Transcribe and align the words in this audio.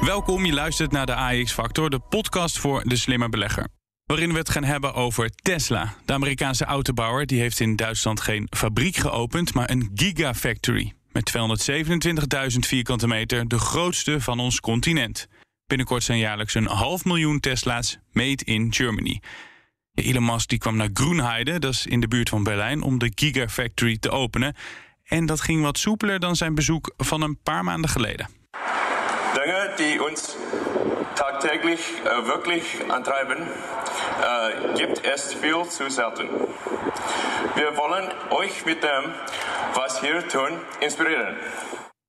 Welkom, 0.00 0.44
je 0.44 0.52
luistert 0.52 0.92
naar 0.92 1.06
de 1.06 1.14
AEX-factor, 1.14 1.90
de 1.90 1.98
podcast 1.98 2.58
voor 2.58 2.82
de 2.84 2.96
slimme 2.96 3.28
belegger. 3.28 3.68
Waarin 4.04 4.32
we 4.32 4.38
het 4.38 4.50
gaan 4.50 4.64
hebben 4.64 4.94
over 4.94 5.30
Tesla. 5.30 5.94
De 6.04 6.12
Amerikaanse 6.12 6.64
autobouwer 6.64 7.26
die 7.26 7.40
heeft 7.40 7.60
in 7.60 7.76
Duitsland 7.76 8.20
geen 8.20 8.46
fabriek 8.56 8.96
geopend, 8.96 9.54
maar 9.54 9.70
een 9.70 9.90
gigafactory. 9.94 10.92
Met 11.12 11.32
227.000 12.52 12.58
vierkante 12.58 13.06
meter, 13.06 13.48
de 13.48 13.58
grootste 13.58 14.20
van 14.20 14.40
ons 14.40 14.60
continent. 14.60 15.28
Binnenkort 15.66 16.02
zijn 16.02 16.18
jaarlijks 16.18 16.54
een 16.54 16.66
half 16.66 17.04
miljoen 17.04 17.40
Tesla's 17.40 17.98
made 18.12 18.44
in 18.44 18.74
Germany. 18.74 19.20
Elon 19.94 20.24
Musk 20.24 20.48
die 20.48 20.58
kwam 20.58 20.76
naar 20.76 20.90
Groenheide, 20.92 21.58
dat 21.58 21.72
is 21.72 21.86
in 21.86 22.00
de 22.00 22.08
buurt 22.08 22.28
van 22.28 22.42
Berlijn, 22.42 22.82
om 22.82 22.98
de 22.98 23.12
Gigafactory 23.14 23.98
te 23.98 24.10
openen. 24.10 24.54
En 25.04 25.26
dat 25.26 25.40
ging 25.40 25.62
wat 25.62 25.78
soepeler 25.78 26.20
dan 26.20 26.36
zijn 26.36 26.54
bezoek 26.54 26.94
van 26.96 27.22
een 27.22 27.38
paar 27.42 27.64
maanden 27.64 27.90
geleden. 27.90 28.37
Die 29.48 30.02
ons 30.02 30.36
tagtäglich 31.14 31.80
uh, 32.04 32.26
wirklich 32.26 32.64
antreiben, 32.88 33.38
uh, 33.38 34.74
gibt 34.74 35.06
es 35.06 35.34
viel 35.34 35.64
zu 35.70 35.90
selten. 35.90 36.28
Wir 37.54 37.76
wollen 37.76 38.12
euch 38.30 38.64
mit 38.66 38.82
was 39.74 40.00
inspireren. 40.80 41.36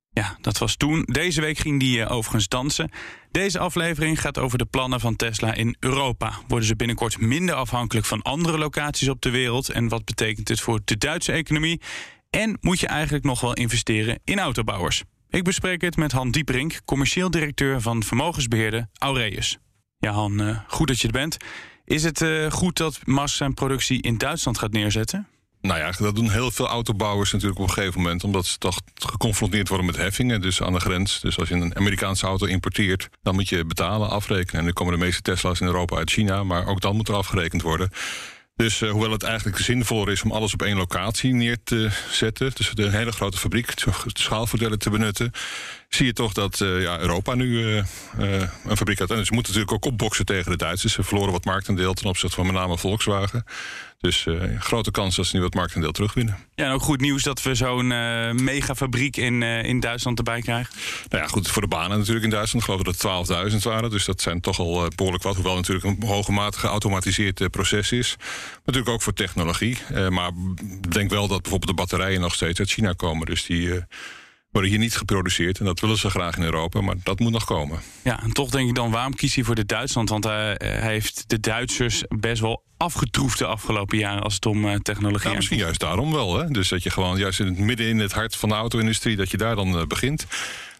Ja, 0.09 0.37
dat 0.41 0.57
was 0.57 0.75
toen. 0.75 1.03
Deze 1.05 1.41
week 1.41 1.57
ging 1.57 1.79
die 1.79 1.99
uh, 1.99 2.11
overigens 2.11 2.47
dansen. 2.47 2.91
Deze 3.31 3.59
aflevering 3.59 4.21
gaat 4.21 4.37
over 4.37 4.57
de 4.57 4.65
plannen 4.65 4.99
van 4.99 5.15
Tesla 5.15 5.53
in 5.53 5.75
Europa. 5.79 6.33
Worden 6.47 6.67
ze 6.67 6.75
binnenkort 6.75 7.19
minder 7.19 7.55
afhankelijk 7.55 8.05
van 8.05 8.21
andere 8.21 8.57
locaties 8.57 9.09
op 9.09 9.21
de 9.21 9.29
wereld? 9.29 9.69
En 9.69 9.87
wat 9.87 10.05
betekent 10.05 10.47
dit 10.47 10.59
voor 10.59 10.79
de 10.85 10.97
Duitse 10.97 11.31
economie? 11.31 11.81
En 12.29 12.57
moet 12.61 12.79
je 12.79 12.87
eigenlijk 12.87 13.23
nog 13.23 13.41
wel 13.41 13.53
investeren 13.53 14.19
in 14.23 14.39
autobouwers? 14.39 15.03
Ik 15.31 15.43
bespreek 15.43 15.81
het 15.81 15.97
met 15.97 16.11
Han 16.11 16.31
Dieperink, 16.31 16.79
commercieel 16.85 17.31
directeur 17.31 17.81
van 17.81 18.03
vermogensbeheerder 18.03 18.87
Aureus. 18.97 19.57
Ja, 19.97 20.11
Han, 20.11 20.41
uh, 20.41 20.59
goed 20.67 20.87
dat 20.87 20.99
je 20.99 21.07
er 21.07 21.13
bent. 21.13 21.37
Is 21.85 22.03
het 22.03 22.21
uh, 22.21 22.51
goed 22.51 22.77
dat 22.77 22.99
Mas 23.05 23.35
zijn 23.35 23.53
productie 23.53 24.01
in 24.01 24.17
Duitsland 24.17 24.57
gaat 24.57 24.71
neerzetten? 24.71 25.27
Nou 25.61 25.79
ja, 25.79 25.91
dat 25.97 26.15
doen 26.15 26.29
heel 26.29 26.51
veel 26.51 26.67
autobouwers 26.67 27.31
natuurlijk 27.31 27.59
op 27.59 27.67
een 27.67 27.73
gegeven 27.73 28.01
moment, 28.01 28.23
omdat 28.23 28.45
ze 28.45 28.57
toch 28.57 28.81
geconfronteerd 28.93 29.67
worden 29.67 29.85
met 29.85 29.97
heffingen, 29.97 30.41
dus 30.41 30.61
aan 30.61 30.73
de 30.73 30.79
grens. 30.79 31.19
Dus 31.19 31.39
als 31.39 31.49
je 31.49 31.55
een 31.55 31.75
Amerikaanse 31.75 32.25
auto 32.25 32.45
importeert, 32.45 33.09
dan 33.21 33.35
moet 33.35 33.49
je 33.49 33.65
betalen, 33.65 34.09
afrekenen. 34.09 34.59
En 34.59 34.65
nu 34.65 34.71
komen 34.71 34.93
de 34.93 35.05
meeste 35.05 35.21
Tesla's 35.21 35.59
in 35.59 35.67
Europa 35.67 35.97
uit 35.97 36.11
China, 36.11 36.43
maar 36.43 36.67
ook 36.67 36.81
dan 36.81 36.95
moet 36.95 37.07
er 37.07 37.15
afgerekend 37.15 37.61
worden. 37.61 37.89
Dus 38.59 38.81
uh, 38.81 38.91
hoewel 38.91 39.11
het 39.11 39.23
eigenlijk 39.23 39.57
zinvoller 39.57 40.11
is 40.11 40.23
om 40.23 40.31
alles 40.31 40.53
op 40.53 40.61
één 40.61 40.77
locatie 40.77 41.33
neer 41.33 41.57
te 41.63 41.89
zetten, 42.11 42.51
dus 42.53 42.71
een 42.75 42.91
hele 42.91 43.11
grote 43.11 43.37
fabriek, 43.37 43.73
schaalvoordelen 44.05 44.79
te 44.79 44.89
benutten, 44.89 45.31
zie 45.89 46.05
je 46.05 46.13
toch 46.13 46.33
dat 46.33 46.59
uh, 46.59 46.81
ja, 46.81 46.99
Europa 46.99 47.33
nu 47.35 47.59
uh, 47.59 47.83
een 48.65 48.77
fabriek 48.77 48.99
had. 48.99 49.11
En 49.11 49.25
ze 49.25 49.33
moeten 49.33 49.53
natuurlijk 49.53 49.85
ook 49.85 49.91
opboksen 49.91 50.25
tegen 50.25 50.51
de 50.51 50.57
Duitsers. 50.57 50.93
Ze 50.93 51.03
verloren 51.03 51.31
wat 51.31 51.45
marktaandeel 51.45 51.93
ten 51.93 52.05
opzichte 52.05 52.35
van 52.35 52.45
met 52.45 52.55
name 52.55 52.77
Volkswagen. 52.77 53.43
Dus 53.99 54.25
uh, 54.25 54.61
grote 54.61 54.91
kans 54.91 55.15
dat 55.15 55.25
ze 55.25 55.35
nu 55.35 55.41
wat 55.41 55.53
marktaandeel 55.53 55.91
terugwinnen. 55.91 56.37
Ja, 56.55 56.65
en 56.65 56.71
ook 56.71 56.81
goed 56.81 57.01
nieuws 57.01 57.23
dat 57.23 57.41
we 57.41 57.55
zo'n 57.55 57.91
uh, 57.91 58.31
megafabriek 58.31 59.17
in, 59.17 59.41
uh, 59.41 59.63
in 59.63 59.79
Duitsland 59.79 60.17
erbij 60.17 60.41
krijgen. 60.41 60.73
Nou 61.09 61.23
ja, 61.23 61.29
goed, 61.29 61.47
voor 61.47 61.61
de 61.61 61.67
banen 61.67 61.97
natuurlijk 61.97 62.23
in 62.23 62.29
Duitsland. 62.29 62.65
Ik 62.65 62.71
geloof 62.71 62.97
dat 62.97 63.27
het 63.29 63.51
12.000 63.53 63.57
waren. 63.61 63.89
Dus 63.89 64.05
dat 64.05 64.21
zijn 64.21 64.41
toch 64.41 64.59
al 64.59 64.87
behoorlijk 64.95 65.23
wat. 65.23 65.35
Hoewel 65.35 65.55
natuurlijk 65.55 65.85
een 65.85 66.07
hoge 66.07 66.51
geautomatiseerd 66.51 67.51
proces 67.51 67.91
is. 67.91 68.15
Maar 68.17 68.59
natuurlijk 68.65 68.93
ook 68.93 69.01
voor 69.01 69.13
technologie. 69.13 69.77
maar 70.09 70.31
ik 70.81 70.91
denk 70.91 71.09
wel 71.09 71.27
dat 71.27 71.41
bijvoorbeeld 71.41 71.77
de 71.77 71.81
batterijen 71.81 72.21
nog 72.21 72.33
steeds 72.33 72.59
uit 72.59 72.69
China 72.69 72.93
komen. 72.93 73.25
Dus 73.25 73.45
die 73.45 73.83
worden 74.51 74.71
hier 74.71 74.79
niet 74.79 74.97
geproduceerd. 74.97 75.59
En 75.59 75.65
dat 75.65 75.79
willen 75.79 75.97
ze 75.97 76.09
graag 76.09 76.37
in 76.37 76.43
Europa, 76.43 76.81
maar 76.81 76.95
dat 77.03 77.19
moet 77.19 77.31
nog 77.31 77.45
komen. 77.45 77.79
Ja, 78.03 78.23
en 78.23 78.31
toch 78.31 78.49
denk 78.49 78.69
ik 78.69 78.75
dan, 78.75 78.91
waarom 78.91 79.15
kies 79.15 79.35
hij 79.35 79.43
voor 79.43 79.55
de 79.55 79.65
Duitsland? 79.65 80.09
Want 80.09 80.23
hij, 80.23 80.55
hij 80.57 80.91
heeft 80.91 81.23
de 81.27 81.39
Duitsers 81.39 82.03
best 82.07 82.41
wel 82.41 82.63
afgetroefd 82.77 83.37
de 83.37 83.45
afgelopen 83.45 83.97
jaren 83.97 84.23
als 84.23 84.33
het 84.33 84.45
om 84.45 84.65
uh, 84.65 84.75
technologie 84.75 85.19
gaat. 85.19 85.31
Ja, 85.31 85.37
misschien 85.37 85.57
juist 85.57 85.79
daarom 85.79 86.11
wel. 86.11 86.37
Hè? 86.37 86.47
Dus 86.47 86.69
dat 86.69 86.83
je 86.83 86.89
gewoon 86.89 87.17
juist 87.17 87.39
in 87.39 87.45
het 87.45 87.57
midden 87.57 87.87
in 87.87 87.99
het 87.99 88.11
hart 88.11 88.35
van 88.35 88.49
de 88.49 88.55
auto-industrie... 88.55 89.15
dat 89.15 89.31
je 89.31 89.37
daar 89.37 89.55
dan 89.55 89.79
uh, 89.79 89.85
begint. 89.85 90.25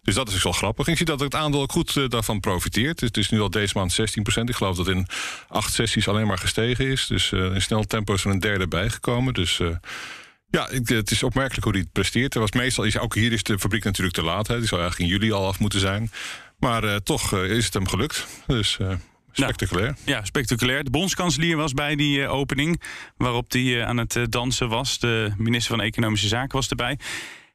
Dus 0.03 0.16
dat 0.16 0.29
is 0.29 0.44
wel 0.44 0.53
grappig. 0.53 0.88
Ik 0.88 0.97
zie 0.97 1.06
dat 1.06 1.19
het 1.19 1.35
aandeel 1.35 1.62
ook 1.62 1.72
goed 1.72 1.96
uh, 1.96 2.09
daarvan 2.09 2.40
profiteert. 2.40 3.00
Het 3.00 3.18
is 3.18 3.29
nu 3.29 3.41
al 3.41 3.50
deze 3.50 3.78
maand 3.78 4.00
16% 4.00 4.03
Ik 4.44 4.56
geloof 4.56 4.75
dat 4.75 4.88
in 4.88 5.08
acht 5.47 5.74
sessies 5.74 6.08
alleen 6.08 6.28
maar 6.28 6.38
gestegen 6.38 6.88
is. 6.88 7.08
Dus 7.08 7.31
in 7.31 7.62
snel 7.62 7.84
tempo 7.84 8.13
is 8.13 8.24
er 8.24 8.31
een 8.31 8.40
derde 8.40 8.68
bijgekomen. 8.68 9.34
Dus... 9.34 9.62
Ja, 10.52 10.70
het 10.84 11.12
is 11.12 11.24
opmerkelijk 11.24 11.64
hoe 11.64 11.74
hij 11.74 11.82
het 11.82 11.92
presteert. 11.92 12.34
Er 12.34 12.40
was 12.40 12.52
meestal, 12.52 13.02
ook 13.02 13.16
hier 13.16 13.32
is 13.32 13.44
de 13.44 13.60
fabriek 13.60 13.84
natuurlijk 13.84 14.16
te 14.16 14.24
laat. 14.24 14.48
Hè. 14.48 14.58
Die 14.58 14.68
zou 14.68 14.82
eigenlijk 14.82 15.12
in 15.12 15.18
juli 15.18 15.32
al 15.32 15.48
af 15.48 15.60
moeten 15.60 15.80
zijn. 15.80 16.12
Maar 16.60 16.84
uh, 16.84 16.96
toch 16.96 17.34
uh, 17.34 17.50
is 17.50 17.66
het 17.66 17.74
hem 17.74 17.88
gelukt. 17.88 18.28
Dus 18.48 18.78
uh, 18.82 18.92
spectaculair. 19.32 19.86
Nou, 19.86 19.98
ja, 20.06 20.26
spectaculair. 20.26 20.84
De 20.84 20.90
bondskanselier 20.90 21.58
was 21.58 21.74
bij 21.74 21.96
die 21.96 22.28
opening. 22.28 22.82
Waarop 23.18 23.52
hij 23.52 23.86
aan 23.86 23.98
het 23.98 24.20
dansen 24.30 24.70
was. 24.70 25.00
De 25.00 25.34
minister 25.38 25.76
van 25.76 25.86
Economische 25.86 26.28
Zaken 26.28 26.56
was 26.56 26.68
erbij. 26.68 27.00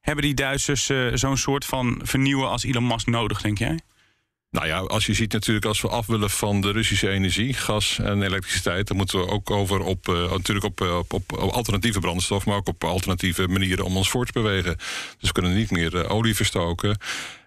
Hebben 0.00 0.24
die 0.24 0.34
Duitsers 0.34 0.90
zo'n 1.14 1.36
soort 1.36 1.64
van 1.64 2.00
vernieuwen 2.02 2.48
als 2.48 2.64
Elon 2.64 2.86
Musk 2.86 3.06
nodig, 3.06 3.40
denk 3.40 3.58
jij? 3.58 3.78
Nou 4.54 4.66
ja, 4.66 4.78
als 4.78 5.06
je 5.06 5.14
ziet 5.14 5.32
natuurlijk 5.32 5.66
als 5.66 5.80
we 5.80 5.88
af 5.88 6.06
willen 6.06 6.30
van 6.30 6.60
de 6.60 6.70
Russische 6.70 7.10
energie, 7.10 7.54
gas 7.54 7.98
en 7.98 8.22
elektriciteit, 8.22 8.86
dan 8.86 8.96
moeten 8.96 9.18
we 9.18 9.28
ook 9.28 9.50
over 9.50 9.80
op 9.80 10.08
uh, 10.08 10.30
natuurlijk 10.30 10.64
op, 10.64 10.80
op, 10.80 11.12
op, 11.12 11.32
alternatieve 11.32 12.00
brandstof, 12.00 12.46
maar 12.46 12.56
ook 12.56 12.68
op 12.68 12.84
alternatieve 12.84 13.48
manieren 13.48 13.84
om 13.84 13.96
ons 13.96 14.10
voort 14.10 14.26
te 14.26 14.32
bewegen. 14.32 14.76
Dus 15.18 15.28
we 15.28 15.32
kunnen 15.32 15.54
niet 15.54 15.70
meer 15.70 15.94
uh, 15.94 16.10
olie 16.10 16.34
verstoken. 16.34 16.98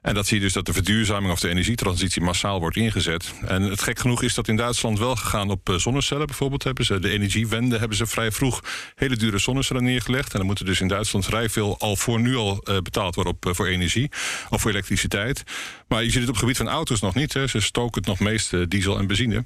En 0.08 0.14
dat 0.14 0.28
zie 0.28 0.38
je 0.38 0.44
dus 0.44 0.54
dat 0.54 0.66
de 0.66 0.74
verduurzaming 0.74 1.32
of 1.32 1.40
de 1.40 1.50
energietransitie 1.50 2.22
massaal 2.22 2.60
wordt 2.60 2.76
ingezet. 2.76 3.34
En 3.48 3.62
het 3.62 3.82
gek 3.82 4.00
genoeg 4.00 4.24
is 4.24 4.34
dat 4.34 4.48
in 4.48 4.56
Duitsland 4.56 5.00
wel 5.00 5.16
gegaan 5.16 5.50
op 5.50 5.74
zonnecellen. 5.76 6.26
Bijvoorbeeld 6.26 6.64
hebben 6.64 6.86
ze 6.86 7.00
de 7.00 7.10
energiewende 7.10 7.78
hebben 7.78 7.98
ze 7.98 8.06
vrij 8.06 8.32
vroeg 8.32 8.64
hele 8.96 9.16
dure 9.16 9.38
zonnecellen 9.38 9.84
neergelegd. 9.84 10.32
En 10.32 10.38
dan 10.38 10.46
moeten 10.46 10.66
dus 10.66 10.82
in 10.82 10.88
Duitsland 10.88 11.26
vrij 11.26 11.50
veel 11.50 11.80
al 11.80 11.96
voor 11.96 12.20
nu 12.20 12.36
al 12.36 12.64
betaald 12.64 13.16
worden 13.16 13.34
op, 13.34 13.56
voor 13.56 13.68
energie 13.68 14.10
of 14.50 14.62
voor 14.62 14.72
elektriciteit. 14.72 15.44
Maar 15.88 16.04
je 16.04 16.10
ziet 16.10 16.20
het 16.20 16.28
op 16.28 16.34
het 16.34 16.44
gebied 16.44 16.58
van 16.58 16.70
auto's 16.70 17.02
nog 17.02 17.16
niet. 17.16 17.34
Hè. 17.34 17.48
Ze 17.48 17.60
stoken 17.60 18.02
het 18.02 18.10
nog 18.10 18.20
meest 18.20 18.70
diesel 18.70 18.98
en 18.98 19.08
benzine. 19.08 19.46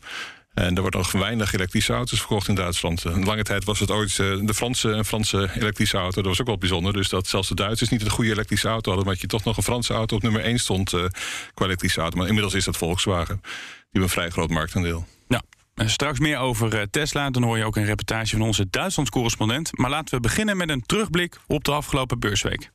En 0.54 0.76
er 0.76 0.82
wordt 0.82 0.96
nog 0.96 1.12
weinig 1.12 1.54
elektrische 1.54 1.94
auto's 1.94 2.20
verkocht 2.20 2.48
in 2.48 2.56
Duitsland. 2.56 3.04
Een 3.04 3.26
lange 3.26 3.44
tijd 3.44 3.64
was 3.64 3.80
het 3.80 3.92
ooit 3.92 4.16
de 4.16 4.54
Franse, 4.54 5.04
Franse 5.06 5.50
elektrische 5.56 5.98
auto. 5.98 6.16
Dat 6.16 6.26
was 6.26 6.42
ook 6.42 6.48
wel 6.48 6.58
bijzonder. 6.58 6.94
Dus 6.94 7.10
dat 7.10 7.28
zelfs 7.28 7.48
de 7.48 7.56
Duitsers 7.56 7.90
niet 7.90 8.02
een 8.02 8.10
goede 8.10 8.32
elektrische 8.32 8.68
auto 8.68 8.88
hadden... 8.88 9.06
maar 9.06 9.14
dat 9.14 9.22
je 9.22 9.28
toch 9.28 9.44
nog 9.44 9.58
een 9.58 9.64
Franse 9.64 9.94
auto 9.94 10.16
op 10.16 10.22
nummer 10.22 10.42
1 10.42 10.60
stond 10.60 10.94
uh, 10.94 11.06
qua 11.54 11.66
elektrische 11.66 12.02
auto. 12.02 12.18
Maar 12.18 12.28
inmiddels 12.28 12.54
is 12.54 12.66
dat 12.66 12.78
Volkswagen. 12.78 13.40
Die 13.42 13.52
hebben 13.82 14.02
een 14.02 14.10
vrij 14.10 14.30
groot 14.30 14.50
marktaandeel. 14.50 15.06
Ja. 15.28 15.42
Straks 15.76 16.20
meer 16.20 16.38
over 16.38 16.90
Tesla. 16.90 17.30
Dan 17.30 17.44
hoor 17.44 17.58
je 17.58 17.66
ook 17.66 17.76
een 17.76 17.86
reportage 17.86 18.38
van 18.38 18.46
onze 18.46 18.68
Duitslands 18.70 19.12
correspondent. 19.12 19.78
Maar 19.78 19.90
laten 19.90 20.16
we 20.16 20.20
beginnen 20.20 20.58
met 20.58 20.70
een 20.70 20.82
terugblik 20.82 21.38
op 21.48 21.64
de 21.64 21.72
afgelopen 21.72 22.20
beursweek. 22.20 22.72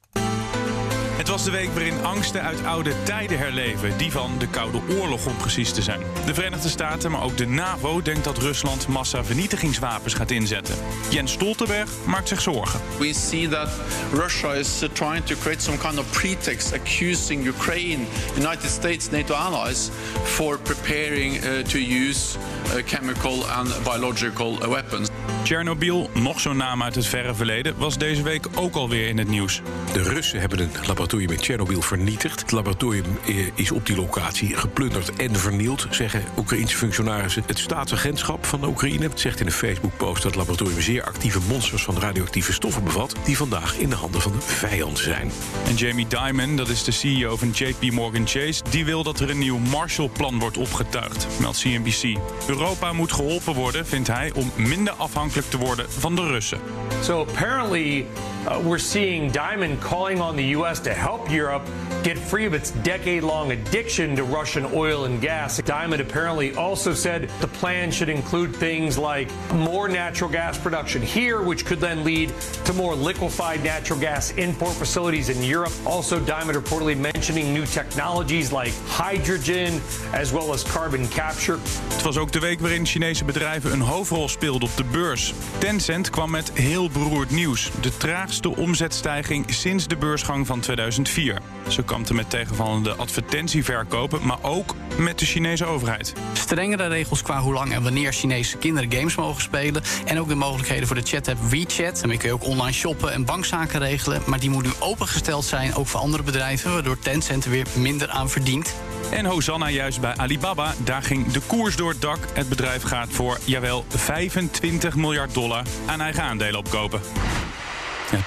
Het 1.27 1.35
was 1.35 1.45
de 1.45 1.51
week 1.51 1.69
waarin 1.73 2.05
angsten 2.05 2.43
uit 2.43 2.65
oude 2.65 3.03
tijden 3.03 3.39
herleven. 3.39 3.99
Die 3.99 4.13
van 4.13 4.39
de 4.39 4.49
Koude 4.49 4.81
Oorlog, 4.99 5.27
om 5.27 5.37
precies 5.37 5.73
te 5.73 5.83
zijn. 5.83 6.01
De 6.27 6.35
Verenigde 6.35 6.69
Staten, 6.69 7.11
maar 7.11 7.23
ook 7.23 7.37
de 7.37 7.47
NAVO, 7.47 8.03
denkt 8.03 8.25
dat 8.25 8.39
Rusland 8.39 8.89
massa-vernietigingswapens 8.89 10.15
gaat 10.15 10.31
inzetten. 10.31 10.75
Jens 11.11 11.33
Stoltenberg 11.33 11.91
maakt 12.05 12.29
zich 12.29 12.41
zorgen. 12.41 12.81
We 12.99 13.13
see 13.13 13.49
that 13.49 13.69
Russia 14.13 14.53
is 14.53 14.83
trying 14.93 15.25
to 15.25 15.37
create 15.41 15.63
some 15.63 15.79
kind 15.79 15.99
of 15.99 16.11
pretext 16.11 16.73
accusing 16.73 17.47
Ukraine, 17.47 18.05
United 18.37 18.71
States, 18.71 19.11
NATO 19.11 19.35
allies 19.35 19.91
for 20.23 20.59
preparing 20.59 21.35
uh, 21.35 21.59
to 21.59 21.79
use 21.79 22.39
uh, 22.67 22.83
chemical 22.87 23.47
and 23.47 23.83
biological 23.85 24.69
weapons. 24.69 25.09
Chernobyl, 25.47 26.11
nog 26.15 26.41
zo'n 26.41 26.57
naam 26.57 26.83
uit 26.83 26.95
het 26.95 27.07
verre 27.07 27.35
verleden, 27.35 27.75
was 27.79 27.99
deze 27.99 28.23
week 28.23 28.47
ook 28.55 28.75
alweer 28.75 29.09
in 29.09 29.19
het 29.19 29.29
nieuws. 29.29 29.63
De 29.93 30.03
Russen 30.03 30.41
hebben 30.41 30.59
een 30.59 30.71
laboratorium 30.87 31.31
in 31.31 31.39
Chernobyl 31.39 31.83
vernietigd. 31.83 32.41
Het 32.41 32.53
laboratorium 32.53 33.19
eh, 33.27 33.37
is 33.55 33.71
op 33.71 33.87
die 33.87 33.97
locatie 33.97 34.57
geplunderd 34.57 35.17
en 35.17 35.37
vernield, 35.37 35.87
zeggen 35.91 36.25
Oekraïnse 36.39 36.77
functionarissen. 36.77 37.43
Het 37.47 37.59
staatsagentschap 37.59 38.47
van 38.47 38.61
de 38.61 38.67
Oekraïne 38.67 39.11
zegt 39.15 39.41
in 39.41 39.47
een 39.47 39.53
Facebook-post 39.53 40.15
dat 40.15 40.25
het 40.25 40.35
laboratorium 40.35 40.81
zeer 40.81 41.03
actieve 41.03 41.41
monsters 41.49 41.83
van 41.83 41.99
radioactieve 41.99 42.53
stoffen 42.53 42.85
bevat, 42.85 43.15
die 43.25 43.37
vandaag 43.37 43.77
in 43.77 43.89
de 43.89 43.97
handen 43.97 44.21
van 44.21 44.33
de 44.33 44.41
vijand 44.41 44.99
zijn. 44.99 45.31
En 45.67 45.75
Jamie 45.75 46.07
Dimon, 46.07 46.57
dat 46.57 46.69
is 46.69 46.85
de 46.85 46.93
CEO 46.93 47.37
van 47.37 47.51
JP 47.51 47.93
Morgan 47.93 48.27
Chase, 48.27 48.63
die 48.71 48.85
wil 48.85 49.03
dat 49.03 49.21
er 49.21 49.31
een 49.31 49.39
nieuw 49.39 49.59
Marshallplan 49.59 50.39
wordt 50.39 50.57
opgetuigd, 50.57 51.27
meldt 51.41 51.61
CNBC. 51.61 52.19
Europa 52.49 52.93
moet 52.93 53.13
geholpen 53.13 53.55
worden, 53.55 53.87
vindt 53.87 54.09
hij, 54.09 54.33
om 54.35 54.53
minder 54.57 54.93
afhankelijk 54.93 55.35
te 55.45 55.59
worden 55.59 55.91
van 55.91 56.15
de 56.15 56.23
Russen. 56.23 56.61
So 57.03 57.21
apparently, 57.21 58.07
uh, 58.47 58.63
we're 58.65 58.79
seeing 58.79 59.31
Diamond 59.31 59.81
calling 59.81 60.21
on 60.21 60.37
the 60.37 60.45
U.S. 60.45 60.79
to 60.81 60.95
help 60.95 61.31
Europe 61.31 61.67
get 62.03 62.17
free 62.19 62.47
of 62.47 62.55
its 62.55 62.71
decade 62.83 63.25
long 63.25 63.51
addiction 63.51 64.15
to 64.15 64.23
Russian 64.23 64.65
oil 64.73 65.05
and 65.05 65.21
gas. 65.21 65.61
Diamond 65.63 66.01
apparently 66.01 66.55
also 66.55 66.95
said 66.95 67.29
the 67.41 67.49
plan 67.49 67.91
should 67.91 68.09
include 68.09 68.55
things 68.55 68.97
like 68.97 69.29
more 69.55 69.89
natural 69.89 70.31
gas 70.31 70.57
production 70.59 71.03
here, 71.03 71.43
which 71.43 71.65
could 71.65 71.81
then 71.81 72.05
lead 72.05 72.33
to 72.65 72.73
more 72.73 72.95
liquefied 72.95 73.65
natural 73.65 73.99
gas 73.99 74.31
import 74.33 74.75
facilities 74.75 75.29
in 75.29 75.43
Europe. 75.43 75.73
Also, 75.85 76.21
Diamond 76.21 76.57
reportedly 76.57 76.97
mentioning 76.97 77.53
new 77.53 77.67
technologies 77.67 78.53
like 78.53 78.73
hydrogen 78.87 79.81
as 80.13 80.33
well 80.33 80.53
as 80.53 80.63
carbon 80.63 81.09
capture. 81.09 81.59
Het 81.89 82.03
was 82.03 82.17
ook 82.17 82.33
de 82.33 82.41
week 82.41 82.61
waarin 82.61 82.87
Chinese 82.87 83.25
bedrijven 83.25 83.73
een 83.73 83.81
hoofdrol 83.81 84.29
speelden 84.29 84.69
op 84.69 84.77
de 84.77 84.85
beurs. 84.85 85.35
Tencent 85.59 86.11
kwam 86.11 86.31
met 86.31 86.53
heel 86.53 86.91
beroerd 86.91 87.31
nieuws. 87.31 87.71
De 87.81 87.97
traagste 87.97 88.36
omzetstijging 88.45 89.45
sinds 89.49 89.87
de 89.87 89.97
beursgang 89.97 90.47
van 90.47 90.61
2004. 90.61 91.39
Ze 91.69 91.83
kampten 91.83 92.15
met 92.15 92.31
tegenvallende 92.31 92.95
advertentieverkopen, 92.95 94.27
maar 94.27 94.39
ook 94.43 94.75
met 94.99 95.19
de 95.19 95.27
Chinese 95.27 95.65
overheid. 95.65 96.13
Strengere 96.33 96.87
regels 96.87 97.23
qua 97.23 97.41
hoe 97.41 97.53
lang 97.53 97.73
en 97.73 97.83
wanneer 97.83 98.13
Chinese 98.13 98.57
kinderen 98.57 98.93
games 98.93 99.15
mogen 99.15 99.43
spelen. 99.43 99.83
En 100.05 100.21
ook 100.21 100.29
de 100.29 100.35
mogelijkheden 100.35 100.87
voor 100.87 100.97
de 100.97 101.03
chat-app 101.03 101.41
WeChat. 101.51 101.99
Daarmee 101.99 102.17
kun 102.17 102.29
je 102.29 102.35
ook 102.35 102.45
online 102.45 102.73
shoppen 102.73 103.13
en 103.13 103.25
bankzaken 103.25 103.81
regelen. 103.81 104.23
Maar 104.27 104.41
die 104.41 104.51
moet 104.51 104.65
nu 104.65 104.71
opengesteld 104.79 105.45
zijn, 105.45 105.75
ook 105.75 105.87
voor 105.87 106.01
andere 106.01 106.23
bedrijven, 106.23 106.73
waardoor 106.73 106.99
Tencent 106.99 107.45
er 107.45 107.51
weer 107.51 107.67
minder 107.75 108.09
aan 108.09 108.31
verdient. 108.31 108.75
En 109.11 109.25
Hosanna 109.25 109.69
juist 109.69 110.01
bij 110.01 110.17
Alibaba. 110.17 110.75
Daar 110.85 111.03
ging 111.03 111.27
de 111.27 111.41
koers 111.47 111.77
door 111.77 111.91
het 111.91 112.01
dak. 112.01 112.19
Het 112.33 112.49
bedrijf 112.49 112.83
gaat 112.83 113.09
voor, 113.11 113.39
jawel, 113.45 113.85
25 113.89 114.97
miljard 114.97 115.35
dollar 115.35 115.63
aan 115.87 116.01
eigen 116.01 116.23
aandelen 116.23 116.59
opkopen. 116.59 117.01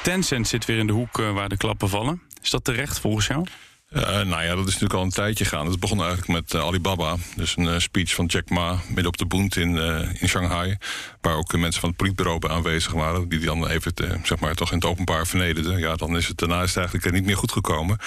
Tencent 0.04 0.48
zit 0.48 0.66
weer 0.66 0.78
in 0.78 0.88
de 0.88 0.94
hoek 0.94 1.20
eh, 1.20 1.34
waar 1.34 1.50
de 1.50 1.58
klappen 1.58 1.90
vallen. 1.90 2.22
Is 2.42 2.50
dat 2.50 2.64
terecht 2.64 3.00
volgens 3.00 3.28
jou? 3.28 3.46
Uh, 3.92 4.04
nou 4.04 4.44
ja, 4.44 4.56
dat 4.56 4.68
is 4.68 4.74
natuurlijk 4.74 4.94
al 4.94 5.04
een 5.04 5.10
tijdje 5.10 5.46
gaan. 5.46 5.68
Het 5.68 5.80
begon 5.80 6.00
eigenlijk 6.00 6.28
met 6.28 6.54
uh, 6.54 6.62
Alibaba. 6.62 7.16
Dus 7.36 7.58
een 7.58 7.82
speech 7.82 8.16
van 8.16 8.26
Jack 8.26 8.50
Ma 8.50 8.78
midden 8.88 9.06
op 9.06 9.18
de 9.18 9.26
Bund 9.26 9.56
in, 9.56 9.78
in 10.20 10.28
Shanghai. 10.28 10.78
Waar 11.22 11.36
ook 11.36 11.58
mensen 11.58 11.80
van 11.80 11.90
het 11.90 11.98
politbureau 11.98 12.40
bij 12.40 12.50
aanwezig 12.50 12.92
waren. 12.92 13.30
Die 13.30 13.40
dan 13.40 13.68
even 13.68 13.94
zeg 14.24 14.40
maar, 14.40 14.56
toch 14.56 14.72
in 14.72 14.78
het 14.78 14.86
openbaar 14.86 15.28
vernederden. 15.28 15.80
Ja, 15.80 15.96
dan 15.96 16.18
is 16.18 16.28
het 16.28 16.38
daarna 16.38 16.62
is 16.62 16.76
het 16.76 16.78
eigenlijk 16.78 17.16
niet 17.16 17.26
meer 17.26 17.38
goed 17.38 17.52
gekomen. 17.52 17.98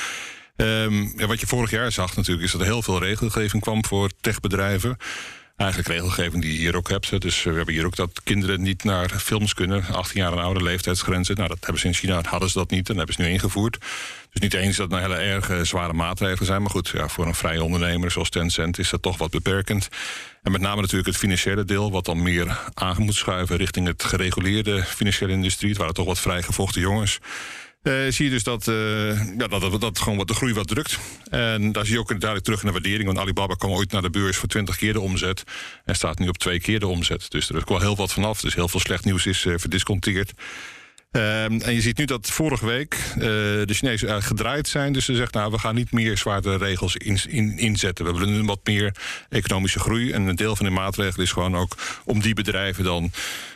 Um, 0.57 1.13
ja, 1.17 1.27
wat 1.27 1.41
je 1.41 1.47
vorig 1.47 1.71
jaar 1.71 1.93
zag 1.93 2.17
natuurlijk... 2.17 2.47
is 2.47 2.53
dat 2.53 2.61
er 2.61 2.67
heel 2.67 2.83
veel 2.83 2.99
regelgeving 2.99 3.63
kwam 3.63 3.85
voor 3.85 4.11
techbedrijven. 4.21 4.97
Eigenlijk 5.63 5.93
regelgeving 5.93 6.43
die 6.43 6.53
je 6.53 6.59
hier 6.59 6.77
ook 6.77 6.89
hebt. 6.89 7.21
Dus 7.21 7.43
we 7.43 7.53
hebben 7.53 7.75
hier 7.75 7.87
ook 7.87 7.97
dat 7.97 8.21
kinderen 8.25 8.63
niet 8.63 8.85
naar 8.85 9.09
films 9.09 9.55
kunnen. 9.55 9.85
18 9.85 10.21
jaar 10.21 10.33
en 10.33 10.39
oude 10.39 10.63
leeftijdsgrenzen. 10.63 11.37
Nou, 11.37 11.49
dat 11.49 11.59
hebben 11.61 11.81
ze 11.81 11.87
in 11.87 11.95
China, 11.95 12.21
hadden 12.23 12.51
ze 12.51 12.59
dat 12.59 12.71
niet. 12.71 12.89
En 12.89 12.97
hebben 12.97 13.15
ze 13.15 13.23
nu 13.23 13.29
ingevoerd. 13.29 13.79
Dus 14.31 14.41
niet 14.41 14.55
eens 14.55 14.77
dat 14.77 14.91
het 14.91 15.01
nou 15.01 15.13
hele 15.13 15.25
erg 15.33 15.67
zware 15.67 15.93
maatregelen 15.93 16.47
zijn. 16.47 16.63
Maar 16.63 16.71
goed, 16.71 16.89
ja, 16.89 17.09
voor 17.09 17.27
een 17.27 17.35
vrije 17.35 17.63
ondernemer 17.63 18.11
zoals 18.11 18.31
Tencent 18.31 18.79
is 18.79 18.91
dat 18.91 19.03
toch 19.03 19.19
wat 19.19 19.31
beperkend. 19.31 19.89
En 20.43 20.53
met 20.53 20.61
name 20.61 20.81
natuurlijk 20.81 21.09
het 21.09 21.17
financiële 21.17 21.65
deel, 21.65 21.91
wat 21.91 22.05
dan 22.05 22.23
meer 22.23 22.59
aan 22.75 23.03
moet 23.03 23.15
schuiven 23.15 23.57
richting 23.57 23.87
het 23.87 24.05
gereguleerde 24.05 24.83
financiële 24.83 25.33
industrie. 25.33 25.69
Het 25.69 25.79
waren 25.79 25.95
toch 25.95 26.07
wat 26.07 26.19
vrijgevochten 26.19 26.81
jongens. 26.81 27.19
Uh, 27.83 27.95
zie 28.09 28.25
je 28.25 28.31
dus 28.31 28.43
dat, 28.43 28.67
uh, 28.67 29.37
ja, 29.39 29.49
dat, 29.49 29.61
dat, 29.61 29.81
dat, 29.81 29.99
gewoon 29.99 30.19
wat 30.19 30.29
de 30.29 30.35
groei 30.35 30.55
wat 30.55 30.69
drukt. 30.69 30.99
En 31.31 31.73
daar 31.73 31.85
zie 31.85 31.95
je 31.95 32.01
ook 32.01 32.09
duidelijk 32.09 32.45
terug 32.45 32.61
de 32.61 32.71
waardering. 32.71 33.05
Want 33.05 33.19
Alibaba 33.19 33.55
kwam 33.55 33.71
ooit 33.71 33.93
naar 33.93 34.03
de 34.03 34.11
beurs 34.11 34.37
voor 34.37 34.49
20 34.49 34.77
keer 34.77 34.93
de 34.93 35.01
omzet. 35.01 35.45
En 35.85 35.95
staat 35.95 36.19
nu 36.19 36.29
op 36.29 36.39
twee 36.39 36.61
keer 36.61 36.81
de 36.81 36.87
omzet. 36.87 37.31
Dus 37.31 37.49
er 37.49 37.57
is 37.57 37.63
wel 37.67 37.81
heel 37.81 37.97
wat 37.97 38.13
vanaf. 38.13 38.41
Dus 38.41 38.55
heel 38.55 38.69
veel 38.69 38.81
slecht 38.81 39.05
nieuws 39.05 39.27
is 39.27 39.45
uh, 39.45 39.55
verdisconteerd. 39.57 40.33
Um, 41.11 41.61
en 41.61 41.75
je 41.75 41.81
ziet 41.81 41.99
nu 41.99 42.05
dat 42.05 42.31
vorige 42.31 42.67
week 42.67 42.97
de 43.15 43.67
Chinezen 43.69 44.23
gedraaid 44.23 44.69
zijn. 44.69 44.93
Dus 44.93 45.05
ze 45.05 45.15
zegt, 45.15 45.35
nou, 45.35 45.51
we 45.51 45.59
gaan 45.59 45.75
niet 45.75 45.93
meer 45.93 46.19
zwaardere 46.19 46.57
regels 46.57 46.97
in, 46.97 47.59
inzetten. 47.59 48.05
We 48.05 48.13
willen 48.13 48.33
nu 48.33 48.45
wat 48.45 48.61
meer 48.65 48.97
economische 49.29 49.79
groei. 49.79 50.13
En 50.13 50.27
een 50.27 50.37
deel 50.37 50.57
van 50.57 50.67
de 50.67 50.73
maatregelen 50.73 51.27
is 51.27 51.33
gewoon 51.33 51.57
ook 51.57 51.77
om 52.05 52.21
die 52.21 52.35
bedrijven 52.35 52.85
dan 52.85 53.11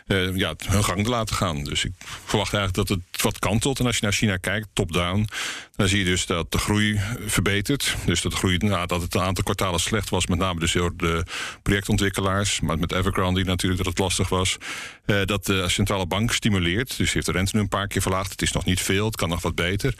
uh, 0.06 0.36
ja, 0.36 0.54
hun 0.66 0.84
gang 0.84 1.04
te 1.04 1.10
laten 1.10 1.36
gaan. 1.36 1.64
Dus 1.64 1.84
ik 1.84 1.92
verwacht 2.24 2.54
eigenlijk 2.54 2.88
dat 2.88 2.98
het 2.98 3.22
wat 3.22 3.38
kantelt. 3.38 3.78
En 3.78 3.86
als 3.86 3.96
je 3.96 4.02
naar 4.02 4.12
China 4.12 4.36
kijkt, 4.36 4.68
top-down, 4.72 5.28
dan 5.76 5.88
zie 5.88 5.98
je 5.98 6.04
dus 6.04 6.26
dat 6.26 6.52
de 6.52 6.58
groei 6.58 7.00
verbetert. 7.26 7.96
Dus 8.04 8.22
dat, 8.22 8.32
de 8.32 8.38
groei, 8.38 8.56
nou, 8.56 8.86
dat 8.86 9.02
het 9.02 9.14
een 9.14 9.20
aantal 9.20 9.44
kwartalen 9.44 9.80
slecht 9.80 10.10
was, 10.10 10.26
met 10.26 10.38
name 10.38 10.60
dus 10.60 10.72
door 10.72 10.92
de 10.96 11.24
projectontwikkelaars. 11.62 12.60
Maar 12.60 12.78
met 12.78 12.92
Evergrande 12.92 13.44
natuurlijk 13.44 13.82
dat 13.82 13.92
het 13.92 14.02
lastig 14.02 14.28
was. 14.28 14.56
Uh, 15.06 15.24
dat 15.24 15.46
de 15.46 15.68
centrale 15.68 16.06
bank 16.06 16.32
stimuleert. 16.32 16.96
Dus 16.96 17.12
heeft 17.12 17.26
de 17.26 17.32
rente 17.32 17.56
nu 17.56 17.62
een 17.62 17.68
paar 17.68 17.86
keer 17.86 18.02
verlaagd. 18.02 18.30
Het 18.30 18.42
is 18.42 18.52
nog 18.52 18.64
niet 18.64 18.80
veel, 18.80 19.06
het 19.06 19.16
kan 19.16 19.28
nog 19.28 19.42
wat 19.42 19.54
beter. 19.54 19.94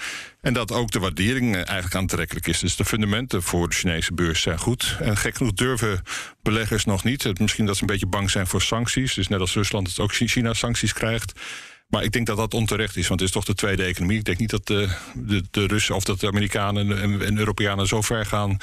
En 0.46 0.52
dat 0.52 0.72
ook 0.72 0.90
de 0.90 0.98
waardering 0.98 1.54
eigenlijk 1.54 1.94
aantrekkelijk 1.94 2.46
is. 2.46 2.58
Dus 2.58 2.76
de 2.76 2.84
fundamenten 2.84 3.42
voor 3.42 3.68
de 3.68 3.74
Chinese 3.74 4.14
beurs 4.14 4.42
zijn 4.42 4.58
goed. 4.58 4.96
En 5.00 5.16
gek 5.16 5.36
genoeg 5.36 5.52
durven 5.52 6.02
beleggers 6.42 6.84
nog 6.84 7.04
niet. 7.04 7.40
Misschien 7.40 7.66
dat 7.66 7.76
ze 7.76 7.80
een 7.82 7.88
beetje 7.88 8.06
bang 8.06 8.30
zijn 8.30 8.46
voor 8.46 8.62
sancties. 8.62 9.14
Dus 9.14 9.28
net 9.28 9.40
als 9.40 9.54
Rusland 9.54 9.88
het 9.88 9.98
ook 9.98 10.12
China 10.12 10.54
sancties 10.54 10.92
krijgt. 10.92 11.40
Maar 11.88 12.02
ik 12.02 12.12
denk 12.12 12.26
dat 12.26 12.36
dat 12.36 12.54
onterecht 12.54 12.96
is, 12.96 13.08
want 13.08 13.20
het 13.20 13.28
is 13.28 13.34
toch 13.34 13.44
de 13.44 13.54
tweede 13.54 13.82
economie. 13.82 14.18
Ik 14.18 14.24
denk 14.24 14.38
niet 14.38 14.50
dat 14.50 14.66
de, 14.66 14.88
de, 15.14 15.42
de 15.50 15.66
Russen 15.66 15.94
of 15.94 16.04
dat 16.04 16.20
de 16.20 16.26
Amerikanen 16.26 17.00
en, 17.02 17.22
en 17.22 17.38
Europeanen 17.38 17.86
zo 17.86 18.00
ver 18.00 18.26
gaan 18.26 18.56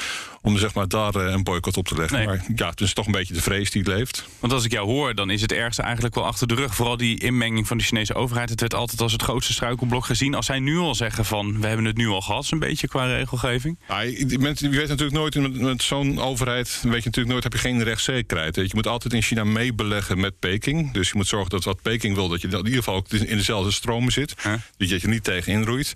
om 0.44 0.57
zeg 0.57 0.74
maar, 0.74 0.88
daar 0.88 1.16
eh, 1.16 1.31
een 1.31 1.44
boycott 1.44 1.78
op 1.78 1.88
te 1.88 1.95
leggen. 1.95 2.18
Nee. 2.18 2.25
Maar 2.25 2.45
ja, 2.56 2.69
het 2.69 2.81
is 2.81 2.94
toch 2.94 3.06
een 3.06 3.12
beetje 3.12 3.34
de 3.34 3.42
vrees 3.42 3.72
die 3.72 3.88
leeft. 3.88 4.25
Want 4.40 4.54
als 4.54 4.66
ik 4.66 4.72
jou 4.72 4.88
hoor, 4.88 5.16
dan 5.16 5.30
is 5.30 5.42
het 5.42 5.51
ergste 5.51 5.81
eigenlijk 5.81 6.16
wel 6.16 6.25
achter 6.25 6.48
de 6.48 6.56
rug. 6.56 6.75
Vooral 6.75 6.98
die 6.98 7.19
inmenging 7.19 7.68
van 7.68 7.78
de 7.78 7.84
Chinese 7.84 8.13
overheid. 8.13 8.50
Het 8.50 8.60
werd 8.60 8.74
altijd 8.74 9.01
als 9.01 9.12
het 9.12 9.22
grootste 9.22 9.54
struikelblok 9.54 10.06
gezien. 10.06 10.36
Als 10.36 10.45
zij 10.45 10.60
nu 10.60 10.78
al 10.78 10.95
zeggen 10.95 11.25
van, 11.25 11.62
we 11.62 11.68
hebben 11.68 11.86
het 11.86 11.98
nu 11.98 12.07
al 12.07 12.22
gehad, 12.22 12.45
zo'n 12.45 12.60
beetje 12.60 12.88
qua 12.88 13.06
regelgeving. 13.06 13.78
Ja, 13.88 14.01
je, 14.01 14.38
mensen, 14.40 14.72
je 14.72 14.78
weet 14.78 14.88
natuurlijk 14.88 15.18
nooit, 15.18 15.36
met, 15.36 15.60
met 15.60 15.84
zo'n 15.84 16.19
overheid, 16.19 16.80
weet 16.81 16.84
je 16.84 16.90
natuurlijk 16.90 17.28
nooit, 17.28 17.44
heb 17.44 17.54
je 17.54 17.60
geen 17.60 17.84
rechtszekerheid. 17.84 18.56
Je 18.56 18.69
moet 18.74 18.88
altijd 18.88 19.13
in 19.13 19.22
China 19.22 19.44
meebeleggen 19.44 20.19
met 20.19 20.40
Peking. 20.40 20.92
Dus 20.92 21.07
je 21.07 21.13
moet 21.16 21.28
zorgen 21.28 21.50
dat 21.50 21.63
wat 21.63 21.81
Peking 21.81 22.16
wil, 22.16 22.28
dat 22.28 22.42
je 22.42 22.48
in 22.48 22.57
ieder 22.57 22.74
geval 22.74 22.95
ook 22.95 23.10
in 23.10 23.38
dezelfde 23.38 23.72
stromen 23.72 24.12
zit. 24.12 24.36
Huh? 24.44 24.54
Dus 24.78 24.90
dat 24.90 25.01
je 25.01 25.07
niet 25.07 25.24
tegen 25.24 25.54
inroeit. 25.54 25.95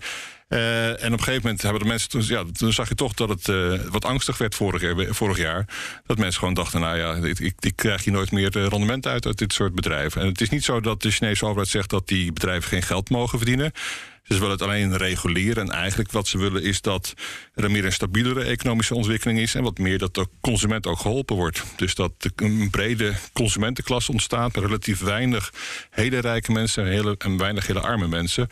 Uh, 0.50 0.88
en 0.88 0.96
op 0.96 1.02
een 1.02 1.24
gegeven 1.24 1.42
moment 1.42 1.62
hebben 1.62 1.82
de 1.82 1.88
mensen 1.88 2.10
toen, 2.10 2.24
ja, 2.26 2.44
zag 2.72 2.90
je 2.90 2.96
toch 2.96 3.14
dat 3.14 3.30
het 3.30 3.48
uh, 3.48 3.82
wat 3.90 4.06
angstig 4.06 4.38
werd 4.38 4.56
vorig 4.56 4.82
jaar, 4.82 5.16
vorig 5.16 5.38
jaar. 5.38 5.66
Dat 6.06 6.18
mensen 6.18 6.40
gewoon 6.40 6.54
dachten, 6.54 6.80
nou 6.80 6.98
ja, 6.98 7.28
ik, 7.28 7.54
ik, 7.60 7.76
krijg 7.76 8.04
hier 8.04 8.14
nooit 8.14 8.32
meer 8.32 8.50
rendement 8.50 9.08
uit 9.08 9.26
uit 9.26 9.38
dit 9.38 9.54
soort 9.54 9.76
bedrijven. 9.76 10.22
En 10.22 10.28
het 10.28 10.42
is 10.42 10.50
niet 10.50 10.64
zo 10.64 10.80
dat 10.82 11.02
de 11.02 11.12
Chinese 11.12 11.46
overheid 11.46 11.70
zegt 11.70 11.90
dat 11.90 12.08
die 12.08 12.34
bedrijven 12.34 12.70
geen 12.70 12.82
geld 12.82 13.10
mogen 13.10 13.38
verdienen. 13.38 13.72
Ze 14.24 14.34
willen 14.34 14.52
het 14.52 14.62
alleen 14.62 14.98
reguleren. 14.98 15.64
En 15.64 15.72
eigenlijk 15.72 16.12
wat 16.12 16.28
ze 16.28 16.38
willen 16.38 16.64
is 16.64 16.82
dat 16.82 17.14
er 17.54 17.72
meer 17.72 17.86
een 17.86 17.92
stabielere 17.92 18.44
economische 18.44 18.96
ontwikkeling 18.96 19.40
is. 19.40 19.56
En 19.56 19.64
wat 19.64 19.78
meer 19.78 19.98
dat 19.98 20.14
de 20.14 20.28
consument 20.42 20.88
ook 20.88 21.00
geholpen 21.00 21.36
wordt. 21.36 21.64
Dus 21.76 21.96
dat 21.96 22.12
een 22.36 22.70
brede 22.70 23.14
consumentenklasse 23.34 24.12
ontstaat. 24.12 24.56
Met 24.56 24.64
relatief 24.64 25.00
weinig 25.00 25.54
hele 25.90 26.20
rijke 26.20 26.52
mensen 26.52 26.84
en, 26.84 26.92
hele, 26.92 27.16
en 27.18 27.38
weinig 27.38 27.68
hele 27.68 27.82
arme 27.82 28.08
mensen. 28.08 28.48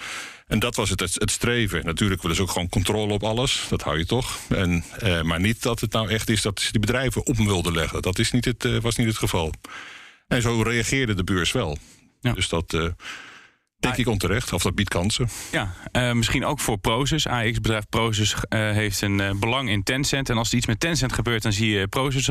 En 0.48 0.60
dat 0.60 0.76
was 0.76 0.90
het, 0.90 1.00
het, 1.00 1.14
het, 1.14 1.32
streven. 1.32 1.86
Natuurlijk 1.86 2.22
willen 2.22 2.38
ze 2.38 2.44
ook 2.44 2.52
gewoon 2.52 2.70
controle 2.70 3.14
op 3.14 3.24
alles. 3.24 3.66
Dat 3.70 3.82
hou 3.82 3.98
je 3.98 4.06
toch. 4.06 4.40
En, 4.50 4.84
uh, 5.04 5.22
maar 5.22 5.40
niet 5.40 5.62
dat 5.62 5.80
het 5.80 5.92
nou 5.92 6.10
echt 6.10 6.30
is 6.30 6.42
dat 6.42 6.60
ze 6.60 6.72
die 6.72 6.82
bedrijven 6.82 7.26
op 7.26 7.38
wilden 7.38 7.74
leggen. 7.74 8.02
Dat 8.02 8.20
is 8.20 8.32
niet 8.32 8.46
het, 8.46 8.64
uh, 8.64 8.82
was 8.82 8.96
niet 8.96 9.08
het 9.08 9.18
geval. 9.18 9.54
En 10.28 10.42
zo 10.42 10.62
reageerde 10.62 11.14
de 11.14 11.24
beurs 11.24 11.52
wel. 11.52 11.78
Ja. 12.22 12.34
Dus 12.34 12.50
dat... 12.50 12.74
Uh, 12.74 12.88
denk 13.80 13.98
ik 13.98 14.08
onterecht, 14.08 14.54
of 14.54 14.62
dat 14.62 14.76
biedt 14.76 14.90
kansen. 14.90 15.30
Ja, 15.52 15.74
uh, 15.92 16.12
misschien 16.12 16.46
ook 16.46 16.60
voor 16.60 16.78
Prozus. 16.78 17.28
AX-bedrijf 17.28 17.90
Prozus 17.90 18.34
uh, 18.34 18.40
heeft 18.72 19.02
een 19.02 19.20
uh, 19.20 19.32
belang 19.32 19.70
in 19.70 19.84
Tencent. 19.84 20.30
En 20.30 20.38
als 20.38 20.50
er 20.50 20.58
iets 20.58 20.66
met 20.66 20.80
Tencent 20.80 21.14
gebeurt, 21.14 21.44
dan 21.44 21.54
zie 21.54 21.70
je 21.70 21.88
Prozus 21.88 22.30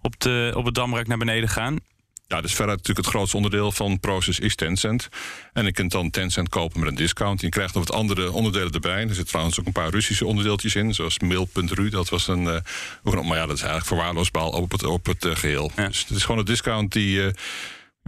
op, 0.00 0.20
de, 0.20 0.52
op 0.54 0.64
het 0.64 0.74
damrek 0.74 1.06
naar 1.06 1.18
beneden 1.18 1.48
gaan. 1.48 1.78
Ja, 2.28 2.40
dus 2.40 2.54
veruit 2.54 2.76
natuurlijk 2.76 3.06
het 3.06 3.14
grootste 3.14 3.36
onderdeel 3.36 3.72
van 3.72 4.00
Proces 4.00 4.38
is 4.38 4.54
Tencent. 4.54 5.08
En 5.52 5.64
je 5.64 5.72
kunt 5.72 5.90
dan 5.90 6.10
Tencent 6.10 6.48
kopen 6.48 6.80
met 6.80 6.88
een 6.88 6.94
discount. 6.94 7.40
Je 7.40 7.48
krijgt 7.48 7.74
nog 7.74 7.84
wat 7.86 7.96
andere 7.96 8.32
onderdelen 8.32 8.72
erbij. 8.72 9.00
Er 9.00 9.06
zitten 9.08 9.26
trouwens 9.26 9.60
ook 9.60 9.66
een 9.66 9.72
paar 9.72 9.90
Russische 9.90 10.26
onderdeeltjes 10.26 10.74
in. 10.74 10.94
Zoals 10.94 11.18
Mail.ru, 11.18 11.88
dat 11.88 12.08
was 12.08 12.28
een... 12.28 12.42
Uh, 12.42 13.22
maar 13.22 13.36
ja, 13.36 13.46
dat 13.46 13.56
is 13.56 13.62
eigenlijk 13.62 13.86
verwaarloosbaar 13.86 14.44
op 14.44 14.70
het, 14.70 14.84
op 14.84 15.06
het 15.06 15.24
uh, 15.24 15.36
geheel. 15.36 15.70
Ja. 15.76 15.86
Dus 15.86 16.00
het 16.08 16.16
is 16.16 16.22
gewoon 16.22 16.38
een 16.38 16.44
discount 16.44 16.92
die... 16.92 17.16
Uh, 17.16 17.26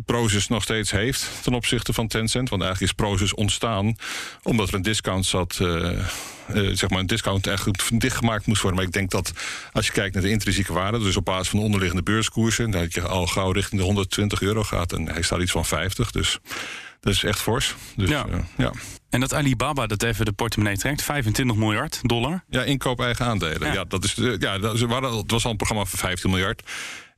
Prozus 0.04 0.48
nog 0.48 0.62
steeds 0.62 0.90
heeft 0.90 1.30
ten 1.42 1.54
opzichte 1.54 1.92
van 1.92 2.08
Tencent. 2.08 2.48
Want 2.48 2.62
eigenlijk 2.62 2.92
is 2.92 3.04
Prozus 3.04 3.34
ontstaan 3.34 3.96
omdat 4.42 4.68
er 4.68 4.74
een 4.74 4.82
discount 4.82 5.26
zat. 5.26 5.58
Uh, 5.62 5.90
uh, 6.54 6.76
zeg 6.76 6.90
maar 6.90 6.98
een 6.98 7.06
discount 7.06 7.48
dichtgemaakt 7.98 8.46
moest 8.46 8.62
worden. 8.62 8.78
Maar 8.78 8.88
ik 8.88 8.94
denk 8.94 9.10
dat 9.10 9.32
als 9.72 9.86
je 9.86 9.92
kijkt 9.92 10.14
naar 10.14 10.22
de 10.22 10.30
intrinsieke 10.30 10.72
waarde, 10.72 10.98
dus 10.98 11.16
op 11.16 11.24
basis 11.24 11.48
van 11.48 11.58
de 11.58 11.64
onderliggende 11.64 12.02
beurskoersen, 12.02 12.70
dat 12.70 12.94
je 12.94 13.02
al 13.02 13.26
gauw 13.26 13.50
richting 13.50 13.80
de 13.80 13.86
120 13.86 14.42
euro 14.42 14.62
gaat. 14.62 14.92
En 14.92 15.08
hij 15.08 15.22
staat 15.22 15.40
iets 15.40 15.52
van 15.52 15.64
50. 15.64 16.10
Dus 16.10 16.38
dat 17.00 17.12
is 17.12 17.24
echt 17.24 17.38
fors. 17.38 17.74
Dus, 17.96 18.08
ja. 18.08 18.26
Uh, 18.30 18.38
ja. 18.56 18.72
En 19.10 19.20
dat 19.20 19.34
Alibaba 19.34 19.86
dat 19.86 20.02
even 20.02 20.24
de 20.24 20.32
portemonnee 20.32 20.76
trekt, 20.76 21.02
25 21.02 21.56
miljard 21.56 22.00
dollar. 22.02 22.44
Ja, 22.48 22.62
inkoop 22.62 23.00
eigen 23.00 23.26
aandelen. 23.26 23.66
Ja, 23.66 23.72
ja 23.72 23.84
dat 23.84 24.04
is, 24.04 24.14
ja 24.38 24.58
dat, 24.58 24.80
was 25.26 25.44
al 25.44 25.50
een 25.50 25.56
programma 25.56 25.84
van 25.84 25.98
15 25.98 26.30
miljard. 26.30 26.62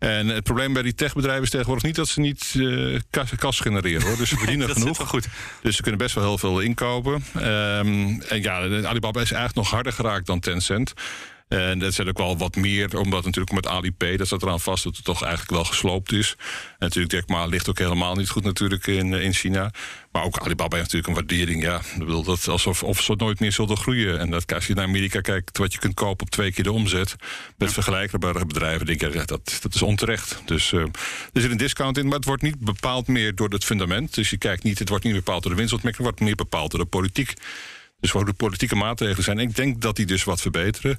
En 0.02 0.28
het 0.28 0.44
probleem 0.44 0.72
bij 0.72 0.82
die 0.82 0.94
techbedrijven 0.94 1.42
is 1.42 1.50
tegenwoordig 1.50 1.84
niet 1.84 1.94
dat 1.94 2.08
ze 2.08 2.20
niet 2.20 2.54
uh, 2.56 2.98
kas, 3.10 3.30
kas, 3.36 3.60
genereren 3.60 4.06
hoor. 4.06 4.16
Dus 4.16 4.28
ze 4.28 4.36
verdienen 4.36 4.70
genoeg. 4.76 5.08
Goed. 5.08 5.26
Dus 5.62 5.76
ze 5.76 5.82
kunnen 5.82 6.00
best 6.00 6.14
wel 6.14 6.24
heel 6.24 6.38
veel 6.38 6.60
inkopen. 6.60 7.12
Um, 7.36 8.20
en 8.20 8.42
ja, 8.42 8.58
Alibaba 8.60 9.20
is 9.20 9.32
eigenlijk 9.32 9.54
nog 9.54 9.70
harder 9.70 9.92
geraakt 9.92 10.26
dan 10.26 10.40
Tencent. 10.40 10.92
En 11.52 11.78
dat 11.78 11.94
zit 11.94 12.08
ook 12.08 12.18
wel 12.18 12.36
wat 12.36 12.56
meer, 12.56 12.98
omdat 12.98 13.24
natuurlijk 13.24 13.52
met 13.52 13.66
Alipay, 13.66 14.16
dat 14.16 14.26
staat 14.26 14.42
eraan 14.42 14.60
vast 14.60 14.84
dat 14.84 14.96
het 14.96 15.04
toch 15.04 15.22
eigenlijk 15.22 15.52
wel 15.52 15.64
gesloopt 15.64 16.12
is. 16.12 16.34
En 16.38 16.76
natuurlijk, 16.78 17.10
Dirk 17.10 17.28
Ma 17.28 17.44
ligt 17.44 17.68
ook 17.68 17.78
helemaal 17.78 18.14
niet 18.14 18.28
goed 18.28 18.44
natuurlijk 18.44 18.86
in, 18.86 19.12
in 19.12 19.34
China. 19.34 19.70
Maar 20.12 20.24
ook 20.24 20.38
Alibaba 20.38 20.76
heeft 20.76 20.92
natuurlijk 20.92 21.08
een 21.08 21.26
waardering. 21.26 21.62
Ja, 21.62 21.76
ik 21.76 21.98
bedoel, 21.98 22.22
dat 22.22 22.48
alsof 22.48 22.82
of 22.82 23.00
ze 23.00 23.14
nooit 23.16 23.40
meer 23.40 23.52
zullen 23.52 23.76
groeien. 23.76 24.18
En 24.18 24.30
dat 24.30 24.52
als 24.54 24.66
je 24.66 24.74
naar 24.74 24.84
Amerika 24.84 25.20
kijkt, 25.20 25.58
wat 25.58 25.72
je 25.72 25.78
kunt 25.78 25.94
kopen 25.94 26.26
op 26.26 26.30
twee 26.30 26.52
keer 26.52 26.64
de 26.64 26.72
omzet. 26.72 27.16
met 27.56 27.68
ja. 27.68 27.74
vergelijkbare 27.74 28.46
bedrijven, 28.46 28.86
denk 28.86 29.02
ik, 29.02 29.14
ja, 29.14 29.24
dat, 29.24 29.58
dat 29.62 29.74
is 29.74 29.82
onterecht. 29.82 30.42
Dus 30.44 30.72
uh, 30.72 30.80
er 31.32 31.40
zit 31.40 31.50
een 31.50 31.56
discount 31.56 31.98
in, 31.98 32.04
maar 32.04 32.16
het 32.16 32.24
wordt 32.24 32.42
niet 32.42 32.58
bepaald 32.58 33.06
meer 33.06 33.34
door 33.34 33.48
het 33.48 33.64
fundament. 33.64 34.14
Dus 34.14 34.30
je 34.30 34.38
kijkt 34.38 34.62
niet, 34.62 34.78
het 34.78 34.88
wordt 34.88 35.04
niet 35.04 35.14
bepaald 35.14 35.42
door 35.42 35.52
de 35.52 35.58
winstontwikkeling, 35.58 36.10
het 36.10 36.20
wordt 36.20 36.38
meer 36.38 36.48
bepaald 36.48 36.70
door 36.70 36.80
de 36.80 36.86
politiek. 36.86 37.34
Dus 38.00 38.12
waar 38.12 38.24
de 38.24 38.32
politieke 38.32 38.76
maatregelen 38.76 39.24
zijn. 39.24 39.38
Ik 39.38 39.56
denk 39.56 39.80
dat 39.80 39.96
die 39.96 40.06
dus 40.06 40.24
wat 40.24 40.40
verbeteren 40.40 40.98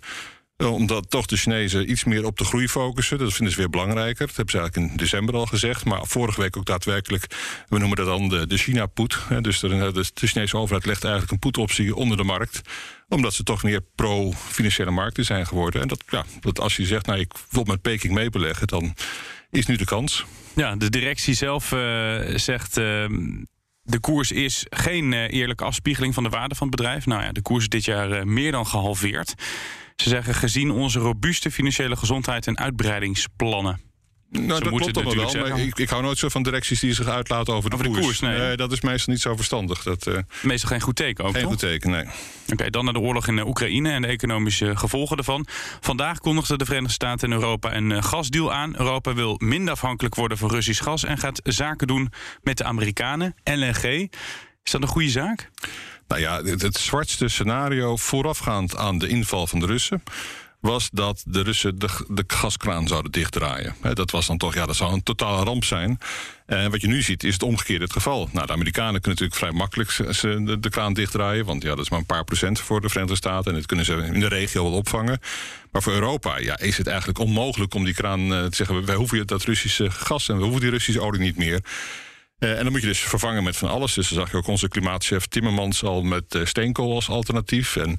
omdat 0.58 1.10
toch 1.10 1.26
de 1.26 1.38
Chinezen 1.38 1.90
iets 1.90 2.04
meer 2.04 2.26
op 2.26 2.38
de 2.38 2.44
groei 2.44 2.68
focussen. 2.68 3.18
Dat 3.18 3.34
vinden 3.34 3.54
ze 3.54 3.60
weer 3.60 3.70
belangrijker. 3.70 4.28
Dat 4.28 4.36
hebben 4.36 4.54
ze 4.54 4.60
eigenlijk 4.60 4.92
in 4.92 4.98
december 4.98 5.36
al 5.36 5.46
gezegd. 5.46 5.86
Maar 5.86 6.06
vorige 6.06 6.42
week 6.42 6.58
ook 6.58 6.66
daadwerkelijk, 6.66 7.26
we 7.70 7.78
noemen 7.78 7.98
dat 7.98 8.06
dan 8.06 8.30
de, 8.30 8.48
de 8.48 8.58
China-poet. 8.58 9.18
Dus 9.42 9.60
de, 9.60 9.92
de 10.14 10.28
Chinese 10.28 10.58
overheid 10.58 10.86
legt 10.86 11.04
eigenlijk 11.04 11.34
een 11.34 11.40
poetoptie 11.40 11.96
onder 11.96 12.18
de 12.18 12.24
markt 12.24 12.62
omdat 13.10 13.34
ze 13.34 13.44
toch 13.44 13.64
meer 13.64 13.82
pro-financiële 13.96 14.92
markten 14.92 15.26
zijn 15.26 15.48
geworden. 15.48 15.82
En 15.82 15.88
dat, 15.88 16.04
ja, 16.10 16.26
dat 16.40 16.60
als 16.60 16.76
je 16.76 16.86
zegt, 16.86 17.06
nou, 17.06 17.20
ik 17.20 17.34
wil 17.50 17.64
met 17.64 17.82
Peking 17.82 18.14
meebeleggen, 18.14 18.68
dan 18.68 18.96
is 19.50 19.66
nu 19.66 19.76
de 19.76 19.86
kans. 19.86 20.26
Ja, 20.56 20.76
de 20.76 20.90
directie 20.90 21.34
zelf 21.34 21.72
uh, 21.72 21.80
zegt. 22.36 22.74
De 23.86 24.00
koers 24.00 24.32
is 24.32 24.66
geen 24.70 25.14
eerlijke 25.14 25.64
afspiegeling 25.64 26.14
van 26.14 26.24
de 26.24 26.30
waarde 26.30 26.56
van 26.56 26.68
het 26.68 26.76
bedrijf. 26.76 27.06
Nou 27.06 27.24
ja, 27.24 27.32
de 27.32 27.42
koers 27.42 27.64
is 27.64 27.70
dit 27.70 27.86
jaar 27.86 28.28
meer 28.28 28.52
dan 28.52 28.68
gehalveerd. 28.68 29.34
Ze 29.96 30.10
zeggen 30.10 30.36
gezien 30.36 30.72
onze 30.72 31.00
robuuste 31.00 31.52
financiële 31.52 31.96
gezondheid 31.96 32.48
en 32.48 32.58
uitbreidingsplannen. 32.58 33.82
Nou, 34.40 34.48
dat 34.64 34.74
klopt 34.74 34.94
toch 34.94 35.34
wel, 35.34 35.50
maar 35.50 35.60
ik, 35.60 35.80
ik, 35.80 35.90
hou 35.90 36.02
nooit 36.02 36.18
zo 36.18 36.30
van 36.30 36.44
directies 36.44 36.80
die 36.80 36.94
zich 36.94 37.08
uitlaten 37.08 37.54
over 37.54 37.70
de 37.70 37.76
over 37.76 37.88
koers. 37.88 38.00
De 38.00 38.06
koers 38.06 38.20
nee. 38.20 38.38
nee. 38.38 38.58
dat 38.58 38.72
is 38.72 38.82
meestal 38.82 39.14
niet 39.14 39.22
zo 39.22 39.36
verstandig. 39.36 39.84
Dat, 39.84 40.08
uh, 40.08 40.18
meestal 40.42 40.70
geen 40.70 40.82
goed 40.82 40.96
teken 40.96 41.24
ook, 41.24 41.32
Geen 41.32 41.42
toch? 41.42 41.52
goed 41.52 41.60
teken, 41.60 41.90
nee. 41.90 42.04
Oké, 42.04 42.54
okay, 42.54 42.70
dan 42.70 42.84
naar 42.84 42.94
de 42.94 43.00
oorlog 43.00 43.28
in 43.28 43.48
Oekraïne 43.48 43.92
en 43.92 44.02
de 44.02 44.08
economische 44.08 44.76
gevolgen 44.76 45.16
daarvan. 45.16 45.46
Vandaag 45.80 46.20
kondigden 46.20 46.58
de 46.58 46.66
Verenigde 46.66 46.94
Staten 46.94 47.32
en 47.32 47.38
Europa 47.38 47.76
een 47.76 47.90
uh, 47.90 48.04
gasdeal 48.04 48.54
aan. 48.54 48.78
Europa 48.78 49.14
wil 49.14 49.36
minder 49.44 49.74
afhankelijk 49.74 50.16
worden 50.16 50.38
van 50.38 50.50
Russisch 50.50 50.84
gas... 50.84 51.04
en 51.04 51.18
gaat 51.18 51.40
zaken 51.44 51.88
doen 51.88 52.12
met 52.42 52.58
de 52.58 52.64
Amerikanen. 52.64 53.36
LNG, 53.44 54.10
is 54.64 54.72
dat 54.72 54.82
een 54.82 54.88
goede 54.88 55.10
zaak? 55.10 55.50
Nou 56.14 56.26
ja, 56.26 56.44
het, 56.44 56.78
zwartste 56.78 57.28
scenario 57.28 57.98
voorafgaand 57.98 58.76
aan 58.76 58.98
de 58.98 59.08
inval 59.08 59.48
van 59.48 59.60
de 59.60 59.66
Russen 59.66 60.04
was 60.60 60.90
dat 60.92 61.24
de 61.26 61.42
Russen 61.42 61.80
de, 61.80 61.88
de 62.08 62.24
gaskraan 62.28 62.88
zouden 62.88 63.12
dichtdraaien. 63.12 63.76
Dat 63.94 64.12
was 64.12 64.28
dan 64.28 64.38
toch, 64.38 64.54
ja, 64.54 64.66
dat 64.66 64.76
zou 64.76 64.94
een 64.94 65.04
totale 65.04 65.44
ramp 65.44 65.64
zijn. 65.64 66.00
En 66.46 66.72
wat 66.72 66.82
je 66.82 66.88
nu 66.88 67.02
ziet, 67.02 67.24
is 67.24 67.34
het 67.34 67.44
omgekeerde 67.44 67.84
het 67.84 67.94
geval. 67.94 68.30
Nou, 68.32 68.46
de 68.46 68.54
Amerikanen 68.54 69.02
kunnen 69.02 69.24
natuurlijk 69.24 69.40
vrij 69.40 69.52
makkelijk 69.52 69.98
de, 70.46 70.60
de 70.60 70.70
kraan 70.70 70.94
dichtdraaien, 70.94 71.46
want 71.46 71.64
ja, 71.64 71.70
dat 71.70 71.80
is 71.80 71.90
maar 71.90 72.00
een 72.00 72.06
paar 72.06 72.24
procent 72.24 72.60
voor 72.60 72.82
de 72.82 72.90
Verenigde 72.90 73.16
Staten 73.16 73.52
en 73.52 73.58
dat 73.58 73.68
kunnen 73.68 73.86
ze 73.86 73.94
in 73.94 74.20
de 74.20 74.28
regio 74.28 74.64
wel 74.64 74.78
opvangen. 74.78 75.20
Maar 75.72 75.82
voor 75.82 75.94
Europa 75.94 76.40
ja, 76.40 76.60
is 76.60 76.78
het 76.78 76.88
eigenlijk 76.88 77.20
onmogelijk 77.20 77.74
om 77.74 77.84
die 77.84 77.94
kraan 77.94 78.32
uh, 78.32 78.44
te 78.46 78.56
zeggen: 78.56 78.86
wij 78.86 78.96
hoeven 78.96 79.28
dat 79.28 79.44
Russische 79.44 79.92
gas 79.92 80.30
en 80.30 80.38
we 80.38 80.44
hoeven 80.44 80.62
die 80.62 80.70
Russische 80.70 81.02
olie 81.02 81.22
niet 81.22 81.38
meer. 81.38 81.62
Uh, 82.44 82.58
en 82.58 82.64
dan 82.64 82.72
moet 82.72 82.82
je 82.82 82.88
dus 82.88 83.00
vervangen 83.00 83.44
met 83.44 83.58
van 83.58 83.70
alles. 83.70 83.94
Dus 83.94 84.10
dan 84.10 84.20
zag 84.20 84.32
je 84.32 84.38
ook 84.38 84.48
onze 84.48 84.68
klimaatchef 84.68 85.26
Timmermans 85.26 85.84
al 85.84 86.02
met 86.02 86.36
uh, 86.36 86.46
steenkool 86.46 86.96
als 86.96 87.10
alternatief. 87.10 87.76
En 87.76 87.98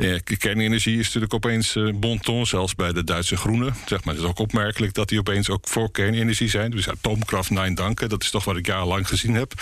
uh, 0.00 0.18
kernenergie 0.38 0.98
is 0.98 1.04
natuurlijk 1.04 1.34
opeens 1.34 1.76
bon 1.94 2.20
ton, 2.20 2.46
zelfs 2.46 2.74
bij 2.74 2.92
de 2.92 3.04
Duitse 3.04 3.36
Groenen. 3.36 3.74
Zeg 3.86 4.04
maar, 4.04 4.14
het 4.14 4.22
is 4.22 4.28
ook 4.28 4.38
opmerkelijk 4.38 4.94
dat 4.94 5.08
die 5.08 5.18
opeens 5.18 5.48
ook 5.48 5.68
voor 5.68 5.90
kernenergie 5.90 6.48
zijn. 6.48 6.70
Dus 6.70 6.88
atoomkracht, 6.88 7.50
nein 7.50 7.74
danken. 7.74 8.08
Dat 8.08 8.22
is 8.22 8.30
toch 8.30 8.44
wat 8.44 8.56
ik 8.56 8.66
jarenlang 8.66 9.08
gezien 9.08 9.34
heb. 9.34 9.52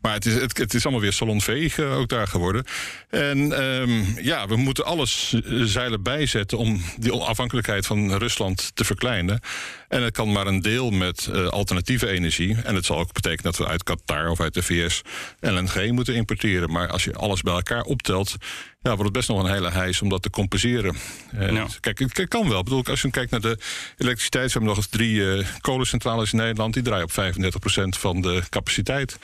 Maar 0.00 0.12
het 0.12 0.26
is, 0.26 0.34
het, 0.34 0.58
het 0.58 0.74
is 0.74 0.82
allemaal 0.82 1.02
weer 1.02 1.12
salonveeg 1.12 1.78
ook 1.78 2.08
daar 2.08 2.28
geworden. 2.28 2.64
En 3.10 3.62
um, 3.62 4.04
ja, 4.22 4.46
we 4.46 4.56
moeten 4.56 4.84
alles 4.84 5.34
zeilen 5.62 6.02
bijzetten 6.02 6.58
om 6.58 6.82
die 6.98 7.12
afhankelijkheid 7.12 7.86
van 7.86 8.12
Rusland 8.14 8.70
te 8.74 8.84
verkleinen. 8.84 9.40
En 9.88 10.02
het 10.02 10.12
kan 10.12 10.32
maar 10.32 10.46
een 10.46 10.62
deel 10.62 10.90
met 10.90 11.30
alternatieve 11.50 12.08
energie. 12.08 12.56
En 12.64 12.74
het 12.74 12.84
zal 12.84 12.98
ook 12.98 13.12
betekenen 13.12 13.52
dat 13.52 13.56
we 13.56 13.66
uit 13.66 13.82
Qatar 13.82 14.30
of 14.30 14.40
uit 14.40 14.54
de 14.54 14.62
VS 14.62 15.02
LNG 15.40 15.90
moeten 15.90 16.14
importeren. 16.14 16.70
Maar 16.70 16.88
als 16.88 17.04
je 17.04 17.14
alles 17.14 17.42
bij 17.42 17.54
elkaar 17.54 17.82
optelt, 17.82 18.36
ja, 18.84 18.90
wordt 18.90 19.02
het 19.02 19.12
best 19.12 19.28
nog 19.28 19.42
een 19.42 19.52
hele 19.52 19.70
hijs 19.70 20.02
om 20.02 20.08
dat 20.08 20.22
te 20.22 20.30
compenseren. 20.30 20.96
Uh, 21.34 21.52
ja. 21.52 21.66
Kijk, 21.80 21.98
het 21.98 22.28
kan 22.28 22.48
wel. 22.48 22.58
Ik 22.58 22.64
bedoel, 22.64 22.84
als 22.84 23.02
je 23.02 23.10
kijkt 23.10 23.30
naar 23.30 23.40
de 23.40 23.58
elektriciteit, 23.96 24.46
we 24.46 24.52
hebben 24.52 24.68
nog 24.68 24.76
eens 24.76 24.86
drie 24.86 25.14
uh, 25.14 25.46
kolencentrales 25.60 26.32
in 26.32 26.38
Nederland, 26.38 26.74
die 26.74 26.82
draaien 26.82 27.04
op 27.04 27.12
35% 27.12 27.98
van 27.98 28.20
de 28.20 28.42
capaciteit. 28.48 29.18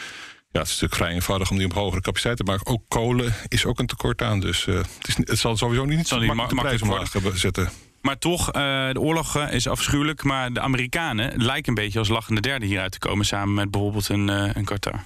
Ja, 0.53 0.61
het 0.61 0.69
is 0.69 0.81
natuurlijk 0.81 0.95
vrij 0.95 1.13
eenvoudig 1.13 1.51
om 1.51 1.57
die 1.57 1.67
op 1.67 1.73
hogere 1.73 2.01
capaciteit 2.01 2.37
te 2.37 2.43
maken. 2.43 2.67
Ook 2.67 2.83
kolen 2.89 3.35
is 3.49 3.65
ook 3.65 3.79
een 3.79 3.87
tekort 3.87 4.23
aan. 4.23 4.41
Dus 4.41 4.67
uh, 4.67 4.75
het, 4.75 5.09
is, 5.09 5.17
het, 5.17 5.39
zal 5.39 5.57
sowieso 5.57 5.85
niet 5.85 6.09
zo 6.09 6.21
makkelijk 6.21 6.67
prijs 6.67 6.83
omlaag 6.83 7.11
zetten. 7.35 7.71
Maar 8.01 8.19
toch, 8.19 8.47
uh, 8.47 8.53
de 8.93 9.01
oorlog 9.01 9.39
is 9.39 9.69
afschuwelijk. 9.69 10.23
Maar 10.23 10.53
de 10.53 10.61
Amerikanen 10.61 11.43
lijken 11.43 11.69
een 11.69 11.83
beetje 11.85 11.99
als 11.99 12.09
lachende 12.09 12.41
derde 12.41 12.67
hieruit 12.67 12.93
te 12.93 12.99
komen. 12.99 13.27
Samen 13.27 13.55
met 13.55 13.71
bijvoorbeeld 13.71 14.09
een, 14.09 14.29
uh, 14.29 14.51
een 14.55 14.65
Qatar. 14.65 15.05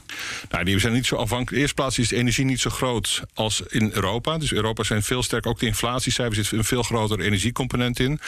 Nou, 0.51 0.65
die 0.65 0.79
zijn 0.79 0.93
niet 0.93 1.07
zo 1.07 1.17
afhankelijk. 1.17 1.51
In 1.51 1.55
de 1.55 1.61
eerste 1.61 1.75
plaats 1.75 1.99
is 1.99 2.09
de 2.09 2.17
energie 2.17 2.45
niet 2.45 2.61
zo 2.61 2.71
groot 2.71 3.23
als 3.35 3.61
in 3.61 3.91
Europa. 3.93 4.39
Dus 4.39 4.53
Europa 4.53 4.83
zijn 4.83 5.03
veel 5.03 5.23
sterker. 5.23 5.51
Ook 5.51 5.59
de 5.59 5.67
inflatiecijfers 5.67 6.49
zit 6.49 6.59
een 6.59 6.65
veel 6.65 6.83
grotere 6.83 7.23
energiecomponent 7.23 8.01
in. 8.01 8.21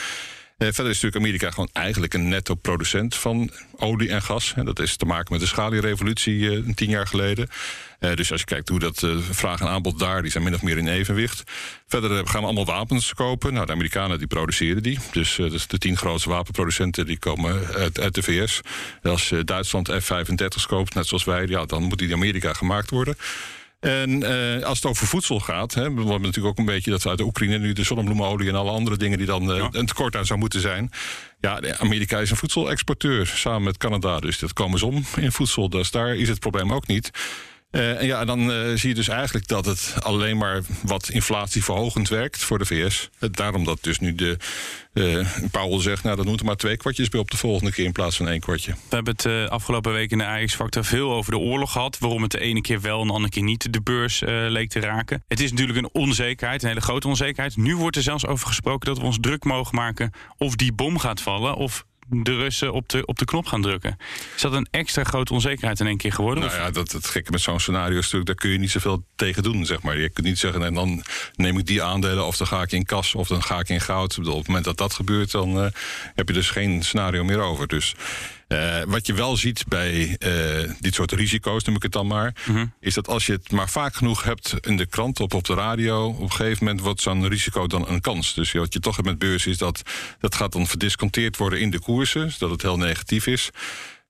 Uh, 0.59 0.69
verder 0.73 0.93
is 0.93 1.01
natuurlijk 1.01 1.25
Amerika 1.25 1.51
gewoon 1.51 1.69
eigenlijk 1.73 2.15
een 2.15 2.29
netto 2.29 2.55
producent 2.55 3.15
van 3.15 3.51
olie 3.77 4.11
en 4.11 4.23
gas. 4.23 4.53
En 4.57 4.65
dat 4.65 4.79
is 4.79 4.97
te 4.97 5.05
maken 5.05 5.33
met 5.33 5.41
de 5.41 5.47
schalierevolutie 5.47 6.39
uh, 6.39 6.75
tien 6.75 6.91
jaar 6.91 7.07
geleden. 7.07 7.49
Uh, 8.01 8.15
dus 8.15 8.31
als 8.33 8.41
je 8.41 8.47
kijkt 8.47 8.69
hoe 8.69 8.79
dat 8.79 9.07
vraag 9.31 9.61
en 9.61 9.69
aanbod 9.69 9.99
daar, 9.99 10.23
die 10.23 10.31
zijn 10.31 10.45
min 10.45 10.55
of 10.55 10.63
meer 10.63 10.79
in 10.79 10.89
evenwicht. 10.89 11.43
Verder 11.87 12.27
gaan 12.27 12.41
we 12.41 12.47
allemaal 12.47 12.65
wapens 12.65 13.15
kopen. 13.15 13.53
Nou, 13.53 13.67
de 13.67 13.73
Amerikanen 13.73 14.19
die 14.19 14.27
produceren 14.27 14.83
die. 14.83 14.99
Dus, 15.13 15.35
dus 15.35 15.67
de 15.67 15.79
tien 15.79 15.97
grootste 15.97 16.29
wapenproducenten 16.29 17.07
die 17.07 17.19
komen 17.19 17.67
uit, 17.75 18.15
de 18.15 18.23
VS. 18.23 18.61
Als 19.03 19.33
Duitsland 19.45 19.89
F-35's 19.89 20.67
koopt, 20.67 20.95
net 20.95 21.07
zoals 21.07 21.25
wij, 21.25 21.47
ja, 21.47 21.65
dan 21.65 21.83
moet 21.83 21.99
die 21.99 22.09
in 22.09 22.15
Amerika 22.15 22.53
gemaakt 22.53 22.91
worden. 22.91 23.17
En 23.81 24.11
uh, 24.11 24.63
als 24.63 24.79
het 24.79 24.87
over 24.87 25.07
voedsel 25.07 25.41
gaat, 25.41 25.75
hè, 25.75 25.83
we 25.83 25.99
hebben 26.01 26.21
natuurlijk 26.21 26.47
ook 26.47 26.59
een 26.59 26.75
beetje 26.75 26.91
dat 26.91 27.03
we 27.03 27.09
uit 27.09 27.19
de 27.19 27.25
Oekraïne 27.25 27.59
nu 27.59 27.73
de 27.73 27.83
zonnebloemolie 27.83 28.49
en 28.49 28.55
alle 28.55 28.71
andere 28.71 28.97
dingen 28.97 29.19
die 29.19 29.27
dan 29.27 29.51
uh, 29.51 29.57
ja. 29.57 29.69
een 29.73 29.87
tekort 29.87 30.17
aan 30.17 30.27
zou 30.27 30.39
moeten 30.39 30.61
zijn. 30.61 30.91
Ja, 31.41 31.61
Amerika 31.79 32.19
is 32.19 32.31
een 32.31 32.37
voedselexporteur 32.37 33.27
samen 33.27 33.63
met 33.63 33.77
Canada, 33.77 34.21
dus 34.21 34.39
dat 34.39 34.53
komen 34.53 34.79
ze 34.79 34.87
om 34.87 35.05
in 35.17 35.33
voedsel. 35.33 35.69
Dus 35.69 35.91
daar 35.91 36.17
is 36.17 36.29
het 36.29 36.39
probleem 36.39 36.73
ook 36.73 36.87
niet. 36.87 37.11
Uh, 37.77 38.01
en 38.01 38.07
ja, 38.07 38.25
dan 38.25 38.51
uh, 38.51 38.77
zie 38.77 38.89
je 38.89 38.95
dus 38.95 39.09
eigenlijk 39.09 39.47
dat 39.47 39.65
het 39.65 39.95
alleen 39.99 40.37
maar 40.37 40.61
wat 40.83 41.09
inflatieverhogend 41.09 42.09
werkt 42.09 42.45
voor 42.45 42.59
de 42.59 42.65
VS. 42.65 43.11
Daarom 43.31 43.65
dat 43.65 43.79
dus 43.81 43.99
nu 43.99 44.15
de 44.15 44.37
uh, 44.93 45.27
Powell 45.51 45.81
zegt, 45.81 46.03
nou 46.03 46.17
dat 46.17 46.25
moet 46.27 46.41
er 46.41 46.47
maar 46.47 46.57
twee 46.57 46.77
kwartjes 46.77 47.09
bij 47.09 47.21
op 47.21 47.31
de 47.31 47.37
volgende 47.37 47.73
keer 47.73 47.85
in 47.85 47.93
plaats 47.93 48.17
van 48.17 48.29
één 48.29 48.41
kwartje. 48.41 48.73
We 48.73 48.95
hebben 48.95 49.15
het 49.17 49.51
afgelopen 49.51 49.93
week 49.93 50.11
in 50.11 50.19
de 50.19 50.27
AX-factor 50.27 50.85
veel 50.85 51.13
over 51.13 51.33
de 51.33 51.39
oorlog 51.39 51.73
gehad. 51.73 51.99
Waarom 51.99 52.23
het 52.23 52.31
de 52.31 52.41
ene 52.41 52.61
keer 52.61 52.81
wel 52.81 53.01
en 53.01 53.07
de 53.07 53.13
andere 53.13 53.33
keer 53.33 53.43
niet 53.43 53.73
de 53.73 53.83
beurs 53.83 54.23
leek 54.27 54.71
te 54.71 54.81
raken. 54.81 55.25
Het 55.29 55.41
is 55.41 55.51
natuurlijk 55.51 55.79
een 55.79 55.91
onzekerheid, 55.93 56.63
een 56.63 56.69
hele 56.69 56.81
grote 56.81 57.09
onzekerheid. 57.09 57.57
Nu 57.57 57.77
wordt 57.77 57.97
er 57.97 58.03
zelfs 58.03 58.27
over 58.27 58.47
gesproken 58.47 58.89
dat 58.89 58.99
we 58.99 59.05
ons 59.05 59.19
druk 59.21 59.45
mogen 59.45 59.75
maken 59.75 60.11
of 60.37 60.57
die 60.57 60.73
bom 60.73 60.99
gaat 60.99 61.21
vallen 61.21 61.55
of 61.55 61.85
de 62.09 62.37
Russen 62.37 62.73
op 62.73 62.89
de, 62.89 63.07
op 63.07 63.19
de 63.19 63.25
knop 63.25 63.47
gaan 63.47 63.63
drukken. 63.63 63.99
Is 64.37 64.43
dat 64.43 64.53
een 64.53 64.69
extra 64.71 65.05
grote 65.05 65.33
onzekerheid 65.33 65.81
in 65.81 65.87
één 65.87 65.97
keer 65.97 66.13
geworden? 66.13 66.45
Nou 66.45 66.57
ja, 66.57 66.71
dat, 66.71 66.93
het 66.93 67.07
gekke 67.07 67.31
met 67.31 67.41
zo'n 67.41 67.61
scenario 67.61 67.99
is 67.99 68.05
natuurlijk... 68.05 68.27
daar 68.27 68.35
kun 68.35 68.51
je 68.51 68.59
niet 68.59 68.71
zoveel 68.71 69.05
tegen 69.17 69.43
doen, 69.43 69.67
zeg 69.67 69.83
maar. 69.83 69.99
Je 69.99 70.11
kunt 70.11 70.27
niet 70.27 70.39
zeggen, 70.39 70.63
en 70.63 70.75
dan 70.75 71.05
neem 71.35 71.59
ik 71.59 71.67
die 71.67 71.83
aandelen... 71.83 72.27
of 72.27 72.37
dan 72.37 72.47
ga 72.47 72.63
ik 72.63 72.73
in 72.73 72.85
kas, 72.85 73.15
of 73.15 73.29
dan 73.29 73.43
ga 73.43 73.59
ik 73.59 73.69
in 73.69 73.81
goud. 73.81 74.19
Op 74.19 74.25
het 74.25 74.47
moment 74.47 74.65
dat 74.65 74.79
dat 74.79 74.95
gebeurt, 74.95 75.31
dan 75.31 75.65
uh, 75.65 75.67
heb 76.15 76.29
je 76.29 76.35
dus 76.35 76.51
geen 76.51 76.83
scenario 76.83 77.25
meer 77.25 77.41
over. 77.41 77.67
Dus 77.67 77.95
Uh, 78.49 78.83
wat 78.87 79.07
je 79.07 79.15
wel 79.15 79.37
ziet 79.37 79.65
bij 79.69 80.17
uh, 80.19 80.71
dit 80.81 80.95
soort 80.95 81.13
risico's, 81.13 81.65
noem 81.65 81.77
ik 81.77 81.83
het 81.83 81.93
dan 81.93 82.07
maar, 82.07 82.35
Mhm. 82.47 82.67
is 82.81 82.95
dat 82.95 83.09
als 83.09 83.27
je 83.27 83.33
het 83.33 83.51
maar 83.51 83.69
vaak 83.69 83.95
genoeg 83.95 84.23
hebt 84.23 84.55
in 84.61 84.77
de 84.77 84.87
krant 84.87 85.21
of 85.21 85.35
op 85.35 85.45
de 85.45 85.55
radio, 85.55 86.07
op 86.09 86.21
een 86.21 86.31
gegeven 86.33 86.65
moment 86.65 86.83
wordt 86.85 87.01
zo'n 87.01 87.29
risico 87.29 87.67
dan 87.67 87.89
een 87.89 88.01
kans. 88.01 88.35
Dus 88.35 88.53
wat 88.53 88.73
je 88.73 88.81
toch 88.81 88.97
hebt 88.97 89.09
met 89.09 89.19
beurs 89.19 89.47
is 89.47 89.59
dat 89.59 89.83
dat 90.21 90.35
gaat 90.35 90.53
dan 90.53 90.67
verdisconteerd 90.67 91.37
worden 91.37 91.61
in 91.61 91.71
de 91.71 91.81
koersen, 91.81 92.31
zodat 92.33 92.51
het 92.51 92.63
heel 92.63 92.77
negatief 92.77 93.27
is. 93.27 93.51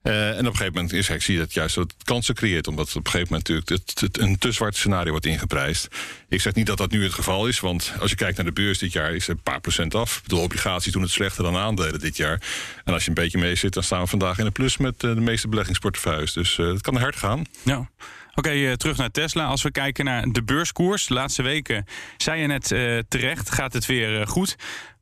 Uh, 0.07 0.29
en 0.29 0.39
op 0.39 0.39
een 0.39 0.57
gegeven 0.57 0.75
moment 0.75 0.93
is, 0.93 1.07
zie 1.07 1.35
je 1.35 1.41
dat 1.41 1.55
juist 1.55 1.75
dat 1.75 1.95
kansen 2.05 2.35
creëert. 2.35 2.67
Omdat 2.67 2.89
op 2.89 3.05
een 3.05 3.11
gegeven 3.11 3.33
moment 3.33 3.49
natuurlijk 3.49 4.01
het, 4.01 4.19
een 4.19 4.39
te 4.39 4.53
zwart 4.53 4.77
scenario 4.77 5.11
wordt 5.11 5.27
ingeprijsd. 5.27 5.89
Ik 6.29 6.41
zeg 6.41 6.55
niet 6.55 6.67
dat 6.67 6.79
dat 6.79 6.91
nu 6.91 7.03
het 7.03 7.15
geval 7.15 7.47
is. 7.47 7.61
Want 7.61 7.93
als 8.01 8.11
je 8.11 8.17
kijkt 8.17 8.37
naar 8.37 8.47
de 8.47 8.53
beurs 8.53 8.79
dit 8.79 8.93
jaar, 8.93 9.15
is 9.15 9.29
een 9.29 9.43
paar 9.43 9.61
procent 9.61 9.95
af. 9.95 10.23
De 10.27 10.37
obligaties 10.37 10.93
doen 10.93 11.03
het 11.03 11.11
slechter 11.11 11.45
dan 11.45 11.57
aandelen 11.57 12.01
dit 12.01 12.17
jaar. 12.17 12.43
En 12.85 12.93
als 12.93 13.03
je 13.03 13.09
een 13.09 13.15
beetje 13.15 13.39
mee 13.39 13.55
zit, 13.55 13.75
dan 13.75 13.83
staan 13.83 14.01
we 14.01 14.07
vandaag 14.07 14.39
in 14.39 14.45
de 14.45 14.51
plus 14.51 14.77
met 14.77 15.03
uh, 15.03 15.15
de 15.15 15.21
meeste 15.21 15.49
beleggingsportefeuilles. 15.49 16.33
Dus 16.33 16.59
uh, 16.59 16.73
het 16.73 16.83
kan 16.83 16.97
hard 16.97 17.17
gaan. 17.17 17.45
Ja. 17.63 17.91
Oké, 18.35 18.77
terug 18.77 18.97
naar 18.97 19.11
Tesla. 19.11 19.45
Als 19.47 19.63
we 19.63 19.71
kijken 19.71 20.05
naar 20.05 20.25
de 20.29 20.43
beurskoers, 20.43 21.07
de 21.07 21.15
laatste 21.15 21.43
weken, 21.43 21.85
zei 22.17 22.41
je 22.41 22.47
net 22.47 22.67
terecht, 23.09 23.51
gaat 23.51 23.73
het 23.73 23.87
weer 23.87 24.27
goed. 24.27 24.57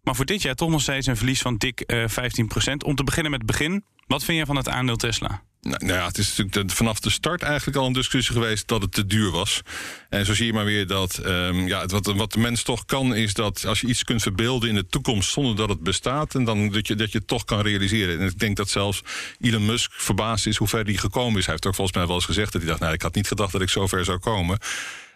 Maar 0.04 0.14
voor 0.14 0.24
dit 0.24 0.42
jaar 0.42 0.54
toch 0.54 0.70
nog 0.70 0.80
steeds 0.80 1.06
een 1.06 1.16
verlies 1.16 1.40
van 1.40 1.56
dik 1.56 1.82
uh, 1.86 2.04
15%. 2.08 2.12
Om 2.84 2.94
te 2.94 3.04
beginnen 3.04 3.30
met 3.30 3.40
het 3.40 3.50
begin, 3.50 3.84
wat 4.06 4.24
vind 4.24 4.38
je 4.38 4.46
van 4.46 4.56
het 4.56 4.68
aandeel 4.68 4.96
Tesla? 4.96 5.42
Nou, 5.64 5.84
nou 5.84 5.98
ja, 5.98 6.06
het 6.06 6.18
is 6.18 6.36
natuurlijk 6.36 6.74
vanaf 6.74 7.00
de 7.00 7.10
start 7.10 7.42
eigenlijk 7.42 7.78
al 7.78 7.86
een 7.86 7.92
discussie 7.92 8.34
geweest 8.34 8.68
dat 8.68 8.82
het 8.82 8.92
te 8.92 9.06
duur 9.06 9.30
was. 9.30 9.60
En 10.08 10.26
zo 10.26 10.34
zie 10.34 10.46
je 10.46 10.52
maar 10.52 10.64
weer 10.64 10.86
dat 10.86 11.20
um, 11.26 11.66
ja, 11.66 11.86
wat, 11.86 12.06
wat 12.06 12.32
de 12.32 12.38
mens 12.38 12.62
toch 12.62 12.84
kan, 12.84 13.14
is 13.14 13.34
dat 13.34 13.64
als 13.66 13.80
je 13.80 13.86
iets 13.86 14.04
kunt 14.04 14.22
verbeelden 14.22 14.68
in 14.68 14.74
de 14.74 14.86
toekomst 14.86 15.30
zonder 15.30 15.56
dat 15.56 15.68
het 15.68 15.80
bestaat, 15.80 16.34
en 16.34 16.44
dan 16.44 16.68
dat 16.68 16.86
je, 16.86 16.94
dat 16.94 17.12
je 17.12 17.18
het 17.18 17.26
toch 17.26 17.44
kan 17.44 17.60
realiseren. 17.60 18.20
En 18.20 18.26
ik 18.26 18.38
denk 18.38 18.56
dat 18.56 18.68
zelfs 18.68 19.02
Elon 19.40 19.66
Musk 19.66 19.92
verbaasd 19.92 20.46
is 20.46 20.56
hoe 20.56 20.68
ver 20.68 20.84
hij 20.84 20.94
gekomen 20.94 21.38
is. 21.38 21.44
Hij 21.44 21.52
heeft 21.52 21.66
ook 21.66 21.74
volgens 21.74 21.96
mij 21.96 22.06
wel 22.06 22.14
eens 22.14 22.24
gezegd 22.24 22.52
dat 22.52 22.60
hij 22.60 22.70
dacht, 22.70 22.82
nou, 22.82 22.92
ik 22.92 23.02
had 23.02 23.14
niet 23.14 23.28
gedacht 23.28 23.52
dat 23.52 23.60
ik 23.60 23.68
zo 23.68 23.86
ver 23.86 24.04
zou 24.04 24.18
komen. 24.18 24.58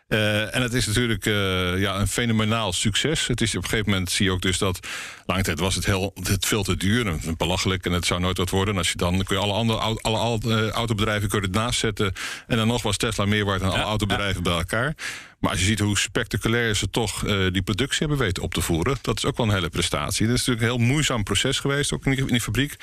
Uh, 0.08 0.54
en 0.54 0.62
het 0.62 0.74
is 0.74 0.86
natuurlijk 0.86 1.26
uh, 1.26 1.80
ja, 1.80 1.98
een 1.98 2.08
fenomenaal 2.08 2.72
succes. 2.72 3.26
Het 3.26 3.40
is 3.40 3.56
op 3.56 3.62
een 3.62 3.68
gegeven 3.68 3.90
moment 3.90 4.10
zie 4.10 4.24
je 4.24 4.32
ook 4.32 4.42
dus 4.42 4.58
dat 4.58 4.86
lange 5.26 5.42
tijd 5.42 5.58
was 5.58 5.74
het 5.74 5.84
heel 5.84 6.12
het 6.22 6.46
veel 6.46 6.62
te 6.62 6.76
duur 6.76 7.06
en 7.06 7.20
belachelijk 7.36 7.86
en 7.86 7.92
het 7.92 8.06
zou 8.06 8.20
nooit 8.20 8.38
wat 8.38 8.50
worden. 8.50 8.74
En 8.74 8.78
als 8.78 8.90
je 8.90 8.96
dan 8.96 9.22
kun 9.24 9.36
je 9.36 9.42
alle 9.42 9.52
andere 9.52 9.78
alle, 9.78 10.18
alle 10.18 10.40
uh, 10.46 10.68
autobedrijven 10.68 11.28
kun 11.28 11.40
je 11.40 11.46
ernaast 11.46 11.78
zetten 11.78 12.12
en 12.46 12.56
dan 12.56 12.66
nog 12.66 12.82
was 12.82 12.96
Tesla 12.96 13.24
meer 13.24 13.44
waard 13.44 13.60
dan 13.60 13.70
alle 13.70 13.82
autobedrijven 13.82 14.42
bij 14.42 14.52
elkaar. 14.52 14.94
Maar 15.38 15.50
als 15.50 15.60
je 15.60 15.66
ziet 15.66 15.78
hoe 15.78 15.98
spectaculair 15.98 16.74
ze 16.74 16.90
toch 16.90 17.24
uh, 17.26 17.52
die 17.52 17.62
productie 17.62 17.98
hebben 17.98 18.18
weten 18.18 18.42
op 18.42 18.54
te 18.54 18.60
voeren, 18.60 18.98
dat 19.02 19.16
is 19.16 19.24
ook 19.24 19.36
wel 19.36 19.46
een 19.46 19.54
hele 19.54 19.68
prestatie. 19.68 20.26
Dat 20.26 20.36
is 20.36 20.46
natuurlijk 20.46 20.72
een 20.72 20.78
heel 20.78 20.92
moeizaam 20.92 21.22
proces 21.22 21.58
geweest, 21.58 21.92
ook 21.92 22.04
in 22.04 22.10
die, 22.10 22.20
in 22.20 22.26
die 22.26 22.40
fabriek. 22.40 22.76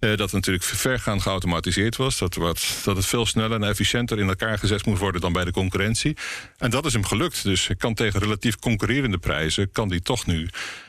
Uh, 0.00 0.16
dat 0.16 0.32
natuurlijk 0.32 0.64
vergaand 0.64 1.22
geautomatiseerd 1.22 1.96
was. 1.96 2.18
Dat, 2.18 2.34
wat, 2.34 2.80
dat 2.84 2.96
het 2.96 3.06
veel 3.06 3.26
sneller 3.26 3.62
en 3.62 3.68
efficiënter 3.68 4.18
in 4.18 4.28
elkaar 4.28 4.58
gezet 4.58 4.86
moet 4.86 4.98
worden 4.98 5.20
dan 5.20 5.32
bij 5.32 5.44
de 5.44 5.50
concurrentie. 5.52 6.16
En 6.58 6.70
dat 6.70 6.86
is 6.86 6.92
hem 6.92 7.04
gelukt. 7.04 7.42
Dus 7.42 7.70
kan 7.78 7.94
tegen 7.94 8.20
relatief 8.20 8.58
concurrerende 8.58 9.18
prijzen, 9.18 9.72
kan 9.72 9.88
die 9.88 10.02
toch 10.02 10.26
nu 10.26 10.48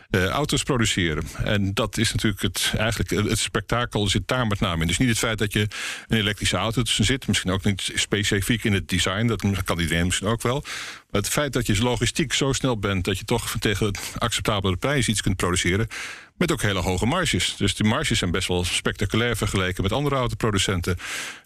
uh, 0.10 0.26
auto's 0.26 0.64
produceren. 0.64 1.24
En 1.44 1.74
dat 1.74 1.98
is 1.98 2.12
natuurlijk 2.12 2.42
het, 2.42 2.74
eigenlijk 2.78 3.30
het 3.30 3.40
spektakel 3.40 4.08
zit 4.08 4.28
daar 4.28 4.48
met 4.48 4.60
name 4.60 4.82
in. 4.82 4.88
Dus 4.88 4.98
niet 4.98 5.10
het 5.10 5.18
feit 5.18 5.38
dat 5.38 5.54
je 5.54 5.68
een 6.08 6.18
elektrische 6.18 6.58
auto 6.58 6.82
zit, 6.86 7.28
misschien 7.28 7.52
ook 7.52 7.64
niet 7.64 7.92
specifiek 7.96 8.64
in 8.64 8.74
het 8.74 8.90
design, 8.90 9.28
dat 9.28 9.64
kan 9.64 9.80
iedereen 9.80 10.06
misschien 10.06 10.28
ook 10.28 10.42
wel. 10.42 10.64
Maar 11.12 11.22
het 11.22 11.30
feit 11.30 11.54
dat 11.54 11.66
je 11.66 11.84
logistiek 11.84 12.34
zo 12.34 12.54
snel 12.54 12.80
bent 12.80 13.06
dat 13.06 13.18
je 13.18 13.24
toch 13.26 13.56
tegen 13.60 13.98
acceptabele 14.18 14.78
prijs 14.78 15.08
iets 15.08 15.22
kunt 15.22 15.36
produceren. 15.36 15.88
Met 16.38 16.52
ook 16.52 16.62
hele 16.62 16.80
hoge 16.80 17.06
marges. 17.06 17.56
Dus 17.58 17.76
die 17.76 17.88
marges 17.88 18.18
zijn 18.18 18.32
best 18.32 18.48
wel 18.48 18.64
spectaculair 18.64 19.38
vergeleken 19.38 19.84
met 19.84 19.92
andere 19.92 20.16
autoproducenten. 20.16 20.98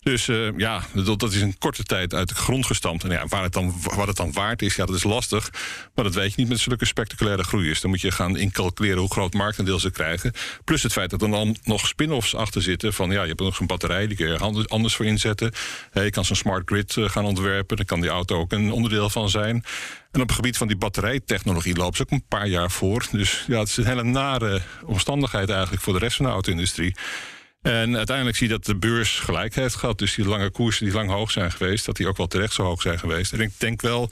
Dus 0.01 0.27
uh, 0.27 0.57
ja, 0.57 0.83
dat 0.93 1.31
is 1.31 1.41
in 1.41 1.57
korte 1.57 1.83
tijd 1.83 2.13
uit 2.13 2.29
de 2.29 2.35
grond 2.35 2.65
gestampt. 2.65 3.03
En 3.03 3.09
ja, 3.11 3.27
waar 3.27 3.43
het 3.43 3.53
dan, 3.53 3.75
wat 3.95 4.07
het 4.07 4.17
dan 4.17 4.31
waard 4.31 4.61
is, 4.61 4.75
ja, 4.75 4.85
dat 4.85 4.95
is 4.95 5.03
lastig. 5.03 5.49
Maar 5.95 6.05
dat 6.05 6.13
weet 6.13 6.29
je 6.29 6.39
niet 6.39 6.49
met 6.49 6.59
zulke 6.59 6.85
spectaculaire 6.85 7.43
groei 7.43 7.69
is. 7.69 7.81
Dan 7.81 7.89
moet 7.89 8.01
je 8.01 8.11
gaan 8.11 8.37
incalculeren 8.37 8.99
hoe 8.99 9.11
groot 9.11 9.33
marktendeel 9.33 9.79
ze 9.79 9.91
krijgen. 9.91 10.33
Plus 10.63 10.83
het 10.83 10.91
feit 10.91 11.09
dat 11.09 11.21
er 11.21 11.29
dan 11.29 11.57
nog 11.63 11.87
spin-offs 11.87 12.35
achter 12.35 12.61
zitten. 12.61 12.93
Van 12.93 13.11
ja, 13.11 13.21
je 13.21 13.27
hebt 13.27 13.39
nog 13.39 13.55
zo'n 13.55 13.67
batterij, 13.67 14.07
die 14.07 14.17
kun 14.17 14.27
je 14.27 14.67
anders 14.67 14.95
voor 14.95 15.05
inzetten. 15.05 15.51
Je 15.93 16.09
kan 16.09 16.25
zo'n 16.25 16.35
smart 16.35 16.69
grid 16.69 16.95
uh, 16.95 17.09
gaan 17.09 17.25
ontwerpen. 17.25 17.77
Daar 17.77 17.85
kan 17.85 18.01
die 18.01 18.09
auto 18.09 18.39
ook 18.39 18.51
een 18.51 18.71
onderdeel 18.71 19.09
van 19.09 19.29
zijn. 19.29 19.63
En 20.11 20.21
op 20.21 20.27
het 20.27 20.35
gebied 20.35 20.57
van 20.57 20.67
die 20.67 20.77
batterijtechnologie 20.77 21.75
loopt 21.75 21.95
ze 21.95 22.01
ook 22.01 22.11
een 22.11 22.25
paar 22.27 22.47
jaar 22.47 22.71
voor. 22.71 23.07
Dus 23.11 23.43
ja, 23.47 23.59
het 23.59 23.67
is 23.67 23.77
een 23.77 23.85
hele 23.85 24.03
nare 24.03 24.61
omstandigheid 24.85 25.49
eigenlijk 25.49 25.83
voor 25.83 25.93
de 25.93 25.99
rest 25.99 26.15
van 26.15 26.25
de 26.25 26.31
auto-industrie. 26.31 26.95
En 27.61 27.97
uiteindelijk 27.97 28.37
zie 28.37 28.47
je 28.47 28.53
dat 28.53 28.65
de 28.65 28.75
beurs 28.75 29.19
gelijk 29.19 29.55
heeft 29.55 29.75
gehad. 29.75 29.97
Dus 29.97 30.15
die 30.15 30.25
lange 30.25 30.49
koersen 30.49 30.85
die 30.85 30.93
lang 30.93 31.09
hoog 31.09 31.31
zijn 31.31 31.51
geweest, 31.51 31.85
dat 31.85 31.95
die 31.95 32.07
ook 32.07 32.17
wel 32.17 32.27
terecht 32.27 32.53
zo 32.53 32.63
hoog 32.63 32.81
zijn 32.81 32.99
geweest. 32.99 33.33
En 33.33 33.39
ik 33.39 33.51
denk 33.57 33.81
wel, 33.81 34.09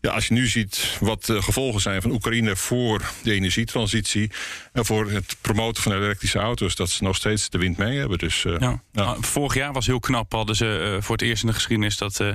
ja, 0.00 0.10
als 0.10 0.26
je 0.26 0.34
nu 0.34 0.46
ziet 0.46 0.96
wat 1.00 1.24
de 1.24 1.42
gevolgen 1.42 1.80
zijn 1.80 2.02
van 2.02 2.10
Oekraïne 2.10 2.56
voor 2.56 3.02
de 3.22 3.32
energietransitie 3.32 4.30
en 4.72 4.84
voor 4.84 5.10
het 5.10 5.36
promoten 5.40 5.82
van 5.82 5.92
elektrische 5.92 6.38
auto's, 6.38 6.74
dat 6.74 6.90
ze 6.90 7.04
nog 7.04 7.16
steeds 7.16 7.50
de 7.50 7.58
wind 7.58 7.76
mee 7.76 7.98
hebben. 7.98 8.18
Dus, 8.18 8.44
uh, 8.44 8.58
ja. 8.58 8.82
Ja. 8.92 9.16
Vorig 9.20 9.54
jaar 9.54 9.72
was 9.72 9.86
heel 9.86 10.00
knap, 10.00 10.32
hadden 10.32 10.56
ze 10.56 10.92
uh, 10.96 11.02
voor 11.02 11.16
het 11.16 11.24
eerst 11.24 11.42
in 11.42 11.48
de 11.48 11.54
geschiedenis 11.54 11.96
dat. 11.96 12.20
Uh, 12.20 12.32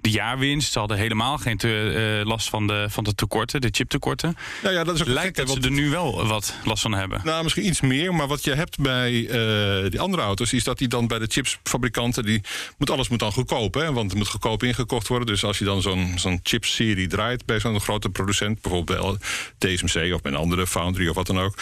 de 0.00 0.10
jaarwinst. 0.10 0.72
Ze 0.72 0.78
hadden 0.78 0.96
helemaal 0.96 1.38
geen 1.38 1.56
te, 1.56 2.18
uh, 2.20 2.26
last 2.26 2.48
van 2.48 2.66
de, 2.66 2.86
van 2.88 3.04
de 3.04 3.14
tekorten, 3.14 3.60
de 3.60 3.68
chiptekorten. 3.70 4.36
Ja, 4.62 4.70
ja, 4.70 4.84
dat 4.84 4.94
is 4.94 5.00
ook 5.00 5.06
Lijkt 5.06 5.38
gek, 5.38 5.46
dat 5.46 5.56
ze 5.56 5.68
er 5.68 5.70
nu 5.70 5.90
wel 5.90 6.26
wat 6.26 6.54
last 6.64 6.82
van 6.82 6.92
hebben. 6.92 7.20
Nou, 7.24 7.42
misschien 7.42 7.66
iets 7.66 7.80
meer. 7.80 8.14
Maar 8.14 8.26
wat 8.26 8.44
je 8.44 8.54
hebt 8.54 8.78
bij 8.78 9.12
uh, 9.12 9.90
die 9.90 10.00
andere 10.00 10.22
auto's... 10.22 10.52
is 10.52 10.64
dat 10.64 10.78
die 10.78 10.88
dan 10.88 11.06
bij 11.06 11.18
de 11.18 11.26
chipsfabrikanten... 11.28 12.24
Die 12.24 12.40
moet, 12.78 12.90
alles 12.90 13.08
moet 13.08 13.18
dan 13.18 13.32
goedkoop, 13.32 13.74
hè? 13.74 13.92
want 13.92 14.10
het 14.10 14.18
moet 14.18 14.28
goedkoop 14.28 14.62
ingekocht 14.62 15.08
worden. 15.08 15.26
Dus 15.26 15.44
als 15.44 15.58
je 15.58 15.64
dan 15.64 15.82
zo'n 15.82 16.12
zo'n 16.16 16.40
chipserie 16.42 17.06
draait... 17.06 17.46
bij 17.46 17.60
zo'n 17.60 17.80
grote 17.80 18.08
producent, 18.08 18.60
bijvoorbeeld 18.60 19.18
bij 19.58 19.74
TSMC... 19.74 20.14
of 20.14 20.20
bij 20.20 20.32
een 20.32 20.38
andere 20.38 20.66
foundry 20.66 21.08
of 21.08 21.14
wat 21.14 21.26
dan 21.26 21.40
ook... 21.40 21.54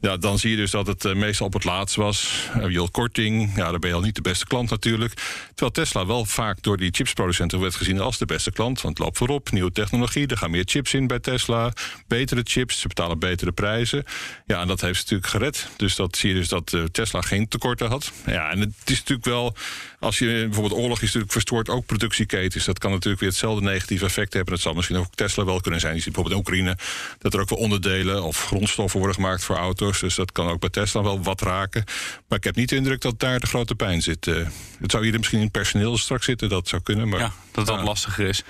Ja, 0.00 0.16
dan 0.16 0.38
zie 0.38 0.50
je 0.50 0.56
dus 0.56 0.70
dat 0.70 0.86
het 0.86 1.04
uh, 1.04 1.14
meestal 1.14 1.46
op 1.46 1.52
het 1.52 1.64
laatst 1.64 1.96
was. 1.96 2.48
Uh, 2.56 2.70
je 2.70 2.90
korting, 2.90 3.56
ja, 3.56 3.70
dan 3.70 3.80
ben 3.80 3.90
je 3.90 3.96
al 3.96 4.02
niet 4.02 4.14
de 4.14 4.22
beste 4.22 4.46
klant 4.46 4.70
natuurlijk. 4.70 5.14
Terwijl 5.46 5.70
Tesla 5.70 6.06
wel 6.06 6.24
vaak 6.24 6.62
door 6.62 6.76
die 6.76 6.90
chipsproducenten... 6.92 7.60
werd 7.60 7.74
gezien 7.82 8.00
als 8.00 8.18
de 8.18 8.26
beste 8.26 8.52
klant. 8.52 8.80
Want 8.80 8.98
loopt 8.98 9.16
voorop, 9.16 9.50
nieuwe 9.50 9.72
technologie, 9.72 10.26
er 10.26 10.36
gaan 10.36 10.50
meer 10.50 10.64
chips 10.66 10.94
in 10.94 11.06
bij 11.06 11.18
Tesla. 11.18 11.72
Betere 12.06 12.40
chips, 12.44 12.80
ze 12.80 12.88
betalen 12.88 13.18
betere 13.18 13.52
prijzen. 13.52 14.04
Ja, 14.46 14.60
en 14.60 14.66
dat 14.66 14.80
heeft 14.80 14.96
ze 14.96 15.02
natuurlijk 15.02 15.30
gered. 15.30 15.68
Dus 15.76 15.96
dat 15.96 16.16
zie 16.16 16.28
je 16.28 16.34
dus 16.34 16.48
dat 16.48 16.72
uh, 16.72 16.84
Tesla 16.84 17.20
geen 17.20 17.48
tekorten 17.48 17.88
had. 17.88 18.12
Ja, 18.26 18.50
en 18.50 18.60
het 18.60 18.72
is 18.84 18.98
natuurlijk 18.98 19.24
wel... 19.24 19.56
Als 20.02 20.18
je 20.18 20.26
bijvoorbeeld 20.26 20.80
oorlog 20.80 20.96
is 20.96 21.04
natuurlijk 21.04 21.32
verstoord 21.32 21.68
ook 21.68 21.86
productieketens. 21.86 22.64
Dat 22.64 22.78
kan 22.78 22.90
natuurlijk 22.90 23.20
weer 23.20 23.30
hetzelfde 23.30 23.64
negatieve 23.64 24.04
effect 24.04 24.32
hebben. 24.32 24.52
Dat 24.52 24.62
zal 24.62 24.74
misschien 24.74 24.96
ook 24.96 25.14
Tesla 25.14 25.44
wel 25.44 25.60
kunnen 25.60 25.80
zijn. 25.80 25.94
Je 25.94 26.00
ziet 26.00 26.12
bijvoorbeeld 26.12 26.46
in 26.46 26.54
Oekraïne 26.54 26.78
dat 27.18 27.34
er 27.34 27.40
ook 27.40 27.48
wel 27.48 27.58
onderdelen 27.58 28.22
of 28.22 28.46
grondstoffen 28.46 28.98
worden 28.98 29.16
gemaakt 29.16 29.44
voor 29.44 29.56
auto's. 29.56 30.00
Dus 30.00 30.14
dat 30.14 30.32
kan 30.32 30.48
ook 30.48 30.60
bij 30.60 30.68
Tesla 30.68 31.02
wel 31.02 31.22
wat 31.22 31.40
raken. 31.40 31.84
Maar 32.28 32.38
ik 32.38 32.44
heb 32.44 32.56
niet 32.56 32.68
de 32.68 32.76
indruk 32.76 33.00
dat 33.00 33.20
daar 33.20 33.40
de 33.40 33.46
grote 33.46 33.74
pijn 33.74 34.02
zit. 34.02 34.26
Uh, 34.26 34.46
het 34.80 34.90
zou 34.90 35.04
hier 35.04 35.18
misschien 35.18 35.40
in 35.40 35.50
personeel 35.50 35.98
straks 35.98 36.24
zitten, 36.24 36.48
dat 36.48 36.68
zou 36.68 36.82
kunnen. 36.82 37.08
Maar, 37.08 37.20
ja, 37.20 37.32
dat 37.52 37.66
dat 37.66 37.78
ja. 37.78 37.84
lastiger 37.84 38.28
is. 38.28 38.42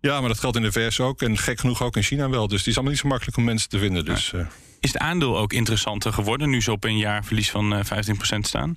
Ja, 0.00 0.20
maar 0.20 0.28
dat 0.28 0.40
geldt 0.40 0.56
in 0.56 0.62
de 0.62 0.72
VS 0.72 1.00
ook. 1.00 1.22
En 1.22 1.38
gek 1.38 1.60
genoeg 1.60 1.82
ook 1.82 1.96
in 1.96 2.02
China 2.02 2.28
wel. 2.28 2.48
Dus 2.48 2.58
die 2.58 2.68
is 2.68 2.74
allemaal 2.74 2.92
niet 2.92 3.02
zo 3.02 3.08
makkelijk 3.08 3.36
om 3.36 3.44
mensen 3.44 3.68
te 3.68 3.78
vinden. 3.78 4.04
Dus, 4.04 4.32
uh. 4.34 4.46
Is 4.80 4.92
het 4.92 5.02
aandeel 5.02 5.38
ook 5.38 5.52
interessanter 5.52 6.12
geworden 6.12 6.50
nu 6.50 6.62
ze 6.62 6.72
op 6.72 6.84
een 6.84 6.98
jaar 6.98 7.24
verlies 7.24 7.50
van 7.50 7.72
uh, 7.72 7.80
15% 7.84 8.38
staan? 8.40 8.76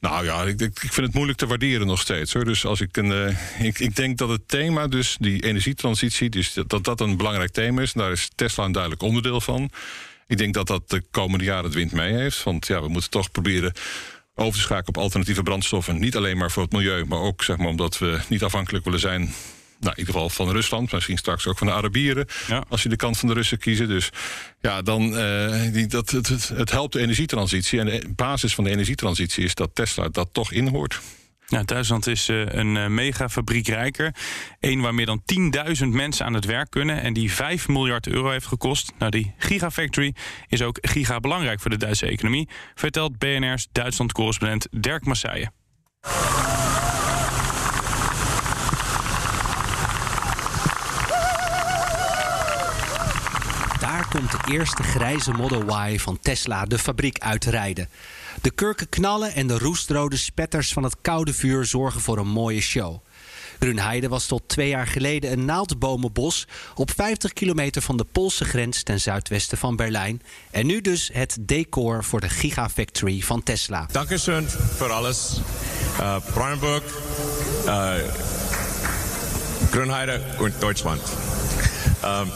Nou 0.00 0.24
ja, 0.24 0.42
ik, 0.42 0.60
ik, 0.60 0.78
vind 0.78 1.06
het 1.06 1.14
moeilijk 1.14 1.38
te 1.38 1.46
waarderen 1.46 1.86
nog 1.86 2.00
steeds. 2.00 2.32
Hoor. 2.32 2.44
Dus 2.44 2.64
als 2.64 2.80
ik, 2.80 2.96
een, 2.96 3.10
uh, 3.10 3.66
ik, 3.66 3.78
ik 3.78 3.96
denk 3.96 4.18
dat 4.18 4.28
het 4.28 4.48
thema, 4.48 4.86
dus 4.86 5.16
die 5.20 5.42
energietransitie, 5.42 6.30
dus 6.30 6.52
dat, 6.52 6.68
dat 6.68 6.84
dat 6.84 7.00
een 7.00 7.16
belangrijk 7.16 7.50
thema 7.50 7.82
is. 7.82 7.92
En 7.92 8.00
daar 8.00 8.12
is 8.12 8.30
Tesla 8.34 8.64
een 8.64 8.72
duidelijk 8.72 9.02
onderdeel 9.02 9.40
van. 9.40 9.70
Ik 10.26 10.38
denk 10.38 10.54
dat 10.54 10.66
dat 10.66 10.90
de 10.90 11.02
komende 11.10 11.44
jaren 11.44 11.64
het 11.64 11.74
wind 11.74 11.92
mee 11.92 12.12
heeft. 12.12 12.42
Want 12.42 12.66
ja, 12.66 12.82
we 12.82 12.88
moeten 12.88 13.10
toch 13.10 13.30
proberen 13.30 13.72
over 14.34 14.54
te 14.54 14.60
schakelen 14.60 14.88
op 14.88 14.98
alternatieve 14.98 15.42
brandstoffen. 15.42 16.00
Niet 16.00 16.16
alleen 16.16 16.36
maar 16.36 16.50
voor 16.50 16.62
het 16.62 16.72
milieu, 16.72 17.04
maar 17.04 17.20
ook 17.20 17.44
zeg 17.44 17.56
maar, 17.56 17.66
omdat 17.66 17.98
we 17.98 18.20
niet 18.28 18.42
afhankelijk 18.42 18.84
willen 18.84 19.00
zijn 19.00 19.34
nou, 19.78 19.92
in 19.92 19.98
ieder 19.98 20.14
geval 20.14 20.30
van 20.30 20.50
Rusland, 20.50 20.92
misschien 20.92 21.18
straks 21.18 21.46
ook 21.46 21.58
van 21.58 21.66
de 21.66 21.72
Arabieren. 21.72 22.26
Ja. 22.46 22.64
Als 22.68 22.82
je 22.82 22.88
de 22.88 22.96
kant 22.96 23.18
van 23.18 23.28
de 23.28 23.34
Russen 23.34 23.58
kiezen. 23.58 23.88
Dus 23.88 24.10
ja, 24.60 24.82
dan 24.82 25.02
uh, 25.02 25.72
die, 25.72 25.86
dat, 25.86 26.10
het, 26.10 26.28
het, 26.28 26.48
het, 26.48 26.70
helpt 26.70 26.92
de 26.92 27.00
energietransitie. 27.00 27.80
En 27.80 27.86
de 27.86 28.12
basis 28.16 28.54
van 28.54 28.64
de 28.64 28.70
energietransitie 28.70 29.44
is 29.44 29.54
dat 29.54 29.70
Tesla 29.74 30.08
dat 30.08 30.28
toch 30.32 30.52
inhoort. 30.52 31.00
Ja, 31.48 31.62
Duitsland 31.62 32.06
is 32.06 32.28
uh, 32.28 32.46
een 32.46 32.74
uh, 32.74 32.86
megafabriek 32.86 33.68
rijker. 33.68 34.14
Eén 34.60 34.80
waar 34.80 34.94
meer 34.94 35.06
dan 35.06 35.22
10.000 35.82 35.86
mensen 35.86 36.26
aan 36.26 36.34
het 36.34 36.44
werk 36.44 36.70
kunnen. 36.70 37.02
En 37.02 37.12
die 37.12 37.32
5 37.32 37.68
miljard 37.68 38.06
euro 38.06 38.30
heeft 38.30 38.46
gekost. 38.46 38.92
Nou, 38.98 39.10
die 39.10 39.34
Gigafactory 39.38 40.14
is 40.48 40.62
ook 40.62 40.78
giga 40.80 41.20
belangrijk 41.20 41.60
voor 41.60 41.70
de 41.70 41.76
Duitse 41.76 42.06
economie. 42.06 42.48
Vertelt 42.74 43.18
BNR's 43.18 43.68
Duitsland-correspondent 43.72 44.66
Dirk 44.70 45.04
Masseijen. 45.04 45.52
Komt 54.16 54.30
de 54.30 54.52
eerste 54.52 54.82
grijze 54.82 55.30
Model 55.30 55.88
Y 55.88 55.98
van 55.98 56.18
Tesla 56.20 56.64
de 56.64 56.78
fabriek 56.78 57.18
uitrijden. 57.18 57.88
De 58.42 58.50
kurken 58.50 58.88
knallen 58.88 59.34
en 59.34 59.46
de 59.46 59.58
roestrode 59.58 60.16
spetters 60.16 60.72
van 60.72 60.82
het 60.82 60.96
koude 61.00 61.34
vuur 61.34 61.64
zorgen 61.64 62.00
voor 62.00 62.18
een 62.18 62.28
mooie 62.28 62.60
show. 62.60 62.96
Grunheide 63.58 64.08
was 64.08 64.26
tot 64.26 64.42
twee 64.46 64.68
jaar 64.68 64.86
geleden 64.86 65.32
een 65.32 65.44
naaldbomenbos 65.44 66.46
op 66.74 66.90
50 66.90 67.32
kilometer 67.32 67.82
van 67.82 67.96
de 67.96 68.04
Poolse 68.04 68.44
grens 68.44 68.82
ten 68.82 69.00
zuidwesten 69.00 69.58
van 69.58 69.76
Berlijn. 69.76 70.22
En 70.50 70.66
nu 70.66 70.80
dus 70.80 71.10
het 71.12 71.36
decor 71.40 72.04
voor 72.04 72.20
de 72.20 72.28
Gigafactory 72.28 73.20
van 73.20 73.42
Tesla. 73.42 73.88
Dankeschön 73.92 74.48
voor 74.76 74.92
alles. 74.92 75.40
Uh, 76.00 76.16
Brandenburg, 76.32 76.82
uh, 77.66 77.94
Grunheide 79.70 80.20
en 80.38 80.52
Duitsland. 80.58 81.00
Um, 82.04 82.30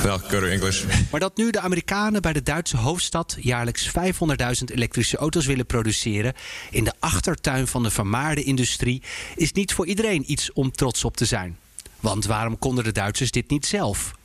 go 0.00 0.18
to 0.40 0.46
English. 0.46 0.84
Maar 1.10 1.20
dat 1.20 1.36
nu 1.36 1.50
de 1.50 1.60
Amerikanen 1.60 2.22
bij 2.22 2.32
de 2.32 2.42
Duitse 2.42 2.76
hoofdstad 2.76 3.36
jaarlijks 3.40 3.88
500.000 3.88 3.94
elektrische 4.64 5.16
auto's 5.16 5.46
willen 5.46 5.66
produceren 5.66 6.32
in 6.70 6.84
de 6.84 6.92
achtertuin 6.98 7.66
van 7.66 7.82
de 7.82 7.90
vermaarde 7.90 8.42
industrie, 8.42 9.02
is 9.36 9.52
niet 9.52 9.72
voor 9.72 9.86
iedereen 9.86 10.24
iets 10.26 10.52
om 10.52 10.72
trots 10.72 11.04
op 11.04 11.16
te 11.16 11.24
zijn. 11.24 11.58
Want 12.00 12.26
waarom 12.26 12.58
konden 12.58 12.84
de 12.84 12.92
Duitsers 12.92 13.30
dit 13.30 13.50
niet 13.50 13.66
zelf? 13.66 14.18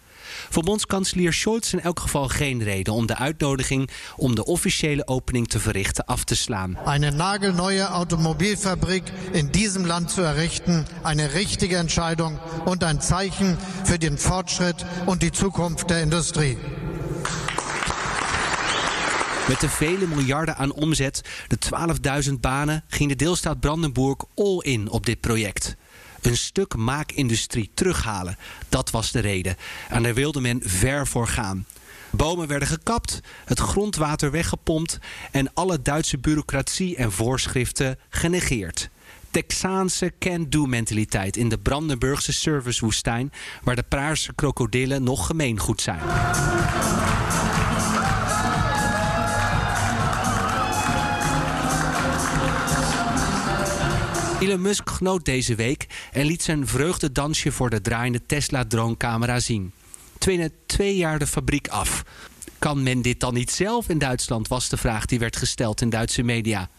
Voor 0.50 0.64
bondskanselier 0.64 1.34
Scholz 1.34 1.74
in 1.74 1.82
elk 1.82 2.00
geval 2.00 2.28
geen 2.28 2.64
reden 2.64 2.94
om 2.94 3.06
de 3.06 3.16
uitnodiging 3.16 3.90
om 4.16 4.36
de 4.36 4.46
officiële 4.46 5.08
opening 5.08 5.48
te 5.48 5.60
verrichten 5.60 6.06
af 6.06 6.24
te 6.24 6.36
slaan. 6.36 6.78
Eine 6.86 7.12
nagelneue 7.12 7.84
Automobilfabrik 7.84 9.04
in 9.32 9.52
diesem 9.52 9.86
Land 9.86 10.12
zu 10.12 10.22
errichten, 10.22 10.86
eine 11.04 11.34
richtige 11.34 11.78
Entscheidung 11.78 12.40
und 12.66 12.84
ein 12.84 13.02
Zeichen 13.02 13.58
für 13.84 13.98
den 13.98 14.18
Fortschritt 14.18 14.86
und 15.06 15.22
die 15.22 15.32
Zukunft 15.32 15.90
der 15.90 16.02
Industrie. 16.02 16.58
Met 19.48 19.60
de 19.60 19.70
vele 19.70 20.08
miljarden 20.08 20.56
aan 20.56 20.74
omzet, 20.74 21.22
de 21.48 21.58
12.000 22.28 22.34
banen, 22.40 22.84
ging 22.88 23.10
de 23.10 23.16
deelstaat 23.16 23.60
Brandenburg 23.60 24.18
all 24.36 24.60
in 24.62 24.90
op 24.90 25.06
dit 25.06 25.20
project. 25.20 25.76
Een 26.26 26.38
stuk 26.38 26.76
maakindustrie 26.76 27.72
terughalen, 27.74 28.38
dat 28.70 28.90
was 28.90 29.12
de 29.12 29.20
reden. 29.20 29.56
En 29.90 30.04
daar 30.04 30.14
wilde 30.14 30.42
men 30.42 30.62
ver 30.64 31.08
voor 31.08 31.28
gaan. 31.28 31.66
Bomen 32.10 32.48
werden 32.48 32.68
gekapt, 32.68 33.20
het 33.46 33.60
grondwater 33.60 34.32
weggepompt 34.32 35.00
en 35.32 35.54
alle 35.54 35.82
Duitse 35.82 36.18
bureaucratie 36.18 36.96
en 36.96 37.12
voorschriften 37.12 38.00
genegeerd. 38.10 38.90
Texaanse 39.32 40.14
can-do-mentaliteit 40.20 41.38
in 41.38 41.50
de 41.50 41.58
Brandenburgse 41.58 42.34
servicewoestijn, 42.34 43.32
waar 43.64 43.76
de 43.76 43.84
Praarse 43.84 44.34
krokodillen 44.34 45.04
nog 45.04 45.26
gemeengoed 45.26 45.82
zijn. 45.82 46.02
Elon 54.46 54.62
Musk 54.62 54.90
genoot 54.90 55.26
deze 55.26 55.56
week 55.56 55.88
en 56.12 56.26
liet 56.26 56.44
zijn 56.44 56.68
vreugdedansje 56.68 57.52
voor 57.52 57.70
de 57.70 57.82
draaiende 57.82 58.26
Tesla-drooncamera 58.26 59.40
zien. 59.40 59.72
Twee, 60.18 60.52
twee 60.66 60.96
jaar 60.96 61.20
de 61.20 61.28
fabriek 61.28 61.68
af. 61.68 62.04
Kan 62.60 62.84
men 62.84 63.02
dit 63.02 63.20
dan 63.20 63.34
niet 63.34 63.52
zelf 63.52 63.90
in 63.90 63.98
Duitsland, 63.98 64.48
was 64.48 64.70
de 64.70 64.78
vraag 64.78 65.06
die 65.06 65.20
werd 65.20 65.36
gesteld 65.36 65.82
in 65.82 65.90
Duitse 65.90 66.24
media. 66.24 66.70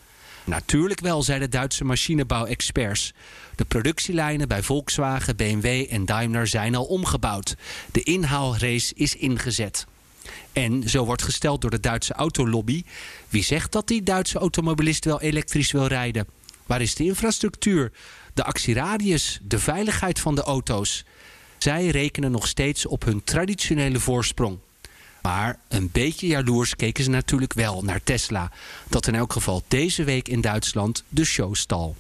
Natuurlijk 0.45 1.01
wel, 1.01 1.23
zeiden 1.23 1.51
Duitse 1.51 1.85
machinebouwexperts. 1.85 3.13
De 3.57 3.65
productielijnen 3.65 4.49
bij 4.49 4.63
Volkswagen, 4.63 5.37
BMW 5.37 5.87
en 5.91 6.05
Daimler 6.05 6.47
zijn 6.47 6.75
al 6.75 6.85
omgebouwd. 6.85 7.57
De 7.93 8.03
inhaalrace 8.03 8.95
is 8.95 9.17
ingezet. 9.17 9.87
En 10.53 10.89
zo 10.89 11.05
wordt 11.05 11.23
gesteld 11.23 11.61
door 11.61 11.71
de 11.71 11.81
Duitse 11.81 12.13
autolobby: 12.13 12.83
wie 13.29 13.45
zegt 13.45 13.73
dat 13.73 13.89
die 13.89 14.03
Duitse 14.03 14.39
automobilist 14.39 15.05
wel 15.05 15.21
elektrisch 15.21 15.73
wil 15.73 15.87
rijden? 15.87 16.36
Waar 16.67 16.81
is 16.81 16.95
de 16.95 17.05
infrastructuur, 17.05 17.93
de 18.35 18.45
actieradius, 18.45 19.39
de 19.43 19.59
veiligheid 19.59 20.21
van 20.21 20.35
de 20.35 20.43
auto's? 20.43 21.05
Zij 21.59 21.87
rekenen 21.87 22.31
nog 22.31 22.47
steeds 22.47 22.87
op 22.87 23.05
hun 23.05 23.25
traditionele 23.25 24.01
voorsprong. 24.01 24.59
Maar 25.23 25.59
een 25.69 25.91
beetje 25.93 26.27
jaloers 26.27 26.77
keken 26.77 27.05
ze 27.05 27.11
natuurlijk 27.11 27.53
wel 27.53 27.83
naar 27.83 28.03
Tesla, 28.03 28.51
dat 28.89 29.07
in 29.07 29.15
elk 29.15 29.33
geval 29.33 29.63
deze 29.69 30.05
week 30.05 30.29
in 30.29 30.41
Duitsland 30.41 31.05
de 31.09 31.25
show 31.25 31.55
stal. 31.55 31.97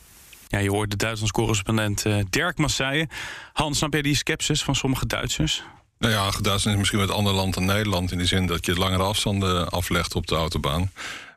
Ja, 0.48 0.58
je 0.58 0.70
hoort 0.70 0.90
de 0.90 0.96
Duitslands 0.96 1.32
correspondent 1.32 2.04
uh, 2.04 2.18
Dirk 2.30 2.58
Masseien. 2.58 3.08
Hans, 3.52 3.78
snap 3.78 3.92
jij 3.92 4.02
die 4.02 4.14
sceptisch 4.14 4.62
van 4.62 4.74
sommige 4.74 5.06
Duitsers? 5.06 5.62
Nou 5.98 6.12
ja, 6.12 6.30
Duitsland 6.30 6.64
is 6.64 6.76
misschien 6.76 6.98
met 6.98 7.10
ander 7.10 7.32
land 7.32 7.54
dan 7.54 7.64
Nederland... 7.64 8.12
in 8.12 8.18
de 8.18 8.26
zin 8.26 8.46
dat 8.46 8.66
je 8.66 8.74
langere 8.74 9.02
afstanden 9.02 9.68
aflegt 9.68 10.14
op 10.14 10.26
de 10.26 10.34
autobaan. 10.34 10.90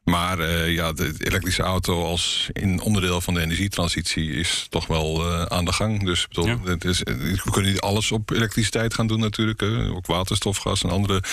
Maar 0.04 0.40
uh, 0.40 0.74
ja, 0.74 0.94
de 0.94 1.14
elektrische 1.18 1.64
auto 1.64 2.04
als 2.04 2.50
in 2.54 2.82
onderdeel 2.82 3.22
van 3.22 3.34
de 3.34 3.42
energietransitie 3.42 4.32
is 4.32 4.68
toch 4.70 4.88
wel 4.88 5.26
uh, 5.26 5.44
aan 5.44 5.66
de 5.66 5.74
gang. 5.74 6.06
Dus 6.06 6.28
bedoel, 6.28 6.46
ja. 6.46 6.58
het 6.66 6.86
is, 6.86 7.00
we 7.00 7.52
kunnen 7.52 7.72
niet 7.72 7.82
alles 7.82 8.12
op 8.12 8.32
elektriciteit 8.32 8.94
gaan 8.94 9.08
doen 9.08 9.20
natuurlijk. 9.20 9.62
Uh, 9.62 9.96
ook 9.96 10.06
waterstof, 10.06 10.58
gas 10.58 10.84
en 10.84 10.90
andere 10.90 11.24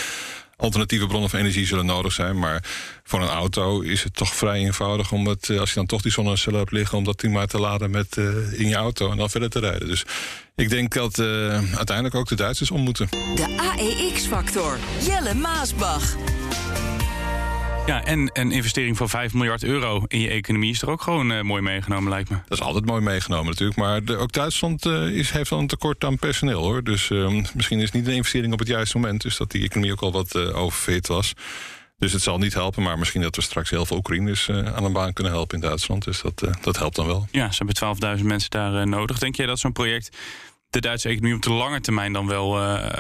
alternatieve 0.57 1.07
bronnen 1.07 1.31
van 1.31 1.39
energie 1.39 1.67
zullen 1.67 1.87
nodig 1.87 2.13
zijn. 2.13 2.39
Maar 2.39 2.65
voor 3.05 3.23
een 3.23 3.29
auto 3.29 3.81
is 3.81 4.03
het 4.03 4.15
toch 4.15 4.35
vrij 4.35 4.59
eenvoudig 4.59 5.13
om 5.13 5.27
het, 5.27 5.51
als 5.59 5.69
je 5.69 5.75
dan 5.75 5.87
toch 5.87 6.03
die 6.03 6.13
zonnecellen 6.13 6.59
hebt 6.59 6.73
liggen, 6.73 6.99
om 6.99 7.05
dat 7.05 7.21
die 7.21 7.31
maar 7.31 7.47
te 7.47 7.59
laden 7.59 7.91
met 7.91 8.17
in 8.53 8.69
je 8.69 8.75
auto 8.75 9.11
en 9.11 9.17
dan 9.17 9.31
verder 9.31 9.51
te 9.51 9.59
rijden. 9.59 9.89
Dus 9.89 10.05
ik 10.55 10.69
denk 10.69 10.95
dat 10.95 11.19
uiteindelijk 11.19 12.15
ook 12.15 12.29
de 12.29 12.35
Duitsers 12.35 12.71
om 12.71 12.81
moeten. 12.81 13.09
De 13.11 13.75
AEX-factor. 13.77 14.79
Jelle 15.01 15.35
Maasbach. 15.35 16.17
Ja, 17.87 18.05
en 18.05 18.31
een 18.33 18.51
investering 18.51 18.97
van 18.97 19.09
5 19.09 19.35
miljard 19.35 19.65
euro 19.65 20.05
in 20.07 20.21
je 20.21 20.29
economie 20.29 20.71
is 20.71 20.83
er 20.83 20.91
ook 20.91 21.03
gewoon 21.03 21.33
uh, 21.33 21.43
mooi 21.43 21.63
meegenomen, 21.63 22.11
lijkt 22.11 22.31
me. 22.31 22.37
Dat 22.49 22.59
is 22.59 22.65
altijd 22.65 22.85
mooi 22.85 23.03
meegenomen 23.03 23.47
natuurlijk. 23.47 23.79
Maar 23.79 24.05
de, 24.05 24.17
ook 24.17 24.33
Duitsland 24.33 24.87
uh, 24.87 25.09
is, 25.09 25.31
heeft 25.31 25.51
wel 25.51 25.59
een 25.59 25.67
tekort 25.67 26.05
aan 26.05 26.19
personeel 26.19 26.63
hoor. 26.63 26.85
Dus 26.85 27.11
uh, 27.11 27.43
misschien 27.55 27.79
is 27.79 27.85
het 27.85 27.93
niet 27.93 28.07
een 28.07 28.15
investering 28.15 28.53
op 28.53 28.59
het 28.59 28.69
juiste 28.69 28.99
moment. 28.99 29.23
Dus 29.23 29.37
dat 29.37 29.51
die 29.51 29.63
economie 29.63 29.93
ook 29.93 30.01
al 30.01 30.13
wat 30.13 30.35
uh, 30.35 30.57
overfit 30.57 31.07
was. 31.07 31.33
Dus 31.99 32.13
het 32.13 32.23
zal 32.23 32.39
niet 32.39 32.55
helpen, 32.55 32.83
maar 32.83 32.99
misschien 32.99 33.23
dat 33.23 33.37
we 33.37 33.43
straks 33.43 33.71
heel 33.71 33.87
veel 33.87 33.97
Oekraïners 33.97 34.51
aan 34.51 34.85
een 34.85 34.93
baan 34.93 35.13
kunnen 35.13 35.33
helpen 35.33 35.55
in 35.55 35.61
Duitsland. 35.67 36.05
Dus 36.05 36.21
dat, 36.21 36.43
dat 36.61 36.79
helpt 36.79 36.97
dan 36.97 37.07
wel. 37.07 37.29
Ja, 37.31 37.53
ze 37.53 37.65
hebben 37.65 38.19
12.000 38.19 38.25
mensen 38.25 38.51
daar 38.51 38.89
nodig. 38.89 39.19
Denk 39.19 39.37
jij 39.37 39.47
dat 39.47 39.59
zo'n 39.59 39.73
project 39.73 40.17
de 40.71 40.81
Duitse 40.81 41.09
economie 41.09 41.37
op 41.37 41.43
de 41.43 41.53
lange 41.53 41.81
termijn 41.81 42.13
dan 42.13 42.27
wel 42.27 42.51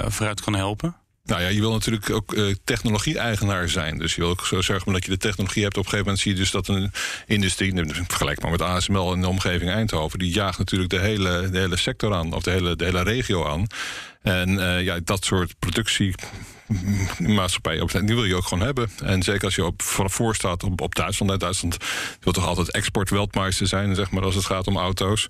vooruit 0.08 0.40
kan 0.40 0.54
helpen? 0.54 0.96
Nou 1.26 1.40
ja, 1.40 1.48
je 1.48 1.60
wil 1.60 1.72
natuurlijk 1.72 2.10
ook 2.10 2.34
uh, 2.34 2.54
technologie-eigenaar 2.64 3.68
zijn. 3.68 3.98
Dus 3.98 4.14
je 4.14 4.20
wil 4.20 4.30
ook 4.30 4.46
zo 4.46 4.62
zeggen 4.62 4.92
dat 4.92 5.04
je 5.04 5.10
de 5.10 5.16
technologie 5.16 5.62
hebt. 5.62 5.76
Op 5.76 5.84
een 5.84 5.90
gegeven 5.90 6.04
moment 6.04 6.22
zie 6.22 6.32
je 6.32 6.38
dus 6.38 6.50
dat 6.50 6.68
een 6.68 6.92
industrie, 7.26 7.72
vergelijk 8.06 8.42
maar 8.42 8.50
met 8.50 8.62
ASML 8.62 9.12
in 9.12 9.20
de 9.20 9.28
omgeving 9.28 9.70
Eindhoven, 9.70 10.18
die 10.18 10.32
jaagt 10.32 10.58
natuurlijk 10.58 10.90
de 10.90 11.00
hele, 11.00 11.50
de 11.50 11.58
hele 11.58 11.76
sector 11.76 12.14
aan, 12.14 12.32
of 12.32 12.42
de 12.42 12.50
hele, 12.50 12.76
de 12.76 12.84
hele 12.84 13.02
regio 13.02 13.46
aan. 13.46 13.66
En 14.22 14.50
uh, 14.50 14.82
ja, 14.82 14.98
dat 15.04 15.24
soort 15.24 15.54
productie 15.58 16.14
maatschappij 17.18 17.80
op 17.80 17.90
die 17.92 18.14
wil 18.14 18.24
je 18.24 18.34
ook 18.34 18.46
gewoon 18.46 18.64
hebben. 18.64 18.90
En 19.04 19.22
zeker 19.22 19.44
als 19.44 19.54
je 19.54 19.64
op, 19.64 19.82
voor 19.82 20.34
staat 20.34 20.62
op, 20.62 20.80
op 20.80 20.94
Duitsland. 20.94 21.30
Hè, 21.30 21.38
Duitsland 21.38 21.76
wil 22.20 22.32
toch 22.32 22.46
altijd 22.46 22.70
exportweldmeister 22.70 23.66
zijn, 23.66 23.94
zeg 23.94 24.10
maar, 24.10 24.22
als 24.22 24.34
het 24.34 24.44
gaat 24.44 24.66
om 24.66 24.76
auto's. 24.76 25.28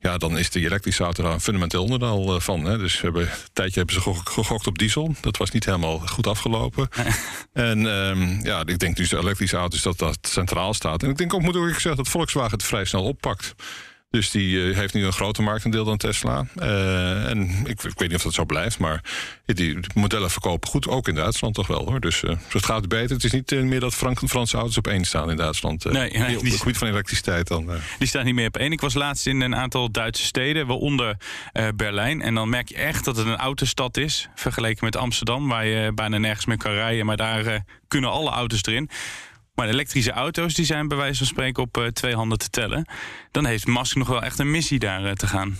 Ja, 0.00 0.18
dan 0.18 0.38
is 0.38 0.50
de 0.50 0.60
elektrische 0.60 1.04
auto 1.04 1.22
daar 1.22 1.32
een 1.32 1.40
fundamenteel 1.40 1.82
onderdeel 1.82 2.40
van. 2.40 2.64
Hè. 2.64 2.78
Dus 2.78 2.94
we 2.94 3.00
hebben, 3.02 3.22
een 3.22 3.28
tijdje 3.52 3.78
hebben 3.78 3.94
ze 3.94 4.14
gegokt 4.24 4.66
op 4.66 4.78
diesel. 4.78 5.14
Dat 5.20 5.36
was 5.36 5.50
niet 5.50 5.64
helemaal 5.64 5.98
goed 5.98 6.26
afgelopen. 6.26 6.88
en 7.52 7.84
um, 7.84 8.44
ja, 8.44 8.62
ik 8.66 8.78
denk 8.78 8.96
dus 8.96 9.08
de 9.08 9.18
elektrische 9.18 9.56
auto's 9.56 9.82
dat 9.82 9.98
dat 9.98 10.18
centraal 10.22 10.74
staat. 10.74 11.02
En 11.02 11.10
ik 11.10 11.16
denk 11.16 11.34
ook, 11.34 11.42
moet 11.42 11.56
ik 11.56 11.62
zeggen, 11.72 11.96
dat 11.96 12.08
Volkswagen 12.08 12.52
het 12.52 12.62
vrij 12.62 12.84
snel 12.84 13.04
oppakt. 13.04 13.54
Dus 14.10 14.30
die 14.30 14.56
uh, 14.56 14.76
heeft 14.76 14.94
nu 14.94 15.04
een 15.04 15.12
groter 15.12 15.42
marktendeel 15.42 15.84
dan 15.84 15.96
Tesla. 15.96 16.46
Uh, 16.56 17.30
en 17.30 17.50
ik, 17.64 17.82
ik, 17.82 17.98
weet 17.98 18.08
niet 18.08 18.14
of 18.14 18.22
dat 18.22 18.34
zo 18.34 18.44
blijft, 18.44 18.78
maar 18.78 19.02
die 19.44 19.78
modellen 19.94 20.30
verkopen 20.30 20.68
goed, 20.68 20.88
ook 20.88 21.08
in 21.08 21.14
Duitsland 21.14 21.54
toch 21.54 21.66
wel 21.66 21.84
hoor. 21.84 22.00
Dus, 22.00 22.20
dus 22.20 22.36
het 22.48 22.64
gaat 22.64 22.88
beter. 22.88 23.16
Het 23.16 23.24
is 23.24 23.32
niet 23.32 23.50
meer 23.50 23.80
dat 23.80 23.94
Frank 23.94 24.18
Franse 24.18 24.56
auto's 24.56 24.76
op 24.76 24.86
één 24.86 25.04
staan 25.04 25.30
in 25.30 25.36
Duitsland. 25.36 25.84
nee, 25.84 26.10
nee, 26.10 26.36
op 26.36 26.44
het 26.44 26.54
gebied 26.54 26.76
van 26.76 26.88
elektriciteit 26.88 27.48
dan. 27.48 27.70
Die 27.98 28.08
staan 28.08 28.24
niet 28.24 28.34
meer 28.34 28.46
op 28.46 28.56
één. 28.56 28.72
Ik 28.72 28.80
was 28.80 28.94
laatst 28.94 29.26
in 29.26 29.40
een 29.40 29.56
aantal 29.56 29.90
Duitse 29.90 30.24
steden, 30.24 30.66
waaronder 30.66 31.16
Berlijn. 31.76 32.22
En 32.22 32.34
dan 32.34 32.48
merk 32.48 32.68
je 32.68 32.76
echt 32.76 33.04
dat 33.04 33.16
het 33.16 33.26
een 33.26 33.36
autostad 33.36 33.96
is, 33.96 34.28
vergeleken 34.34 34.84
met 34.84 34.96
Amsterdam, 34.96 35.48
waar 35.48 35.66
je 35.66 35.92
bijna 35.94 36.18
nergens 36.18 36.46
meer 36.46 36.56
kan 36.56 36.72
rijden. 36.72 37.06
Maar 37.06 37.16
daar 37.16 37.64
kunnen 37.88 38.10
alle 38.10 38.30
auto's 38.30 38.64
erin. 38.64 38.90
Maar 39.58 39.68
elektrische 39.68 40.12
auto's 40.12 40.54
die 40.54 40.64
zijn 40.64 40.88
bij 40.88 40.96
wijze 40.96 41.18
van 41.18 41.26
spreken 41.26 41.62
op 41.62 41.78
uh, 41.78 41.86
twee 41.86 42.14
handen 42.14 42.38
te 42.38 42.50
tellen. 42.50 42.86
Dan 43.30 43.46
heeft 43.46 43.66
Musk 43.66 43.96
nog 43.96 44.08
wel 44.08 44.22
echt 44.22 44.38
een 44.38 44.50
missie 44.50 44.78
daar 44.78 45.04
uh, 45.04 45.12
te 45.12 45.26
gaan. 45.26 45.58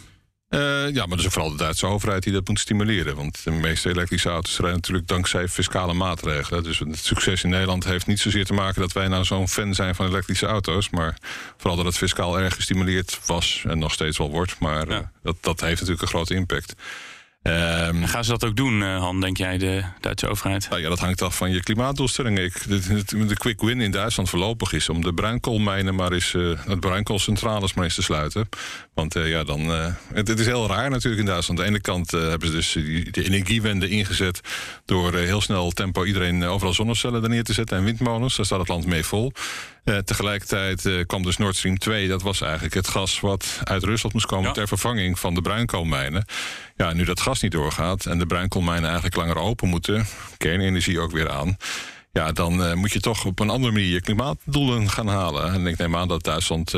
Uh, 0.51 0.61
ja, 0.95 1.07
maar 1.07 1.17
dat 1.17 1.27
is 1.27 1.33
vooral 1.33 1.51
de 1.51 1.57
Duitse 1.57 1.87
overheid 1.87 2.23
die 2.23 2.33
dat 2.33 2.49
moet 2.49 2.61
stimuleren. 2.61 3.17
Want 3.17 3.45
de 3.45 3.51
meeste 3.51 3.89
elektrische 3.89 4.29
auto's 4.29 4.57
rijden 4.59 4.77
natuurlijk 4.77 5.09
dankzij 5.09 5.49
fiscale 5.49 5.93
maatregelen. 5.93 6.63
Dus 6.63 6.79
het 6.79 6.99
succes 6.99 7.45
in 7.45 7.51
Nederland 7.51 7.85
heeft 7.85 8.07
niet 8.07 8.21
zozeer 8.21 8.45
te 8.45 8.53
maken 8.53 8.81
dat 8.81 8.93
wij 8.93 9.09
nou 9.09 9.25
zo'n 9.25 9.49
fan 9.49 9.75
zijn 9.75 9.95
van 9.95 10.07
elektrische 10.07 10.47
auto's. 10.47 10.91
Maar 10.91 11.17
vooral 11.57 11.77
dat 11.77 11.87
het 11.87 11.97
fiscaal 11.97 12.39
erg 12.39 12.55
gestimuleerd 12.55 13.21
was 13.27 13.65
en 13.67 13.79
nog 13.79 13.93
steeds 13.93 14.19
wel 14.19 14.31
wordt. 14.31 14.59
Maar 14.59 14.89
ja. 14.89 15.11
dat, 15.23 15.37
dat 15.41 15.61
heeft 15.61 15.81
natuurlijk 15.81 16.03
een 16.03 16.09
grote 16.09 16.35
impact. 16.35 16.75
Ehm, 17.43 18.05
gaan 18.05 18.25
ze 18.25 18.31
dat 18.31 18.45
ook 18.45 18.57
doen, 18.57 18.81
uh, 18.81 18.99
Han, 18.99 19.21
denk 19.21 19.37
jij, 19.37 19.59
de 19.59 19.83
Duitse 20.01 20.29
overheid? 20.29 20.69
Nou 20.69 20.83
ja, 20.83 20.89
dat 20.89 20.99
hangt 20.99 21.23
af 21.23 21.37
van 21.37 21.51
je 21.51 21.63
klimaatdoelstellingen. 21.63 22.45
Ik, 22.45 22.69
de, 22.69 23.27
de, 23.27 23.37
quick 23.37 23.61
win 23.61 23.81
in 23.81 23.91
Duitsland 23.91 24.29
voorlopig 24.29 24.73
is 24.73 24.89
om 24.89 25.03
de 25.03 25.15
bruinkoolmijnen 25.15 25.95
maar 25.95 26.13
eens, 26.13 26.33
uh, 26.33 26.59
het 26.67 26.81
bruinkoolcentrales 26.81 27.75
maar 27.75 27.85
eens 27.85 27.95
te 27.95 28.03
sluiten. 28.03 28.49
Want 28.95 29.17
uh, 29.17 29.29
ja, 29.29 29.45
dan. 29.45 29.61
Het, 29.69 30.29
het, 30.29 30.39
is 30.39 30.47
heel 30.47 30.67
raar 30.67 30.91
natuurlijk 30.91 31.21
in 31.21 31.27
Duitsland. 31.27 31.61
Aan 31.61 31.67
de 31.67 31.71
ene 31.71 31.81
kant 31.81 32.11
hebben 32.11 32.49
ze 32.49 32.55
dus 32.55 32.73
die, 32.73 33.11
de 33.11 33.25
energiewende 33.25 33.89
ingezet 33.89 34.41
door 34.85 35.15
heel 35.15 35.41
snel 35.41 35.71
tempo 35.71 36.05
iedereen 36.05 36.45
overal 36.45 36.75
zonnecellen 36.75 37.23
er 37.23 37.29
neer 37.29 37.45
te 37.45 37.53
zetten 37.53 37.77
en 37.77 37.85
windmolens. 37.85 38.37
Daar 38.37 38.47
staat 38.47 38.59
het 38.59 38.69
land 38.69 38.87
mee 38.87 39.05
vol. 39.05 39.33
Uh, 39.89 39.99
tegelijkertijd 39.99 40.85
uh, 40.85 41.07
kwam 41.07 41.23
dus 41.23 41.37
Nord 41.37 41.57
Stream 41.57 41.79
2. 41.79 42.09
Dat 42.09 42.23
was 42.23 42.41
eigenlijk 42.41 42.75
het 42.75 42.89
gas 42.89 43.21
wat 43.21 43.61
uit 43.65 43.85
Rusland 43.85 44.15
moest 44.15 44.27
komen... 44.27 44.47
Ja. 44.47 44.53
ter 44.53 44.69
vervanging 44.69 45.19
van 45.19 45.35
de 45.35 45.41
bruinkoolmijnen. 45.41 46.25
Ja, 46.77 46.93
nu 46.93 47.05
dat 47.05 47.21
gas 47.21 47.41
niet 47.41 47.53
doorgaat 47.53 48.07
en 48.07 48.19
de 48.19 48.27
bruinkoolmijnen 48.27 48.85
eigenlijk 48.85 49.17
langer 49.17 49.37
open 49.37 49.69
moeten... 49.69 50.07
kernenergie 50.37 51.01
ook 51.01 51.13
weer 51.13 51.31
aan... 51.31 51.57
Ja, 52.13 52.33
dan 52.33 52.61
uh, 52.61 52.75
moet 52.75 52.93
je 52.93 53.01
toch 53.01 53.25
op 53.25 53.41
een 53.41 53.51
andere 53.51 53.73
manier 53.73 53.93
je 53.93 54.01
klimaatdoelen 54.01 54.91
gaan 54.91 55.09
halen. 55.09 55.53
En 55.53 55.67
ik 55.67 55.79
neem 55.79 55.97
aan 55.97 56.09
dat 56.09 56.23
Duitsland 56.23 56.75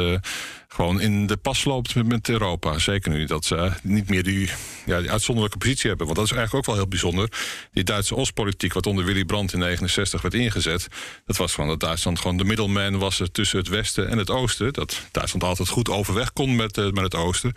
gewoon 0.73 1.01
in 1.01 1.27
de 1.27 1.37
pas 1.37 1.65
loopt 1.65 1.95
met, 1.95 2.29
Europa. 2.29 2.79
Zeker 2.79 3.11
nu 3.11 3.25
dat 3.25 3.45
ze 3.45 3.71
niet 3.83 4.09
meer 4.09 4.23
die, 4.23 4.51
ja, 4.87 5.01
die 5.01 5.11
uitzonderlijke 5.11 5.59
positie 5.59 5.89
hebben. 5.89 6.07
Want 6.07 6.19
dat 6.19 6.29
is 6.29 6.33
eigenlijk 6.37 6.69
ook 6.69 6.75
wel 6.75 6.83
heel 6.83 6.91
bijzonder. 6.91 7.29
Die 7.73 7.85
Duitse 7.85 8.17
Oostpolitiek, 8.17 8.73
wat 8.73 8.87
onder 8.87 9.05
Willy 9.05 9.25
Brandt 9.25 9.53
in 9.53 9.59
69 9.59 10.23
werd 10.23 10.35
ingezet... 10.35 10.89
dat 11.27 11.37
was 11.37 11.55
gewoon 11.55 11.71
dat 11.71 11.81
Duitsland 11.81 12.19
gewoon 12.19 12.37
de 12.37 12.45
middleman 12.45 12.99
was 12.99 13.23
tussen 13.33 13.59
het 13.59 13.69
Westen 13.69 14.09
en 14.09 14.19
het 14.19 14.31
Oosten. 14.31 14.73
Dat 14.73 15.01
Duitsland 15.11 15.45
altijd 15.45 15.69
goed 15.69 15.89
overweg 15.89 16.33
kon 16.33 16.57
met, 16.57 16.77
uh, 16.77 16.91
met 16.91 17.05
het 17.05 17.15
Oosten. 17.15 17.55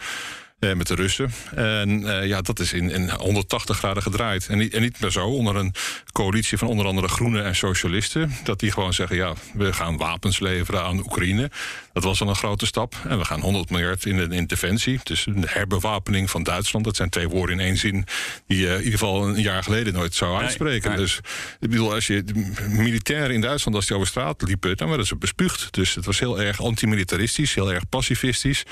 Eh, 0.63 0.73
met 0.73 0.87
de 0.87 0.95
Russen. 0.95 1.33
En 1.55 2.19
eh, 2.19 2.27
ja, 2.27 2.41
dat 2.41 2.59
is 2.59 2.73
in, 2.73 2.89
in 2.89 3.09
180 3.09 3.77
graden 3.77 4.03
gedraaid. 4.03 4.47
En 4.47 4.57
niet, 4.57 4.73
en 4.73 4.81
niet 4.81 4.99
meer 4.99 5.11
zo 5.11 5.25
onder 5.25 5.55
een 5.55 5.73
coalitie 6.11 6.57
van 6.57 6.67
onder 6.67 6.85
andere 6.85 7.07
groenen 7.07 7.43
en 7.43 7.55
socialisten. 7.55 8.31
Dat 8.43 8.59
die 8.59 8.71
gewoon 8.71 8.93
zeggen, 8.93 9.15
ja, 9.15 9.33
we 9.53 9.73
gaan 9.73 9.97
wapens 9.97 10.39
leveren 10.39 10.83
aan 10.83 10.99
Oekraïne. 10.99 11.51
Dat 11.93 12.03
was 12.03 12.21
al 12.21 12.27
een 12.27 12.35
grote 12.35 12.65
stap. 12.65 12.95
En 13.07 13.17
we 13.17 13.25
gaan 13.25 13.39
100 13.39 13.69
miljard 13.69 14.05
in 14.05 14.29
de 14.29 14.35
interventie. 14.35 14.99
Dus 15.03 15.23
de 15.23 15.47
herbewapening 15.49 16.29
van 16.29 16.43
Duitsland. 16.43 16.85
Dat 16.85 16.95
zijn 16.95 17.09
twee 17.09 17.29
woorden 17.29 17.59
in 17.59 17.65
één 17.65 17.77
zin 17.77 18.05
die 18.47 18.57
je 18.57 18.69
in 18.69 18.77
ieder 18.77 18.91
geval 18.91 19.27
een 19.27 19.41
jaar 19.41 19.63
geleden 19.63 19.93
nooit 19.93 20.15
zou 20.15 20.41
uitspreken. 20.41 20.89
Nee, 20.89 20.97
nee. 20.97 21.05
Dus 21.05 21.17
ik 21.59 21.69
bedoel, 21.69 21.93
als 21.93 22.07
je 22.07 22.23
militairen 22.69 23.33
in 23.33 23.41
Duitsland, 23.41 23.75
als 23.75 23.85
die 23.85 23.95
over 23.95 24.07
straat 24.07 24.41
liepen, 24.41 24.77
dan 24.77 24.87
werden 24.87 25.07
ze 25.07 25.15
bespuugd. 25.15 25.67
Dus 25.71 25.95
het 25.95 26.05
was 26.05 26.19
heel 26.19 26.41
erg 26.41 26.61
antimilitaristisch, 26.61 27.53
heel 27.53 27.73
erg 27.73 27.89
pacifistisch. 27.89 28.63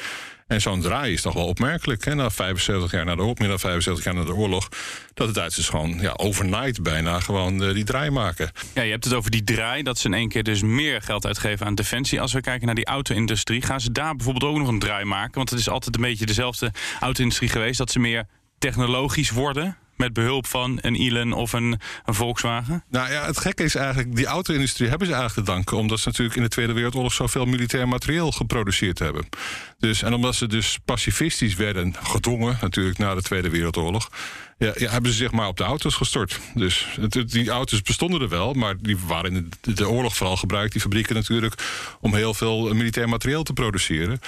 En 0.51 0.61
zo'n 0.61 0.81
draai 0.81 1.13
is 1.13 1.21
toch 1.21 1.33
wel 1.33 1.45
opmerkelijk. 1.45 2.05
Hè? 2.05 2.15
Na 2.15 2.29
75 2.29 2.91
jaar 2.91 3.05
na 3.05 3.15
de 3.15 3.21
oorlog, 3.21 3.37
meer 3.37 3.47
dan 3.47 3.59
75 3.59 4.05
jaar 4.05 4.13
na 4.13 4.23
de 4.23 4.33
oorlog, 4.33 4.69
dat 5.13 5.27
de 5.27 5.33
Duitsers 5.33 5.69
gewoon 5.69 5.99
ja, 5.99 6.13
overnight 6.15 6.83
bijna 6.83 7.19
gewoon 7.19 7.63
uh, 7.63 7.73
die 7.73 7.83
draai 7.83 8.09
maken. 8.09 8.51
Ja, 8.73 8.81
je 8.81 8.91
hebt 8.91 9.03
het 9.03 9.13
over 9.13 9.31
die 9.31 9.43
draai, 9.43 9.83
dat 9.83 9.97
ze 9.97 10.07
in 10.07 10.13
één 10.13 10.29
keer 10.29 10.43
dus 10.43 10.61
meer 10.61 11.01
geld 11.01 11.25
uitgeven 11.25 11.65
aan 11.65 11.75
defensie. 11.75 12.21
Als 12.21 12.33
we 12.33 12.41
kijken 12.41 12.65
naar 12.65 12.75
die 12.75 12.85
auto-industrie, 12.85 13.61
gaan 13.61 13.81
ze 13.81 13.91
daar 13.91 14.15
bijvoorbeeld 14.15 14.51
ook 14.51 14.57
nog 14.57 14.67
een 14.67 14.79
draai 14.79 15.05
maken? 15.05 15.33
Want 15.33 15.49
het 15.49 15.59
is 15.59 15.69
altijd 15.69 15.95
een 15.95 16.01
beetje 16.01 16.25
dezelfde 16.25 16.71
auto-industrie 16.99 17.49
geweest, 17.49 17.77
dat 17.77 17.91
ze 17.91 17.99
meer 17.99 18.27
technologisch 18.57 19.29
worden 19.29 19.77
met 20.01 20.13
behulp 20.13 20.47
van 20.47 20.77
een 20.81 20.95
Elon 20.95 21.33
of 21.33 21.53
een, 21.53 21.79
een, 22.05 22.13
Volkswagen? 22.13 22.83
Nou 22.89 23.11
ja, 23.11 23.25
het 23.25 23.39
gekke 23.39 23.63
is 23.63 23.75
eigenlijk, 23.75 24.15
die 24.15 24.25
auto-industrie 24.25 24.89
hebben 24.89 25.07
ze 25.07 25.13
eigenlijk 25.13 25.47
te 25.47 25.53
danken... 25.53 25.77
omdat 25.77 25.99
ze 25.99 26.07
natuurlijk 26.07 26.37
in 26.37 26.43
de 26.43 26.49
Tweede 26.49 26.73
Wereldoorlog 26.73 27.13
zoveel 27.13 27.45
militair 27.45 27.87
materieel 27.87 28.31
geproduceerd 28.31 28.99
hebben. 28.99 29.25
Dus, 29.79 30.01
en 30.01 30.13
omdat 30.13 30.35
ze 30.35 30.47
dus 30.47 30.77
pacifistisch 30.85 31.55
werden 31.55 31.95
gedwongen, 32.03 32.57
natuurlijk 32.61 32.97
na 32.97 33.15
de 33.15 33.21
Tweede 33.21 33.49
Wereldoorlog... 33.49 34.09
Ja, 34.57 34.73
ja, 34.77 34.89
hebben 34.89 35.11
ze 35.11 35.17
zich 35.17 35.31
maar 35.31 35.47
op 35.47 35.57
de 35.57 35.63
auto's 35.63 35.95
gestort. 35.95 36.39
Dus 36.53 36.87
het, 36.99 37.31
die 37.31 37.49
auto's 37.49 37.81
bestonden 37.81 38.21
er 38.21 38.29
wel, 38.29 38.53
maar 38.53 38.75
die 38.79 38.97
waren 39.07 39.35
in 39.35 39.51
de, 39.61 39.73
de 39.73 39.89
oorlog 39.89 40.15
vooral 40.15 40.37
gebruikt, 40.37 40.71
die 40.71 40.81
fabrieken 40.81 41.15
natuurlijk, 41.15 41.55
om 41.99 42.15
heel 42.15 42.33
veel 42.33 42.73
militair 42.73 43.09
materieel 43.09 43.43
te 43.43 43.53
produceren. 43.53 44.19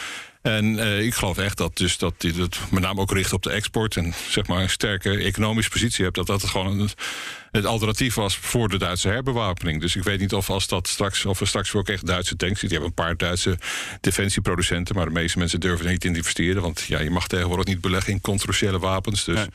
En 0.43 0.65
uh, 0.65 1.01
ik 1.01 1.13
geloof 1.13 1.37
echt 1.37 1.57
dat, 1.57 1.77
dus 1.77 1.97
dat 1.97 2.13
dit 2.17 2.35
het 2.35 2.59
met 2.71 2.83
name 2.83 3.01
ook 3.01 3.11
richt 3.11 3.33
op 3.33 3.43
de 3.43 3.49
export 3.49 3.97
en 3.97 4.13
zeg 4.29 4.47
maar 4.47 4.61
een 4.61 4.69
sterke 4.69 5.17
economische 5.17 5.71
positie 5.71 6.03
hebt, 6.03 6.15
dat 6.15 6.27
dat 6.27 6.43
gewoon 6.43 6.79
het, 6.79 6.93
het 7.51 7.65
alternatief 7.65 8.15
was 8.15 8.37
voor 8.37 8.69
de 8.69 8.77
Duitse 8.77 9.07
herbewapening. 9.07 9.81
Dus 9.81 9.95
ik 9.95 10.03
weet 10.03 10.19
niet 10.19 10.33
of 10.33 10.49
als 10.49 10.67
dat 10.67 10.87
straks, 10.87 11.25
of 11.25 11.39
er 11.39 11.47
straks 11.47 11.73
ook 11.73 11.89
echt 11.89 12.05
Duitse 12.05 12.35
tanks 12.35 12.59
zitten. 12.59 12.77
Je 12.77 12.83
hebt 12.83 12.97
een 12.97 13.05
paar 13.05 13.17
Duitse 13.17 13.57
defensieproducenten, 14.01 14.95
maar 14.95 15.05
de 15.05 15.11
meeste 15.11 15.37
mensen 15.37 15.59
durven 15.59 15.87
niet 15.87 16.01
te 16.01 16.07
investeren. 16.07 16.61
Want 16.61 16.81
ja, 16.87 16.99
je 16.99 17.09
mag 17.09 17.27
tegenwoordig 17.27 17.65
niet 17.65 17.81
beleggen 17.81 18.13
in 18.13 18.21
controversiële 18.21 18.79
wapens. 18.79 19.23
Dus. 19.23 19.39
Ja. 19.39 19.47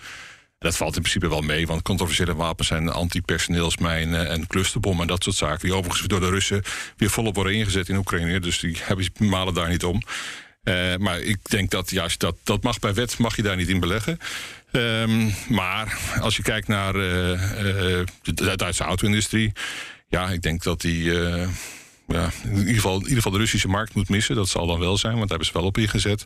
Dat 0.59 0.77
valt 0.77 0.97
in 0.97 1.03
principe 1.03 1.29
wel 1.29 1.41
mee, 1.41 1.67
want 1.67 1.83
controversiële 1.83 2.35
wapens 2.35 2.69
zijn 2.69 2.89
antipersoneelsmijnen 2.89 4.29
en 4.29 4.47
clusterbommen 4.47 5.03
en 5.03 5.09
dat 5.09 5.23
soort 5.23 5.37
zaken. 5.37 5.69
Die 5.69 5.75
overigens 5.75 6.09
door 6.09 6.21
de 6.21 6.31
Russen 6.31 6.63
weer 6.97 7.11
volop 7.11 7.35
worden 7.35 7.55
ingezet 7.55 7.89
in 7.89 7.97
Oekraïne. 7.97 8.41
Dus 8.41 8.59
die 8.59 8.77
hebben, 8.83 9.07
malen 9.19 9.55
daar 9.55 9.69
niet 9.69 9.85
om. 9.85 10.03
Uh, 10.65 10.97
maar 10.97 11.21
ik 11.21 11.39
denk 11.43 11.71
dat 11.71 11.91
juist 11.91 12.21
dat, 12.21 12.37
dat 12.45 12.63
mag 12.63 12.79
bij 12.79 12.95
wet 12.95 13.19
mag 13.19 13.37
je 13.37 13.43
daar 13.43 13.57
niet 13.57 13.69
in 13.69 13.81
beleggen. 13.81 14.19
Um, 14.73 15.35
maar 15.49 15.99
als 16.21 16.37
je 16.37 16.43
kijkt 16.43 16.69
naar 16.69 16.97
uh, 16.97 17.31
uh, 17.31 18.07
de 18.23 18.57
Duitse 18.57 18.85
auto-industrie, 18.85 19.53
ja, 20.09 20.31
ik 20.31 20.43
denk 20.43 20.63
dat 20.63 20.81
die. 20.81 21.13
ja, 22.07 22.31
in, 22.45 22.57
ieder 22.57 22.75
geval, 22.75 22.95
in 22.95 23.01
ieder 23.01 23.17
geval 23.17 23.33
de 23.33 23.39
Russische 23.39 23.69
markt 23.69 23.95
moet 23.95 24.09
missen. 24.09 24.35
Dat 24.35 24.49
zal 24.49 24.67
dan 24.67 24.79
wel 24.79 24.97
zijn, 24.99 25.17
want 25.17 25.29
daar 25.29 25.39
hebben 25.39 25.47
ze 25.47 25.59
wel 25.59 25.69
op 25.69 25.79
ingezet. 25.79 26.25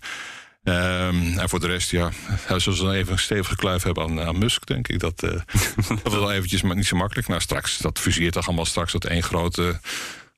Um, 0.64 1.38
en 1.38 1.48
voor 1.48 1.60
de 1.60 1.66
rest, 1.66 1.90
ja, 1.90 2.10
zullen 2.46 2.78
ze 2.78 2.84
dan 2.84 2.92
even 2.92 3.12
een 3.12 3.18
stevige 3.18 3.56
kluif 3.56 3.82
hebben 3.82 4.04
aan, 4.04 4.20
aan 4.20 4.38
Musk, 4.38 4.66
denk 4.66 4.88
ik. 4.88 4.98
Dat, 4.98 5.20
dat 5.20 6.02
was 6.02 6.14
wel 6.14 6.32
eventjes 6.32 6.62
maar 6.62 6.76
niet 6.76 6.86
zo 6.86 6.96
makkelijk. 6.96 7.28
Nou, 7.28 7.40
straks, 7.40 7.78
dat 7.78 7.98
fuseert 7.98 8.32
toch 8.32 8.46
allemaal 8.46 8.64
straks 8.64 8.92
tot 8.92 9.04
één 9.04 9.22
grote 9.22 9.80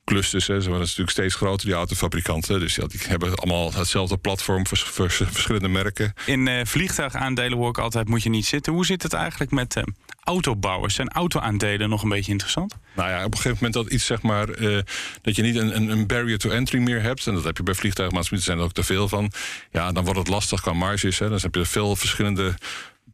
clusters. 0.05 0.47
Hè. 0.47 0.61
Ze 0.61 0.67
worden 0.67 0.79
natuurlijk 0.79 1.09
steeds 1.09 1.35
groter, 1.35 1.65
die 1.65 1.75
autofabrikanten. 1.75 2.59
Dus 2.59 2.75
ja, 2.75 2.87
die 2.87 2.99
hebben 3.07 3.35
allemaal 3.35 3.73
hetzelfde 3.73 4.17
platform 4.17 4.67
voor, 4.67 4.77
voor 4.77 5.09
verschillende 5.09 5.67
merken. 5.67 6.13
In 6.25 6.47
uh, 6.47 6.61
vliegtuigaandelen 6.63 7.57
hoor 7.57 7.69
ik 7.69 7.77
altijd, 7.77 8.07
moet 8.07 8.23
je 8.23 8.29
niet 8.29 8.45
zitten. 8.45 8.73
Hoe 8.73 8.85
zit 8.85 9.03
het 9.03 9.13
eigenlijk 9.13 9.51
met 9.51 9.75
uh, 9.75 9.83
autobouwers? 10.23 10.95
Zijn 10.95 11.09
autoaandelen 11.09 11.89
nog 11.89 12.03
een 12.03 12.09
beetje 12.09 12.31
interessant? 12.31 12.75
Nou 12.95 13.09
ja, 13.09 13.17
op 13.17 13.31
een 13.31 13.37
gegeven 13.37 13.57
moment 13.61 13.73
dat 13.73 13.93
iets, 13.93 14.05
zeg 14.05 14.21
maar, 14.21 14.59
uh, 14.59 14.79
dat 15.21 15.35
je 15.35 15.41
niet 15.41 15.55
een, 15.55 15.89
een 15.89 16.07
barrier 16.07 16.37
to 16.37 16.49
entry 16.49 16.79
meer 16.79 17.01
hebt. 17.01 17.27
En 17.27 17.33
dat 17.33 17.43
heb 17.43 17.57
je 17.57 17.63
bij 17.63 17.73
vliegtuigmaatschappijen, 17.73 18.45
zijn 18.45 18.57
er 18.57 18.63
ook 18.63 18.73
te 18.73 18.83
veel 18.83 19.07
van. 19.07 19.31
Ja, 19.71 19.91
dan 19.91 20.03
wordt 20.03 20.19
het 20.19 20.27
lastig 20.27 20.61
qua 20.61 20.73
marges. 20.73 21.19
Hè. 21.19 21.29
Dan 21.29 21.39
heb 21.41 21.55
je 21.55 21.65
veel 21.65 21.95
verschillende 21.95 22.55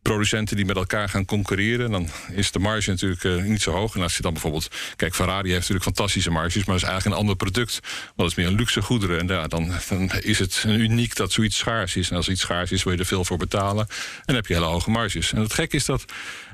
producenten 0.01 0.55
die 0.55 0.65
met 0.65 0.75
elkaar 0.75 1.09
gaan 1.09 1.25
concurreren. 1.25 1.91
Dan 1.91 2.09
is 2.31 2.51
de 2.51 2.59
marge 2.59 2.89
natuurlijk 2.89 3.23
uh, 3.23 3.43
niet 3.43 3.61
zo 3.61 3.71
hoog. 3.71 3.95
En 3.95 4.01
als 4.01 4.15
je 4.15 4.21
dan 4.21 4.33
bijvoorbeeld... 4.33 4.67
Kijk, 4.95 5.15
Ferrari 5.15 5.47
heeft 5.47 5.59
natuurlijk 5.59 5.83
fantastische 5.83 6.31
marges... 6.31 6.65
maar 6.65 6.75
is 6.75 6.83
eigenlijk 6.83 7.15
een 7.15 7.21
ander 7.21 7.35
product. 7.35 7.79
Het 8.15 8.25
is 8.25 8.35
meer 8.35 8.47
een 8.47 8.55
luxe 8.55 8.81
goederen. 8.81 9.19
En 9.19 9.27
ja, 9.27 9.47
dan, 9.47 9.71
dan 9.89 10.11
is 10.11 10.39
het 10.39 10.63
uniek 10.67 11.15
dat 11.15 11.31
zoiets 11.31 11.57
schaars 11.57 11.95
is. 11.95 12.09
En 12.09 12.15
als 12.15 12.29
iets 12.29 12.41
schaars 12.41 12.71
is, 12.71 12.83
wil 12.83 12.93
je 12.93 12.99
er 12.99 13.05
veel 13.05 13.25
voor 13.25 13.37
betalen. 13.37 13.87
En 13.87 14.23
dan 14.25 14.35
heb 14.35 14.47
je 14.47 14.53
hele 14.53 14.65
hoge 14.65 14.89
marges. 14.89 15.33
En 15.33 15.41
het 15.41 15.53
gek 15.53 15.73
is 15.73 15.85
dat... 15.85 16.05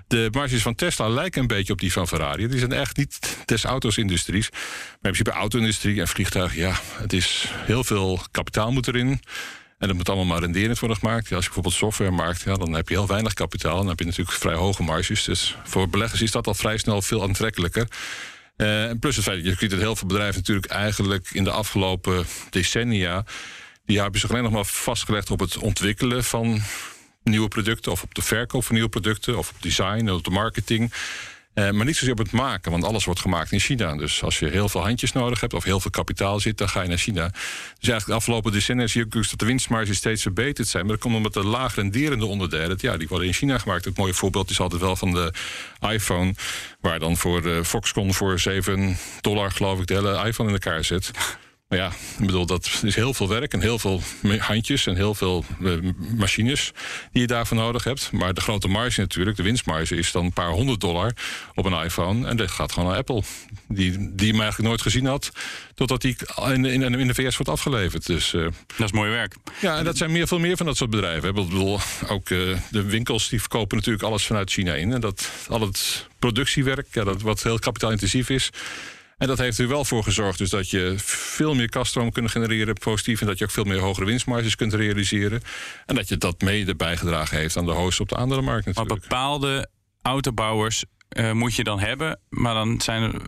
De 0.07 0.27
marges 0.31 0.61
van 0.61 0.75
Tesla 0.75 1.09
lijken 1.09 1.41
een 1.41 1.47
beetje 1.47 1.73
op 1.73 1.79
die 1.79 1.91
van 1.91 2.07
Ferrari. 2.07 2.47
Die 2.47 2.59
zijn 2.59 2.71
echt 2.71 2.97
niet 2.97 3.37
des 3.45 3.63
auto's-industries. 3.63 4.49
Maar 4.51 4.61
in 4.61 4.99
principe 5.01 5.31
auto-industrie 5.31 5.99
en 5.99 6.07
vliegtuigen... 6.07 6.57
ja, 6.57 6.79
het 6.97 7.13
is 7.13 7.51
heel 7.51 7.83
veel 7.83 8.21
kapitaal 8.31 8.71
moet 8.71 8.87
erin. 8.87 9.21
En 9.77 9.87
dat 9.87 9.97
moet 9.97 10.07
allemaal 10.09 10.25
maar 10.25 10.39
renderend 10.39 10.79
worden 10.79 10.97
gemaakt. 10.97 11.27
Ja, 11.27 11.35
als 11.35 11.45
je 11.45 11.51
bijvoorbeeld 11.51 11.81
software 11.81 12.11
maakt, 12.11 12.41
ja, 12.41 12.53
dan 12.53 12.73
heb 12.73 12.89
je 12.89 12.95
heel 12.95 13.07
weinig 13.07 13.33
kapitaal. 13.33 13.77
Dan 13.77 13.87
heb 13.87 13.99
je 13.99 14.05
natuurlijk 14.05 14.37
vrij 14.37 14.55
hoge 14.55 14.83
marges. 14.83 15.23
Dus 15.23 15.57
voor 15.63 15.89
beleggers 15.89 16.21
is 16.21 16.31
dat 16.31 16.47
al 16.47 16.53
vrij 16.53 16.77
snel 16.77 17.01
veel 17.01 17.23
aantrekkelijker. 17.23 17.87
Uh, 18.57 18.91
plus 18.99 19.15
het 19.15 19.25
feit 19.25 19.43
dat 19.43 19.53
je 19.53 19.59
ziet 19.59 19.69
dat 19.69 19.79
heel 19.79 19.95
veel 19.95 20.07
bedrijven 20.07 20.35
natuurlijk 20.35 20.65
eigenlijk 20.65 21.29
in 21.31 21.43
de 21.43 21.51
afgelopen 21.51 22.25
decennia... 22.49 23.25
die 23.85 23.99
hebben 23.99 24.19
zich 24.19 24.29
alleen 24.29 24.43
nog 24.43 24.51
maar 24.51 24.65
vastgelegd 24.65 25.31
op 25.31 25.39
het 25.39 25.57
ontwikkelen 25.57 26.23
van 26.23 26.61
nieuwe 27.23 27.47
producten... 27.47 27.91
of 27.91 28.03
op 28.03 28.15
de 28.15 28.21
verkoop 28.21 28.63
van 28.63 28.73
nieuwe 28.73 28.89
producten, 28.89 29.37
of 29.37 29.49
op 29.49 29.61
design 29.61 30.07
en 30.07 30.09
op 30.09 30.23
de 30.23 30.29
marketing... 30.29 30.93
Uh, 31.57 31.71
maar 31.71 31.85
niet 31.85 31.95
zozeer 31.95 32.11
op 32.11 32.17
het 32.17 32.31
maken, 32.31 32.71
want 32.71 32.83
alles 32.83 33.05
wordt 33.05 33.19
gemaakt 33.19 33.51
in 33.51 33.59
China. 33.59 33.95
Dus 33.95 34.23
als 34.23 34.39
je 34.39 34.49
heel 34.49 34.69
veel 34.69 34.81
handjes 34.81 35.11
nodig 35.11 35.39
hebt 35.41 35.53
of 35.53 35.63
heel 35.63 35.79
veel 35.79 35.91
kapitaal 35.91 36.39
zit, 36.39 36.57
dan 36.57 36.69
ga 36.69 36.81
je 36.81 36.87
naar 36.87 36.97
China. 36.97 37.27
Dus 37.29 37.89
eigenlijk 37.89 38.05
de 38.05 38.13
afgelopen 38.13 38.51
decennia 38.51 38.87
zie 38.87 38.99
je 38.99 39.05
ook 39.05 39.29
dat 39.29 39.39
de 39.39 39.45
winstmarges 39.45 39.97
steeds 39.97 40.21
verbeterd 40.21 40.67
zijn. 40.67 40.83
Maar 40.85 40.93
dat 40.93 41.01
komt 41.01 41.15
omdat 41.15 41.33
de 41.33 41.43
laag 41.43 41.75
renderende 41.75 42.25
onderdelen, 42.25 42.77
ja, 42.81 42.97
die 42.97 43.07
worden 43.07 43.27
in 43.27 43.33
China 43.33 43.57
gemaakt. 43.57 43.85
Het 43.85 43.97
mooie 43.97 44.13
voorbeeld 44.13 44.49
is 44.49 44.59
altijd 44.59 44.81
wel 44.81 44.95
van 44.95 45.11
de 45.11 45.33
iPhone, 45.89 46.33
waar 46.81 46.99
dan 46.99 47.17
voor 47.17 47.45
uh, 47.45 47.63
Foxconn 47.63 48.13
voor 48.13 48.39
7 48.39 48.97
dollar, 49.21 49.51
geloof 49.51 49.79
ik, 49.79 49.87
de 49.87 49.93
hele 49.93 50.25
iPhone 50.25 50.49
in 50.49 50.55
elkaar 50.55 50.83
zit. 50.83 51.11
Maar 51.67 51.77
ja, 51.77 51.87
ik 52.19 52.25
bedoel, 52.25 52.45
dat 52.45 52.79
is 52.83 52.95
heel 52.95 53.13
veel 53.13 53.27
werk 53.27 53.53
en 53.53 53.61
heel 53.61 53.79
veel 53.79 54.01
handjes 54.39 54.85
en 54.85 54.95
heel 54.95 55.15
veel 55.15 55.45
eh, 55.63 55.73
machines 56.15 56.71
die 57.11 57.21
je 57.21 57.27
daarvoor 57.27 57.57
nodig 57.57 57.83
hebt. 57.83 58.11
Maar 58.11 58.33
de 58.33 58.41
grote 58.41 58.67
marge 58.67 58.99
natuurlijk, 58.99 59.37
de 59.37 59.43
winstmarge, 59.43 59.95
is 59.95 60.11
dan 60.11 60.25
een 60.25 60.33
paar 60.33 60.49
honderd 60.49 60.81
dollar 60.81 61.13
op 61.55 61.65
een 61.65 61.83
iPhone. 61.83 62.27
En 62.27 62.37
dat 62.37 62.51
gaat 62.51 62.71
gewoon 62.71 62.89
naar 62.89 62.97
Apple. 62.97 63.21
Die, 63.67 63.91
die 64.15 64.31
hem 64.31 64.41
eigenlijk 64.41 64.69
nooit 64.69 64.81
gezien 64.81 65.05
had, 65.05 65.31
totdat 65.73 66.01
die 66.01 66.15
in, 66.37 66.65
in, 66.65 66.81
in 66.81 67.07
de 67.07 67.13
VS 67.13 67.37
wordt 67.37 67.51
afgeleverd. 67.51 68.05
Dus, 68.05 68.33
uh, 68.33 68.47
dat 68.77 68.85
is 68.85 68.91
mooi 68.91 69.09
werk. 69.09 69.35
Ja, 69.61 69.77
en 69.77 69.83
dat 69.83 69.97
zijn 69.97 70.11
meer, 70.11 70.27
veel 70.27 70.39
meer 70.39 70.57
van 70.57 70.65
dat 70.65 70.77
soort 70.77 70.89
bedrijven. 70.89 71.29
Ik 71.29 71.35
bedoel, 71.35 71.79
ook 72.07 72.29
uh, 72.29 72.57
de 72.71 72.83
winkels 72.83 73.29
die 73.29 73.39
verkopen 73.39 73.77
natuurlijk 73.77 74.03
alles 74.03 74.25
vanuit 74.25 74.51
China 74.51 74.73
in. 74.73 74.93
En 74.93 75.01
dat, 75.01 75.31
al 75.47 75.61
het 75.61 76.07
productiewerk, 76.19 76.87
ja, 76.91 77.03
dat 77.03 77.21
wat 77.21 77.43
heel 77.43 77.59
kapitaalintensief 77.59 78.29
is 78.29 78.51
en 79.17 79.27
dat 79.27 79.37
heeft 79.37 79.57
er 79.57 79.67
wel 79.67 79.85
voor 79.85 80.03
gezorgd 80.03 80.37
dus 80.37 80.49
dat 80.49 80.69
je 80.69 80.93
veel 80.97 81.55
meer 81.55 81.69
kaststroom 81.69 82.11
kunt 82.11 82.31
genereren 82.31 82.73
positief. 82.73 83.21
En 83.21 83.27
dat 83.27 83.37
je 83.37 83.43
ook 83.43 83.51
veel 83.51 83.63
meer 83.63 83.79
hogere 83.79 84.05
winstmarges 84.05 84.55
kunt 84.55 84.73
realiseren. 84.73 85.41
En 85.85 85.95
dat 85.95 86.09
je 86.09 86.17
dat 86.17 86.41
mede 86.41 86.75
bijgedragen 86.75 87.37
heeft 87.37 87.57
aan 87.57 87.65
de 87.65 87.71
hoogste 87.71 88.01
op 88.01 88.09
de 88.09 88.15
andere 88.15 88.41
markt 88.41 88.65
natuurlijk. 88.65 88.93
Maar 88.93 89.09
bepaalde 89.09 89.69
autobouwers 90.01 90.85
uh, 91.17 91.31
moet 91.31 91.55
je 91.55 91.63
dan 91.63 91.79
hebben. 91.79 92.19
Maar 92.29 92.53
dan 92.53 92.81
zijn 92.81 93.21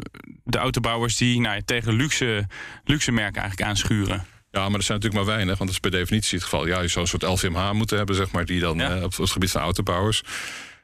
de 0.43 0.57
autobouwers 0.57 1.17
die 1.17 1.39
nou, 1.39 1.61
tegen 1.65 1.93
luxe, 1.93 2.47
luxe 2.83 3.11
merken 3.11 3.41
eigenlijk 3.41 3.69
aanschuren. 3.69 4.25
Ja, 4.51 4.69
maar 4.69 4.79
er 4.79 4.85
zijn 4.85 4.99
natuurlijk 4.99 5.25
maar 5.25 5.35
weinig, 5.35 5.57
want 5.57 5.59
dat 5.59 5.69
is 5.69 5.89
per 5.89 5.99
definitie 5.99 6.37
het 6.37 6.43
geval. 6.43 6.67
Ja, 6.67 6.81
je 6.81 6.87
zou 6.87 7.01
een 7.01 7.19
soort 7.19 7.23
LVMH 7.23 7.71
moeten 7.71 7.97
hebben, 7.97 8.15
zeg 8.15 8.31
maar, 8.31 8.45
die 8.45 8.59
dan 8.59 8.77
ja. 8.77 8.97
uh, 8.97 9.03
op 9.03 9.15
het 9.15 9.29
gebied 9.29 9.51
van 9.51 9.61
autobouwers. 9.61 10.23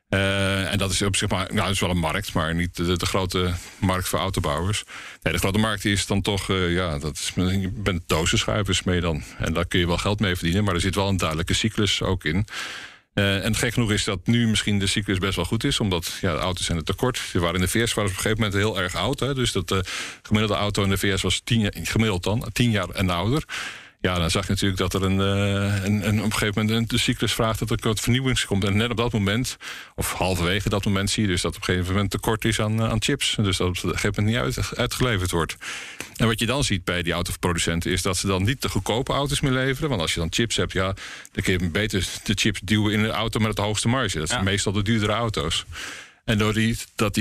Uh, 0.09 0.71
en 0.71 0.77
dat 0.77 0.91
is 0.91 1.01
op 1.01 1.15
zich 1.15 1.29
maar, 1.29 1.47
nou, 1.47 1.61
dat 1.61 1.69
is 1.69 1.79
wel 1.79 1.89
een 1.89 1.97
markt, 1.97 2.33
maar 2.33 2.55
niet 2.55 2.75
de, 2.75 3.05
grote 3.05 3.53
markt 3.79 4.07
voor 4.07 4.19
autobouwers. 4.19 4.83
Nee, 5.21 5.33
de 5.33 5.39
grote 5.39 5.59
markt 5.59 5.85
is 5.85 6.05
dan 6.05 6.21
toch, 6.21 6.49
uh, 6.49 6.73
ja, 6.73 6.99
dat 6.99 7.15
is, 7.15 7.31
je 7.35 7.71
bent 7.73 8.01
dozenschuivers 8.07 8.83
mee 8.83 9.01
dan. 9.01 9.23
En 9.37 9.53
daar 9.53 9.65
kun 9.65 9.79
je 9.79 9.87
wel 9.87 9.97
geld 9.97 10.19
mee 10.19 10.35
verdienen, 10.35 10.63
maar 10.63 10.73
er 10.73 10.81
zit 10.81 10.95
wel 10.95 11.07
een 11.07 11.17
duidelijke 11.17 11.53
cyclus 11.53 12.01
ook 12.01 12.23
in. 12.23 12.47
Uh, 13.13 13.45
en 13.45 13.55
gek 13.55 13.73
genoeg 13.73 13.91
is 13.91 14.03
dat 14.03 14.27
nu 14.27 14.47
misschien 14.47 14.79
de 14.79 14.87
cyclus 14.87 15.17
best 15.17 15.35
wel 15.35 15.45
goed 15.45 15.63
is, 15.63 15.79
omdat 15.79 16.17
ja, 16.21 16.33
de 16.33 16.39
auto's 16.39 16.65
zijn 16.65 16.77
er 16.77 16.83
tekort. 16.83 17.17
Ze 17.17 17.39
waren 17.39 17.55
in 17.55 17.61
de 17.61 17.67
VS 17.67 17.93
waren 17.93 18.09
op 18.11 18.15
een 18.15 18.21
gegeven 18.21 18.43
moment 18.43 18.53
heel 18.53 18.79
erg 18.79 18.95
oud. 18.95 19.19
Hè, 19.19 19.33
dus 19.33 19.51
dat 19.51 19.67
de 19.67 19.83
gemiddelde 20.21 20.55
auto 20.55 20.83
in 20.83 20.89
de 20.89 20.97
VS 20.97 21.21
was 21.21 21.41
tien, 21.43 21.71
gemiddeld 21.83 22.23
dan, 22.23 22.49
tien 22.51 22.71
jaar 22.71 22.89
en 22.89 23.09
ouder. 23.09 23.43
Ja, 24.05 24.19
dan 24.19 24.31
zag 24.31 24.43
je 24.43 24.51
natuurlijk 24.51 24.79
dat 24.79 24.93
er 24.93 25.03
een, 25.03 25.19
uh, 25.19 25.83
een, 25.83 26.07
een 26.07 26.19
op 26.19 26.25
een 26.25 26.31
gegeven 26.31 26.65
moment 26.65 26.89
de 26.89 26.97
cyclus 26.97 27.33
vraagt 27.33 27.59
dat 27.59 27.69
er 27.69 27.77
wat 27.81 27.99
vernieuwings 27.99 28.45
komt. 28.45 28.63
En 28.63 28.77
net 28.77 28.89
op 28.89 28.97
dat 28.97 29.11
moment, 29.11 29.57
of 29.95 30.13
halverwege 30.13 30.69
dat 30.69 30.85
moment, 30.85 31.09
zie 31.09 31.23
je 31.23 31.29
dus 31.29 31.41
dat 31.41 31.55
op 31.55 31.57
een 31.57 31.65
gegeven 31.65 31.93
moment 31.93 32.11
tekort 32.11 32.45
is 32.45 32.59
aan, 32.59 32.81
aan 32.81 33.01
chips. 33.01 33.35
Dus 33.41 33.57
dat 33.57 33.67
op 33.67 33.75
een 33.75 33.89
gegeven 33.89 34.23
moment 34.23 34.45
niet 34.45 34.57
uit, 34.57 34.77
uitgeleverd 34.77 35.31
wordt. 35.31 35.55
En 36.15 36.27
wat 36.27 36.39
je 36.39 36.45
dan 36.45 36.63
ziet 36.63 36.83
bij 36.83 37.01
die 37.01 37.13
autoproducenten 37.13 37.91
is 37.91 38.01
dat 38.01 38.17
ze 38.17 38.27
dan 38.27 38.43
niet 38.43 38.61
de 38.61 38.69
goedkope 38.69 39.13
auto's 39.13 39.41
meer 39.41 39.51
leveren. 39.51 39.89
Want 39.89 40.01
als 40.01 40.13
je 40.13 40.19
dan 40.19 40.27
chips 40.31 40.55
hebt, 40.55 40.71
ja, 40.71 40.93
dan 41.31 41.43
kun 41.43 41.53
je 41.59 41.69
beter 41.69 42.07
de 42.23 42.33
chips 42.35 42.59
duwen 42.63 42.93
in 42.93 42.99
een 42.99 43.11
auto 43.11 43.39
met 43.39 43.49
het 43.49 43.57
hoogste 43.57 43.87
marge. 43.87 44.17
Dat 44.17 44.27
zijn 44.29 44.43
ja. 44.43 44.49
meestal 44.49 44.71
de 44.71 44.83
duurdere 44.83 45.13
auto's. 45.13 45.65
En 46.25 46.37
door 46.37 46.53
die, 46.53 46.77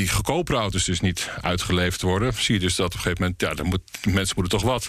goedkopere 0.09 0.59
auto's 0.59 0.85
dus 0.85 1.01
niet 1.01 1.31
uitgeleverd 1.41 2.03
worden, 2.03 2.35
zie 2.35 2.55
je 2.55 2.61
dus 2.61 2.75
dat 2.75 2.87
op 2.87 2.93
een 2.95 3.01
gegeven 3.01 3.23
moment, 3.23 3.59
ja, 3.59 3.65
moet, 3.65 4.15
mensen 4.15 4.35
moeten 4.37 4.59
toch 4.59 4.69
wat. 4.69 4.89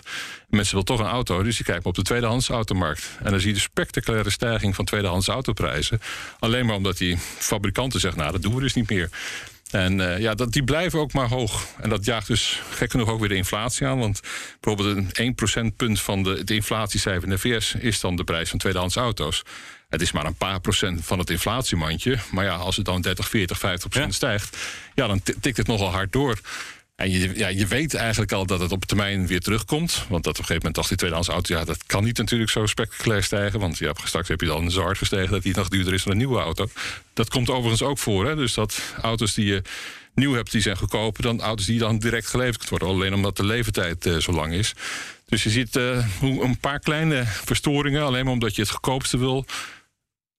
Mensen 0.49 0.71
willen 0.71 0.85
toch 0.85 0.99
een 0.99 1.11
auto, 1.11 1.43
dus 1.43 1.55
die 1.55 1.65
kijken 1.65 1.85
op 1.85 1.95
de 1.95 2.01
tweedehands 2.01 2.49
automarkt. 2.49 3.09
En 3.23 3.31
dan 3.31 3.39
zie 3.39 3.49
je 3.49 3.55
de 3.55 3.59
spectaculaire 3.61 4.29
stijging 4.29 4.75
van 4.75 4.85
tweedehands 4.85 5.27
autoprijzen. 5.27 6.01
Alleen 6.39 6.65
maar 6.65 6.75
omdat 6.75 6.97
die 6.97 7.17
fabrikanten 7.37 7.99
zeggen, 7.99 8.19
nou, 8.19 8.31
dat 8.31 8.41
doen 8.41 8.55
we 8.55 8.61
dus 8.61 8.73
niet 8.73 8.89
meer. 8.89 9.09
En 9.71 9.99
uh, 9.99 10.19
ja, 10.19 10.35
dat, 10.35 10.51
die 10.51 10.63
blijven 10.63 10.99
ook 10.99 11.13
maar 11.13 11.27
hoog. 11.27 11.67
En 11.81 11.89
dat 11.89 12.05
jaagt 12.05 12.27
dus 12.27 12.61
gek 12.71 12.91
genoeg 12.91 13.09
ook 13.09 13.19
weer 13.19 13.29
de 13.29 13.35
inflatie 13.35 13.87
aan. 13.87 13.99
Want 13.99 14.19
bijvoorbeeld 14.59 14.97
een 14.97 15.11
1 15.11 15.35
procentpunt 15.35 16.01
van 16.01 16.23
de, 16.23 16.43
de 16.43 16.55
inflatiecijfer 16.55 17.23
in 17.23 17.29
de 17.29 17.37
VS 17.37 17.73
is 17.73 17.99
dan 17.99 18.15
de 18.15 18.23
prijs 18.23 18.49
van 18.49 18.59
tweedehands 18.59 18.95
auto's. 18.95 19.43
Het 19.95 20.03
is 20.03 20.11
maar 20.11 20.25
een 20.25 20.35
paar 20.35 20.59
procent 20.59 21.05
van 21.05 21.19
het 21.19 21.29
inflatiemandje. 21.29 22.17
Maar 22.31 22.45
ja, 22.45 22.55
als 22.55 22.75
het 22.75 22.85
dan 22.85 23.01
30, 23.01 23.29
40, 23.29 23.57
50 23.57 23.89
procent 23.89 24.11
ja. 24.11 24.17
stijgt, 24.17 24.57
ja, 24.93 25.07
dan 25.07 25.21
tikt 25.39 25.57
het 25.57 25.67
nogal 25.67 25.91
hard 25.91 26.11
door. 26.11 26.39
En 26.95 27.11
je, 27.11 27.37
ja, 27.37 27.47
je 27.47 27.67
weet 27.67 27.93
eigenlijk 27.93 28.31
al 28.31 28.45
dat 28.45 28.59
het 28.59 28.71
op 28.71 28.85
termijn 28.85 29.27
weer 29.27 29.39
terugkomt. 29.39 30.05
Want 30.09 30.23
dat 30.23 30.33
op 30.33 30.39
een 30.39 30.45
gegeven 30.45 30.55
moment 30.55 30.75
dacht 30.75 30.87
die 30.87 30.97
tweedehands 30.97 31.29
auto... 31.29 31.55
ja, 31.55 31.63
dat 31.63 31.85
kan 31.85 32.03
niet 32.03 32.17
natuurlijk 32.17 32.51
zo 32.51 32.65
spectaculair 32.65 33.23
stijgen. 33.23 33.59
Want 33.59 33.77
ja, 33.77 33.93
straks 34.03 34.27
heb 34.27 34.41
je 34.41 34.47
dan 34.47 34.71
zo 34.71 34.81
hard 34.81 34.97
gestegen... 34.97 35.31
dat 35.31 35.43
die 35.43 35.55
nog 35.55 35.67
duurder 35.67 35.93
is 35.93 36.03
dan 36.03 36.11
een 36.11 36.17
nieuwe 36.17 36.39
auto. 36.39 36.67
Dat 37.13 37.29
komt 37.29 37.49
overigens 37.49 37.81
ook 37.81 37.97
voor. 37.97 38.25
Hè? 38.25 38.35
Dus 38.35 38.53
dat 38.53 38.81
auto's 39.01 39.33
die 39.33 39.45
je 39.45 39.61
nieuw 40.13 40.33
hebt, 40.33 40.51
die 40.51 40.61
zijn 40.61 40.77
goedkoper... 40.77 41.23
dan 41.23 41.41
auto's 41.41 41.65
die 41.65 41.79
dan 41.79 41.99
direct 41.99 42.27
geleverd 42.27 42.69
worden. 42.69 42.87
Alleen 42.87 43.13
omdat 43.13 43.37
de 43.37 43.45
levertijd 43.45 44.05
uh, 44.05 44.17
zo 44.17 44.31
lang 44.31 44.53
is. 44.53 44.73
Dus 45.25 45.43
je 45.43 45.49
ziet 45.49 45.75
uh, 45.75 46.05
hoe 46.19 46.43
een 46.43 46.57
paar 46.57 46.79
kleine 46.79 47.23
verstoringen... 47.25 48.03
alleen 48.03 48.23
maar 48.23 48.33
omdat 48.33 48.55
je 48.55 48.61
het 48.61 48.71
goedkoopste 48.71 49.17
wil... 49.17 49.45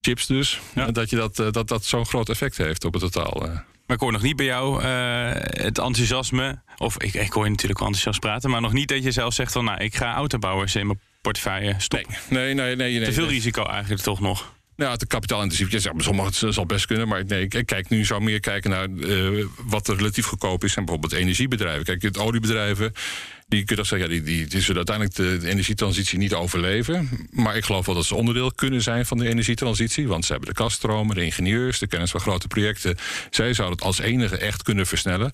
chips 0.07 0.27
dus, 0.27 0.61
ja. 0.75 0.91
dat, 0.91 1.11
je 1.11 1.17
dat, 1.17 1.39
uh, 1.39 1.51
dat, 1.51 1.69
dat 1.69 1.85
zo'n 1.85 2.07
groot 2.07 2.29
effect 2.29 2.57
heeft 2.57 2.85
op 2.85 2.93
het 2.93 3.03
totaal... 3.03 3.49
Maar 3.87 3.97
ik 3.97 4.03
hoor 4.03 4.13
nog 4.13 4.23
niet 4.23 4.37
bij 4.37 4.47
jou 4.47 4.83
uh, 4.83 5.31
het 5.35 5.79
enthousiasme. 5.79 6.61
Of 6.77 7.03
ik, 7.03 7.15
ik 7.15 7.33
hoor 7.33 7.45
je 7.45 7.51
natuurlijk 7.51 7.79
wel 7.79 7.89
enthousiast 7.89 8.21
praten. 8.21 8.51
Maar 8.51 8.61
nog 8.61 8.73
niet 8.73 8.89
dat 8.89 9.03
je 9.03 9.11
zelf 9.11 9.35
zegt 9.35 9.53
van 9.53 9.65
nou, 9.65 9.81
ik 9.81 9.97
ga 9.97 10.15
autobouwers 10.15 10.75
in 10.75 10.87
mijn 10.87 11.01
portefeuille 11.21 11.75
stoppen. 11.79 12.15
Nee, 12.29 12.55
nee, 12.55 12.77
nee. 12.77 12.99
nee, 12.99 13.05
Te 13.05 13.13
veel 13.13 13.25
nee. 13.25 13.35
risico 13.35 13.65
eigenlijk 13.65 14.03
toch 14.03 14.21
nog. 14.21 14.55
Ja, 14.77 14.91
het 14.91 15.07
kapitaalintensief. 15.07 15.71
Zegt, 15.71 15.95
sommige 15.97 16.47
het 16.47 16.55
zal 16.55 16.67
best 16.67 16.87
kunnen. 16.87 17.09
Maar 17.09 17.25
nee, 17.25 17.47
ik 17.49 17.67
kijk 17.67 17.89
nu 17.89 18.05
zou 18.05 18.23
meer 18.23 18.41
kijken 18.41 18.71
naar 18.71 18.89
uh, 18.89 19.45
wat 19.65 19.89
er 19.89 19.97
relatief 19.97 20.27
goedkoop 20.27 20.65
is. 20.65 20.77
En 20.77 20.85
bijvoorbeeld 20.85 21.21
energiebedrijven. 21.21 21.85
Kijk, 21.85 22.03
het 22.03 22.19
oliebedrijven. 22.19 22.93
Die 23.49 23.65
kunnen 23.65 23.87
zeggen, 23.87 24.09
ja, 24.09 24.15
die, 24.15 24.23
die, 24.23 24.47
die 24.47 24.61
zullen 24.61 24.77
uiteindelijk 24.77 25.17
de, 25.17 25.39
de, 25.39 25.49
energietransitie 25.53 26.19
niet 26.19 26.35
overleven. 26.35 27.29
Maar 27.31 27.57
ik 27.57 27.65
geloof 27.65 27.87
wel 27.87 27.95
dat 27.95 28.05
ze 28.05 28.15
onderdeel 28.15 28.53
kunnen 28.53 28.83
zijn 28.83 29.07
van 29.07 29.19
de 29.19 29.29
energietransitie. 29.29 30.09
Want 30.09 30.25
ze 30.25 30.33
hebben 30.33 30.49
de 30.49 30.55
kaststromen, 30.55 31.15
de 31.15 31.25
ingenieurs, 31.25 31.79
de 31.79 31.87
kennis 31.87 32.11
van 32.11 32.21
grote 32.21 32.47
projecten. 32.47 32.97
Zij 33.31 33.55
zouden 33.55 33.77
het 33.77 33.87
als 33.87 33.99
enige 33.99 34.37
echt 34.37 34.63
kunnen 34.63 34.87
versnellen. 34.87 35.33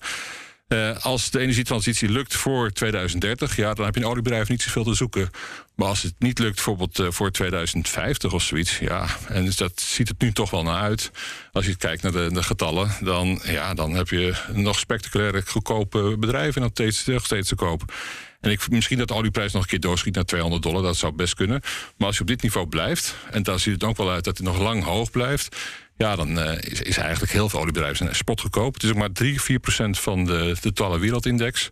Uh, 0.73 0.97
als 0.99 1.29
de 1.29 1.39
energietransitie 1.39 2.09
lukt 2.09 2.35
voor 2.35 2.71
2030, 2.71 3.55
ja, 3.55 3.73
dan 3.73 3.85
heb 3.85 3.95
je 3.95 4.01
een 4.01 4.07
oliebedrijf 4.07 4.49
niet 4.49 4.61
zoveel 4.61 4.83
te 4.83 4.93
zoeken. 4.93 5.29
Maar 5.75 5.87
als 5.87 6.01
het 6.01 6.13
niet 6.19 6.39
lukt, 6.39 6.55
bijvoorbeeld 6.55 6.99
uh, 6.99 7.07
voor 7.09 7.31
2050 7.31 8.33
of 8.33 8.43
zoiets, 8.43 8.79
ja, 8.79 9.07
en 9.27 9.45
dus 9.45 9.55
dat 9.55 9.81
ziet 9.81 10.07
het 10.07 10.21
nu 10.21 10.31
toch 10.31 10.49
wel 10.49 10.63
naar 10.63 10.81
uit. 10.81 11.11
Als 11.51 11.65
je 11.65 11.75
kijkt 11.75 12.03
naar 12.03 12.11
de, 12.11 12.29
de 12.33 12.43
getallen, 12.43 12.91
dan, 13.01 13.41
ja, 13.43 13.73
dan 13.73 13.93
heb 13.93 14.09
je 14.09 14.33
nog 14.53 14.79
spectaculaire 14.79 15.43
goedkope 15.45 16.15
bedrijven 16.19 16.61
nog 16.61 16.71
steeds, 16.71 17.05
nog 17.05 17.25
steeds 17.25 17.47
te 17.47 17.55
koop. 17.55 17.93
En 18.41 18.51
ik, 18.51 18.69
misschien 18.69 18.97
dat 18.97 19.07
de 19.07 19.13
olieprijs 19.13 19.53
nog 19.53 19.61
een 19.61 19.67
keer 19.67 19.79
doorschiet 19.79 20.15
naar 20.15 20.23
200 20.23 20.63
dollar, 20.63 20.81
dat 20.81 20.97
zou 20.97 21.13
best 21.13 21.33
kunnen. 21.33 21.61
Maar 21.97 22.07
als 22.07 22.15
je 22.15 22.21
op 22.21 22.27
dit 22.27 22.41
niveau 22.41 22.67
blijft, 22.67 23.15
en 23.31 23.43
daar 23.43 23.59
ziet 23.59 23.73
het 23.73 23.83
ook 23.83 23.97
wel 23.97 24.11
uit 24.11 24.23
dat 24.23 24.37
het 24.37 24.45
nog 24.45 24.59
lang 24.59 24.83
hoog 24.83 25.11
blijft, 25.11 25.55
ja, 25.97 26.15
dan 26.15 26.37
uh, 26.37 26.51
is, 26.59 26.81
is 26.81 26.97
eigenlijk 26.97 27.31
heel 27.31 27.49
veel 27.49 27.59
oliebedrijven 27.59 27.97
zijn 27.97 28.15
spot 28.15 28.41
goedkoop. 28.41 28.73
Het 28.73 28.83
is 28.83 28.89
ook 28.89 28.95
maar 28.95 29.11
3, 29.11 29.41
4 29.41 29.59
procent 29.59 29.99
van 29.99 30.25
de, 30.25 30.57
de 30.61 30.71
totale 30.71 30.99
wereldindex. 30.99 31.71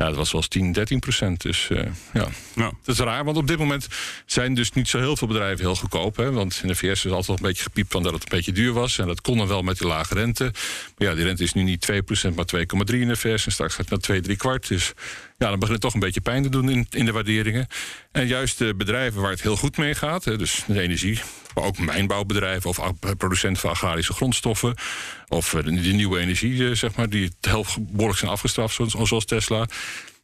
Ja, 0.00 0.06
dat 0.06 0.16
was 0.16 0.32
wel 0.32 0.40
eens 0.40 0.50
10, 0.50 0.72
13 0.72 0.98
procent. 0.98 1.42
Dus 1.42 1.68
uh, 1.72 1.82
ja. 2.12 2.28
ja, 2.54 2.72
dat 2.84 2.94
is 2.94 2.98
raar. 2.98 3.24
Want 3.24 3.36
op 3.36 3.46
dit 3.46 3.58
moment 3.58 3.88
zijn 4.26 4.54
dus 4.54 4.72
niet 4.72 4.88
zo 4.88 4.98
heel 4.98 5.16
veel 5.16 5.28
bedrijven 5.28 5.64
heel 5.64 5.76
goedkoop. 5.76 6.16
Hè? 6.16 6.32
Want 6.32 6.60
in 6.62 6.68
de 6.68 6.74
VS 6.74 7.04
is 7.04 7.10
altijd 7.10 7.26
nog 7.26 7.36
een 7.36 7.46
beetje 7.46 7.62
gepiept 7.62 7.92
van 7.92 8.02
dat 8.02 8.12
het 8.12 8.22
een 8.22 8.36
beetje 8.36 8.52
duur 8.52 8.72
was. 8.72 8.98
En 8.98 9.06
dat 9.06 9.20
kon 9.20 9.38
dan 9.38 9.46
wel 9.46 9.62
met 9.62 9.78
die 9.78 9.86
lage 9.86 10.14
rente. 10.14 10.44
Maar 10.98 11.08
ja, 11.08 11.14
die 11.14 11.24
rente 11.24 11.42
is 11.42 11.52
nu 11.52 11.62
niet 11.62 11.80
2 11.80 12.02
procent, 12.02 12.36
maar 12.36 12.44
2,3 12.56 12.94
in 12.94 13.08
de 13.08 13.16
VS. 13.16 13.46
En 13.46 13.52
straks 13.52 13.74
gaat 13.74 13.80
het 13.80 13.90
naar 13.90 13.98
2, 13.98 14.20
3 14.20 14.36
kwart. 14.36 14.68
Dus 14.68 14.92
ja, 15.38 15.48
dan 15.48 15.58
begint 15.58 15.72
het 15.72 15.80
toch 15.80 15.94
een 15.94 16.00
beetje 16.00 16.20
pijn 16.20 16.42
te 16.42 16.48
doen 16.48 16.70
in, 16.70 16.86
in 16.90 17.04
de 17.04 17.12
waarderingen. 17.12 17.66
En 18.12 18.26
juist 18.26 18.58
de 18.58 18.74
bedrijven 18.74 19.20
waar 19.20 19.30
het 19.30 19.42
heel 19.42 19.56
goed 19.56 19.76
mee 19.76 19.94
gaat, 19.94 20.24
hè, 20.24 20.38
dus 20.38 20.62
de 20.66 20.80
energie, 20.80 21.20
maar 21.60 21.68
ook 21.68 21.78
mijnbouwbedrijven 21.78 22.70
of 22.70 22.80
producenten 23.16 23.60
van 23.60 23.70
agrarische 23.70 24.12
grondstoffen, 24.12 24.74
of 25.28 25.50
de 25.50 25.70
nieuwe 25.70 26.18
energie, 26.18 26.74
zeg 26.74 26.94
maar, 26.94 27.08
die 27.08 27.30
behoorlijk 27.78 28.18
zijn 28.18 28.30
afgestraft, 28.30 28.80
zoals 28.86 29.24
Tesla. 29.24 29.66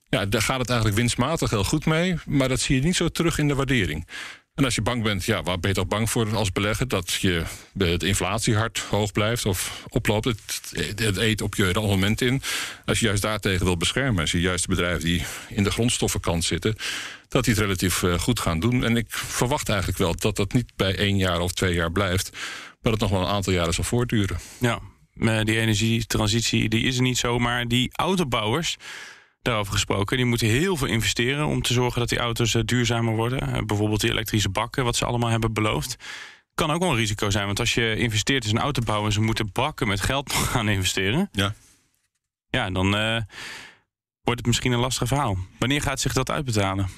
Ja, 0.08 0.26
daar 0.26 0.42
gaat 0.42 0.58
het 0.58 0.68
eigenlijk 0.68 0.98
winstmatig 0.98 1.50
heel 1.50 1.64
goed 1.64 1.86
mee, 1.86 2.16
maar 2.26 2.48
dat 2.48 2.60
zie 2.60 2.76
je 2.76 2.82
niet 2.82 2.96
zo 2.96 3.08
terug 3.08 3.38
in 3.38 3.48
de 3.48 3.54
waardering. 3.54 4.08
En 4.56 4.64
als 4.64 4.74
je 4.74 4.82
bang 4.82 5.02
bent, 5.02 5.24
ja, 5.24 5.42
waar 5.42 5.60
ben 5.60 5.70
je 5.70 5.76
toch 5.76 5.86
bang 5.86 6.10
voor 6.10 6.36
als 6.36 6.52
belegger? 6.52 6.88
Dat 6.88 7.12
je 7.12 7.42
de 7.72 7.96
inflatie 7.98 8.56
hard 8.56 8.78
hoog 8.78 9.12
blijft 9.12 9.46
of 9.46 9.84
oploopt. 9.88 10.24
Het, 10.24 10.72
het 10.96 11.16
eet 11.16 11.40
op 11.40 11.54
je 11.54 11.70
rendement 11.70 12.20
in. 12.20 12.42
Als 12.84 13.00
je 13.00 13.06
juist 13.06 13.22
daartegen 13.22 13.64
wil 13.64 13.76
beschermen. 13.76 14.20
Als 14.20 14.32
je 14.32 14.40
juist 14.40 14.62
de 14.62 14.68
bedrijven 14.68 15.04
die 15.04 15.24
in 15.48 15.64
de 15.64 15.70
grondstoffenkant 15.70 16.44
zitten... 16.44 16.76
dat 17.28 17.44
die 17.44 17.54
het 17.54 17.62
relatief 17.62 18.02
uh, 18.02 18.18
goed 18.18 18.40
gaan 18.40 18.60
doen. 18.60 18.84
En 18.84 18.96
ik 18.96 19.06
verwacht 19.10 19.68
eigenlijk 19.68 19.98
wel 19.98 20.14
dat 20.16 20.36
dat 20.36 20.52
niet 20.52 20.72
bij 20.76 20.96
één 20.96 21.16
jaar 21.16 21.40
of 21.40 21.52
twee 21.52 21.74
jaar 21.74 21.92
blijft... 21.92 22.30
maar 22.32 22.92
dat 22.92 22.92
het 22.92 23.00
nog 23.00 23.10
wel 23.10 23.20
een 23.20 23.34
aantal 23.34 23.52
jaren 23.52 23.74
zal 23.74 23.84
voortduren. 23.84 24.38
Ja, 24.60 24.80
die 25.44 25.58
energietransitie 25.58 26.68
die 26.68 26.84
is 26.84 26.96
er 26.96 27.02
niet 27.02 27.18
zomaar. 27.18 27.68
Die 27.68 27.90
autobouwers... 27.92 28.76
Daarover 29.46 29.72
gesproken. 29.72 30.16
Die 30.16 30.26
moeten 30.26 30.46
heel 30.46 30.76
veel 30.76 30.86
investeren 30.86 31.46
om 31.46 31.62
te 31.62 31.72
zorgen 31.72 32.00
dat 32.00 32.08
die 32.08 32.18
auto's 32.18 32.54
uh, 32.54 32.62
duurzamer 32.64 33.14
worden. 33.14 33.48
Uh, 33.48 33.58
bijvoorbeeld 33.66 34.00
die 34.00 34.10
elektrische 34.10 34.48
bakken, 34.48 34.84
wat 34.84 34.96
ze 34.96 35.04
allemaal 35.04 35.30
hebben 35.30 35.52
beloofd. 35.52 35.96
Kan 36.54 36.70
ook 36.70 36.80
wel 36.80 36.90
een 36.90 36.96
risico 36.96 37.30
zijn, 37.30 37.46
want 37.46 37.60
als 37.60 37.74
je 37.74 37.96
investeert 37.96 38.44
in 38.44 38.56
een 38.56 38.62
autobouw 38.62 39.04
en 39.04 39.12
ze 39.12 39.20
moeten 39.20 39.50
bakken 39.52 39.88
met 39.88 40.00
geld 40.00 40.32
gaan 40.52 40.68
investeren. 40.68 41.28
Ja. 41.32 41.54
Ja, 42.50 42.70
dan 42.70 42.86
uh, 42.86 43.20
wordt 44.22 44.40
het 44.40 44.46
misschien 44.46 44.72
een 44.72 44.78
lastig 44.78 45.08
verhaal. 45.08 45.38
Wanneer 45.58 45.82
gaat 45.82 46.00
zich 46.00 46.12
dat 46.12 46.30
uitbetalen? 46.30 46.88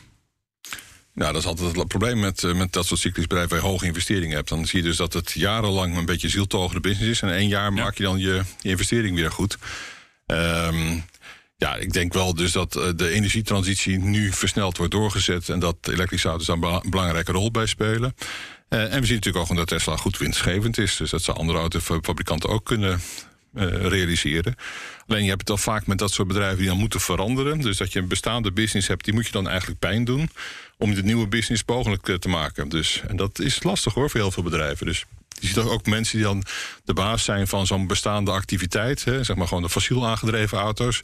Nou, 1.15 1.33
dat 1.33 1.43
is 1.43 1.49
altijd 1.49 1.77
het 1.77 1.89
probleem 1.89 2.21
met, 2.21 2.45
eh, 2.45 2.55
met 2.55 2.73
dat 2.73 2.87
soort 2.87 3.01
cyclisch 3.01 3.27
bedrijven 3.27 3.51
waar 3.51 3.65
je 3.65 3.71
hoge 3.71 3.87
investeringen 3.87 4.37
hebt. 4.37 4.49
Dan 4.49 4.67
zie 4.67 4.79
je 4.79 4.89
dus 4.89 4.97
dat 4.97 5.13
het 5.13 5.33
jarenlang 5.33 5.97
een 5.97 6.07
beetje 6.07 6.29
zieltogende 6.29 6.81
business 6.81 7.11
is. 7.11 7.23
En 7.23 7.35
één 7.35 7.49
jaar 7.49 7.73
maak 7.73 7.97
je 7.97 8.03
dan 8.03 8.19
je, 8.19 8.43
je 8.61 8.69
investering 8.69 9.17
weer 9.17 9.31
goed. 9.31 9.59
Ehm, 10.27 10.99
ja, 11.59 11.77
ik 11.77 11.93
denk 11.93 12.13
wel 12.13 12.35
dus 12.35 12.53
dat 12.53 12.77
eh, 12.77 12.89
de 12.97 13.09
energietransitie 13.09 13.99
nu 13.99 14.33
versneld 14.33 14.77
wordt 14.77 14.93
doorgezet. 14.93 15.49
En 15.49 15.59
dat 15.59 15.77
elektrische 15.83 16.29
auto's 16.29 16.47
daar 16.47 16.57
een 16.57 16.91
belangrijke 16.91 17.33
rol 17.33 17.51
bij 17.51 17.67
spelen. 17.67 18.15
Eh, 18.69 18.95
en 18.95 19.01
we 19.01 19.07
zien 19.07 19.15
natuurlijk 19.15 19.51
ook 19.51 19.57
dat 19.57 19.67
Tesla 19.67 19.97
goed 19.97 20.19
winstgevend 20.19 20.79
is. 20.79 20.97
Dus 20.97 21.11
dat 21.11 21.23
ze 21.23 21.33
andere 21.33 21.59
autofabrikanten 21.59 22.49
ook 22.49 22.65
kunnen 22.65 23.01
realiseren. 23.53 24.55
Alleen 25.07 25.23
je 25.23 25.29
hebt 25.29 25.41
het 25.41 25.51
al 25.51 25.57
vaak 25.57 25.87
met 25.87 25.99
dat 25.99 26.13
soort 26.13 26.29
bedrijven 26.29 26.59
die 26.59 26.67
dan 26.67 26.79
moeten 26.79 27.01
veranderen. 27.01 27.61
Dus 27.61 27.77
dat 27.77 27.93
je 27.93 27.99
een 27.99 28.09
bestaande 28.09 28.53
business 28.53 28.89
hebt, 28.89 29.05
die 29.05 29.15
moet 29.15 29.27
je 29.27 29.33
dan 29.33 29.49
eigenlijk 29.49 29.79
pijn 29.79 30.05
doen 30.05 30.31
om 30.77 30.95
de 30.95 31.03
nieuwe 31.03 31.27
business 31.27 31.63
mogelijk 31.67 32.17
te 32.19 32.29
maken. 32.29 32.69
Dus, 32.69 33.03
en 33.09 33.17
dat 33.17 33.39
is 33.39 33.63
lastig 33.63 33.95
hoor 33.95 34.11
voor 34.11 34.21
heel 34.21 34.31
veel 34.31 34.43
bedrijven. 34.43 34.87
Dus 34.87 35.05
je 35.41 35.47
ziet 35.47 35.59
ook 35.59 35.87
mensen 35.87 36.17
die 36.17 36.27
dan 36.27 36.45
de 36.85 36.95
baas 36.95 37.25
zijn 37.25 37.47
van 37.47 37.67
zo'n 37.67 37.87
bestaande 37.87 38.31
activiteit. 38.31 39.05
Hè, 39.05 39.25
zeg 39.25 39.37
maar 39.37 39.49
gewoon 39.49 39.63
de 39.63 39.69
fossiel 39.71 40.07
aangedreven 40.07 40.59
auto's. 40.59 41.03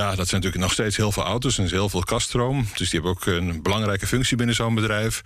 Ja, 0.00 0.14
dat 0.14 0.28
zijn 0.28 0.40
natuurlijk 0.40 0.62
nog 0.62 0.72
steeds 0.72 0.96
heel 0.96 1.12
veel 1.12 1.22
auto's 1.22 1.58
en 1.58 1.68
heel 1.68 1.88
veel 1.88 2.02
kaststroom. 2.02 2.66
Dus 2.74 2.90
die 2.90 3.00
hebben 3.00 3.10
ook 3.10 3.26
een 3.26 3.62
belangrijke 3.62 4.06
functie 4.06 4.36
binnen 4.36 4.54
zo'n 4.54 4.74
bedrijf. 4.74 5.20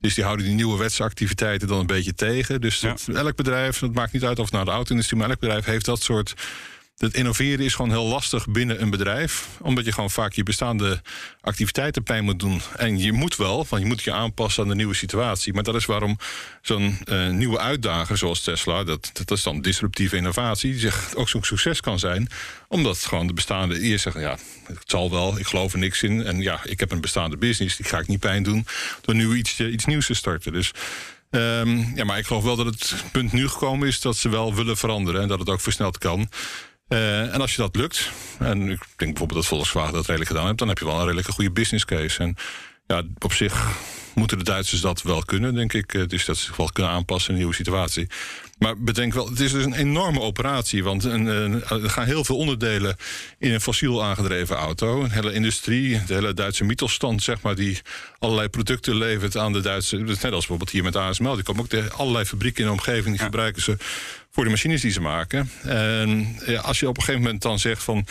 Dus 0.00 0.14
die 0.14 0.24
houden 0.24 0.46
die 0.46 0.54
nieuwe 0.54 0.78
wetsactiviteiten 0.78 1.68
dan 1.68 1.78
een 1.78 1.86
beetje 1.86 2.14
tegen. 2.14 2.60
Dus 2.60 2.80
dat, 2.80 3.08
elk 3.14 3.36
bedrijf, 3.36 3.80
het 3.80 3.94
maakt 3.94 4.12
niet 4.12 4.24
uit 4.24 4.38
of 4.38 4.44
het 4.44 4.54
nou 4.54 4.64
de 4.64 4.70
auto-industrie, 4.70 5.18
maar 5.18 5.28
elk 5.28 5.38
bedrijf 5.38 5.64
heeft 5.64 5.84
dat 5.84 6.02
soort 6.02 6.34
het 6.96 7.14
innoveren 7.14 7.64
is 7.64 7.74
gewoon 7.74 7.90
heel 7.90 8.06
lastig 8.06 8.48
binnen 8.48 8.82
een 8.82 8.90
bedrijf. 8.90 9.48
Omdat 9.60 9.84
je 9.84 9.92
gewoon 9.92 10.10
vaak 10.10 10.32
je 10.32 10.42
bestaande 10.42 11.02
activiteiten 11.40 12.02
pijn 12.02 12.24
moet 12.24 12.38
doen. 12.38 12.60
En 12.76 12.98
je 12.98 13.12
moet 13.12 13.36
wel, 13.36 13.66
want 13.68 13.82
je 13.82 13.88
moet 13.88 14.02
je 14.02 14.12
aanpassen 14.12 14.62
aan 14.62 14.68
de 14.68 14.74
nieuwe 14.74 14.94
situatie. 14.94 15.52
Maar 15.52 15.62
dat 15.62 15.74
is 15.74 15.86
waarom 15.86 16.18
zo'n 16.62 16.98
uh, 17.04 17.28
nieuwe 17.28 17.58
uitdager 17.58 18.18
zoals 18.18 18.40
Tesla... 18.40 18.84
Dat, 18.84 19.10
dat 19.12 19.30
is 19.30 19.42
dan 19.42 19.60
disruptieve 19.60 20.16
innovatie, 20.16 20.70
die 20.70 20.80
zich 20.80 21.14
ook 21.14 21.28
zo'n 21.28 21.44
succes 21.44 21.80
kan 21.80 21.98
zijn. 21.98 22.28
Omdat 22.68 22.98
gewoon 22.98 23.26
de 23.26 23.32
bestaande 23.32 23.80
eerst 23.80 24.02
zeggen... 24.02 24.22
ja, 24.22 24.38
het 24.66 24.82
zal 24.86 25.10
wel, 25.10 25.38
ik 25.38 25.46
geloof 25.46 25.72
er 25.72 25.78
niks 25.78 26.02
in. 26.02 26.24
En 26.24 26.40
ja, 26.40 26.60
ik 26.64 26.80
heb 26.80 26.90
een 26.90 27.00
bestaande 27.00 27.36
business, 27.36 27.76
die 27.76 27.86
ga 27.86 27.98
ik 27.98 28.06
niet 28.06 28.20
pijn 28.20 28.42
doen... 28.42 28.66
door 29.00 29.14
nu 29.14 29.36
iets, 29.36 29.58
uh, 29.58 29.72
iets 29.72 29.84
nieuws 29.84 30.06
te 30.06 30.14
starten. 30.14 30.52
Dus... 30.52 30.70
Um, 31.30 31.92
ja, 31.94 32.04
maar 32.04 32.18
ik 32.18 32.26
geloof 32.26 32.42
wel 32.42 32.56
dat 32.56 32.66
het 32.66 32.94
punt 33.12 33.32
nu 33.32 33.48
gekomen 33.48 33.88
is 33.88 34.00
dat 34.00 34.16
ze 34.16 34.28
wel 34.28 34.54
willen 34.54 34.76
veranderen 34.76 35.22
en 35.22 35.28
dat 35.28 35.38
het 35.38 35.48
ook 35.48 35.60
versneld 35.60 35.98
kan. 35.98 36.28
Uh, 36.94 37.34
en 37.34 37.40
als 37.40 37.54
je 37.54 37.62
dat 37.62 37.76
lukt, 37.76 38.10
en 38.38 38.60
ik 38.70 38.80
denk 38.96 39.10
bijvoorbeeld 39.10 39.40
dat 39.40 39.46
Volkswagen 39.46 39.92
dat 39.92 40.06
redelijk 40.06 40.30
gedaan 40.30 40.46
heeft, 40.46 40.58
dan 40.58 40.68
heb 40.68 40.78
je 40.78 40.84
wel 40.84 40.94
een 40.94 41.04
redelijke 41.04 41.32
goede 41.32 41.50
business 41.50 41.84
case. 41.84 42.22
En 42.22 42.36
ja, 42.86 43.02
op 43.18 43.32
zich 43.32 43.76
moeten 44.14 44.38
de 44.38 44.44
Duitsers 44.44 44.80
dat 44.80 45.02
wel 45.02 45.22
kunnen, 45.22 45.54
denk 45.54 45.72
ik. 45.72 46.08
Dus 46.10 46.24
dat 46.24 46.36
ze 46.36 46.44
zich 46.44 46.56
wel 46.56 46.70
kunnen 46.72 46.92
aanpassen 46.92 47.28
in 47.28 47.34
een 47.34 47.40
nieuwe 47.40 47.56
situatie. 47.56 48.06
Maar 48.58 48.78
bedenk 48.78 49.14
wel, 49.14 49.28
het 49.28 49.40
is 49.40 49.52
dus 49.52 49.64
een 49.64 49.74
enorme 49.74 50.20
operatie. 50.20 50.84
Want 50.84 51.04
een, 51.04 51.26
een, 51.26 51.64
er 51.64 51.90
gaan 51.90 52.04
heel 52.04 52.24
veel 52.24 52.36
onderdelen 52.36 52.96
in 53.38 53.52
een 53.52 53.60
fossiel 53.60 54.04
aangedreven 54.04 54.56
auto. 54.56 55.02
Een 55.02 55.10
hele 55.10 55.32
industrie, 55.32 56.04
de 56.04 56.14
hele 56.14 56.34
Duitse 56.34 56.64
mittelstand, 56.64 57.22
zeg 57.22 57.40
maar, 57.40 57.54
die 57.54 57.80
allerlei 58.18 58.48
producten 58.48 58.96
levert 58.96 59.36
aan 59.36 59.52
de 59.52 59.60
Duitse. 59.60 59.96
Net 59.96 60.22
als 60.22 60.30
bijvoorbeeld 60.30 60.70
hier 60.70 60.82
met 60.82 60.96
ASML. 60.96 61.34
Die 61.34 61.44
komen 61.44 61.62
ook 61.62 61.70
de, 61.70 61.90
allerlei 61.90 62.24
fabrieken 62.24 62.60
in 62.60 62.66
de 62.66 62.72
omgeving, 62.72 63.16
die 63.16 63.24
gebruiken 63.24 63.62
ze 63.62 63.76
voor 64.30 64.44
de 64.44 64.50
machines 64.50 64.80
die 64.80 64.90
ze 64.90 65.00
maken. 65.00 65.50
En 65.62 66.36
ja, 66.46 66.60
als 66.60 66.80
je 66.80 66.88
op 66.88 66.96
een 66.96 67.02
gegeven 67.02 67.24
moment 67.24 67.42
dan 67.42 67.58
zegt 67.58 67.82
van. 67.82 68.06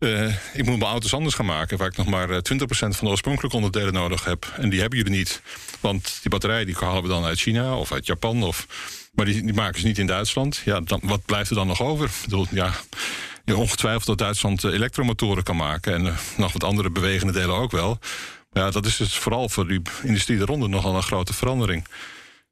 Uh, 0.00 0.34
ik 0.54 0.64
moet 0.64 0.78
mijn 0.78 0.90
auto's 0.90 1.14
anders 1.14 1.34
gaan 1.34 1.46
maken, 1.46 1.78
waar 1.78 1.88
ik 1.88 1.96
nog 1.96 2.06
maar 2.06 2.28
20% 2.28 2.38
van 2.68 2.94
de 3.00 3.08
oorspronkelijke 3.08 3.56
onderdelen 3.56 3.92
nodig 3.92 4.24
heb. 4.24 4.52
En 4.56 4.68
die 4.68 4.80
hebben 4.80 4.98
jullie 4.98 5.16
niet. 5.16 5.42
Want 5.80 6.18
die 6.20 6.30
batterij 6.30 6.64
die 6.64 6.76
halen 6.78 7.02
we 7.02 7.08
dan 7.08 7.24
uit 7.24 7.38
China 7.38 7.76
of 7.76 7.92
uit 7.92 8.06
Japan. 8.06 8.42
Of, 8.42 8.66
maar 9.12 9.24
die, 9.24 9.42
die 9.42 9.54
maken 9.54 9.80
ze 9.80 9.86
niet 9.86 9.98
in 9.98 10.06
Duitsland. 10.06 10.62
Ja, 10.64 10.80
dan, 10.80 11.00
wat 11.02 11.24
blijft 11.24 11.50
er 11.50 11.56
dan 11.56 11.66
nog 11.66 11.82
over? 11.82 12.06
Ik 12.06 12.12
bedoel, 12.22 12.46
ja, 12.50 12.72
ongetwijfeld 13.54 14.06
dat 14.06 14.18
Duitsland 14.18 14.64
elektromotoren 14.64 15.42
kan 15.42 15.56
maken. 15.56 15.94
En 15.94 16.16
nog 16.36 16.52
wat 16.52 16.64
andere 16.64 16.90
bewegende 16.90 17.32
delen 17.32 17.56
ook 17.56 17.70
wel. 17.70 17.98
Ja, 18.52 18.70
dat 18.70 18.86
is 18.86 18.96
dus 18.96 19.18
vooral 19.18 19.48
voor 19.48 19.68
die 19.68 19.82
industrie 20.02 20.38
eronder 20.38 20.68
nogal 20.68 20.96
een 20.96 21.02
grote 21.02 21.32
verandering. 21.32 21.84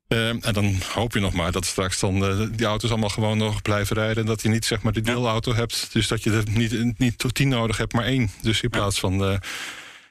Uh, 0.09 0.29
en 0.29 0.53
dan 0.53 0.75
hoop 0.95 1.13
je 1.13 1.21
nog 1.21 1.33
maar 1.33 1.53
dat 1.53 1.65
straks 1.65 2.01
dan 2.01 2.25
uh, 2.25 2.47
die 2.53 2.67
auto's 2.67 2.91
allemaal 2.91 3.09
gewoon 3.09 3.39
nog 3.39 3.63
blijven 3.63 3.97
rijden. 3.97 4.17
En 4.17 4.27
dat 4.27 4.43
je 4.43 4.49
niet 4.49 4.65
zeg 4.65 4.83
maar 4.83 4.93
die 4.93 5.03
deelauto 5.03 5.55
hebt. 5.55 5.93
Dus 5.93 6.09
dat 6.09 6.23
je 6.23 6.31
er 6.31 6.45
niet, 6.51 6.99
niet 6.99 7.19
tot 7.19 7.35
tien 7.35 7.49
nodig 7.49 7.77
hebt, 7.77 7.93
maar 7.93 8.05
één. 8.05 8.31
Dus 8.43 8.61
in 8.61 8.71
plaats 8.71 9.01
van. 9.01 9.31
Uh, 9.31 9.37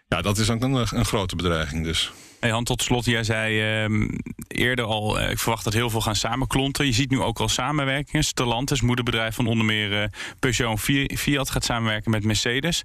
ja, 0.08 0.22
dat 0.22 0.38
is 0.38 0.50
ook 0.50 0.62
een, 0.62 0.74
een 0.74 1.06
grote 1.06 1.36
bedreiging. 1.36 1.84
Dus. 1.84 2.12
Hey 2.40 2.50
Han, 2.50 2.64
tot 2.64 2.82
slot, 2.82 3.06
jij 3.06 3.24
zei 3.24 3.86
uh, 3.86 4.10
eerder 4.48 4.86
al, 4.86 5.20
uh, 5.20 5.30
ik 5.30 5.40
verwacht 5.40 5.64
dat 5.64 5.74
heel 5.74 5.90
veel 5.90 6.02
gaan 6.02 6.16
samenklonten. 6.16 6.86
Je 6.86 6.92
ziet 6.92 7.10
nu 7.10 7.22
ook 7.22 7.40
al 7.40 7.50
samenwerkingen. 7.50 8.24
Stellantis, 8.24 8.82
moederbedrijf 8.82 9.36
van 9.36 9.48
onder 9.48 9.66
meer 9.66 10.02
uh, 10.02 10.08
Peugeot 10.40 10.88
en 10.88 11.18
Fiat, 11.18 11.50
gaat 11.50 11.64
samenwerken 11.64 12.12
met 12.12 12.24
Mercedes. 12.24 12.84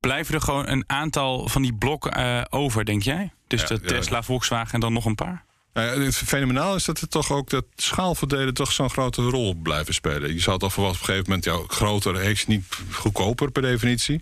Blijven 0.00 0.34
er 0.34 0.40
gewoon 0.40 0.68
een 0.68 0.84
aantal 0.86 1.48
van 1.48 1.62
die 1.62 1.74
blokken 1.74 2.52
over, 2.52 2.84
denk 2.84 3.02
jij? 3.02 3.32
Dus 3.46 3.60
ja, 3.60 3.66
de 3.66 3.80
Tesla, 3.80 4.16
ja. 4.16 4.22
Volkswagen 4.22 4.74
en 4.74 4.80
dan 4.80 4.92
nog 4.92 5.04
een 5.04 5.14
paar? 5.14 5.44
Uh, 5.74 5.92
het 5.92 6.16
fenomenaal 6.16 6.74
is 6.74 6.84
dat 6.84 7.00
het 7.00 7.10
toch 7.10 7.32
ook 7.32 7.50
dat 7.50 7.64
schaalverdelen 7.76 8.54
toch 8.54 8.72
zo'n 8.72 8.90
grote 8.90 9.22
rol 9.22 9.54
blijven 9.54 9.94
spelen. 9.94 10.34
Je 10.34 10.40
zou 10.40 10.58
toch 10.58 10.72
verwachten 10.72 11.02
op 11.02 11.08
een 11.08 11.14
gegeven 11.14 11.42
moment, 11.42 11.68
ja, 11.68 11.76
groter 11.76 12.22
is 12.22 12.46
niet 12.46 12.64
goedkoper 12.90 13.50
per 13.50 13.62
definitie. 13.62 14.20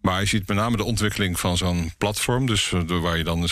Maar 0.00 0.20
je 0.20 0.26
ziet 0.26 0.48
met 0.48 0.56
name 0.56 0.76
de 0.76 0.84
ontwikkeling 0.84 1.40
van 1.40 1.56
zo'n 1.56 1.92
platform. 1.98 2.46
Dus 2.46 2.72
waar 2.86 3.16
je 3.16 3.24
dan 3.24 3.48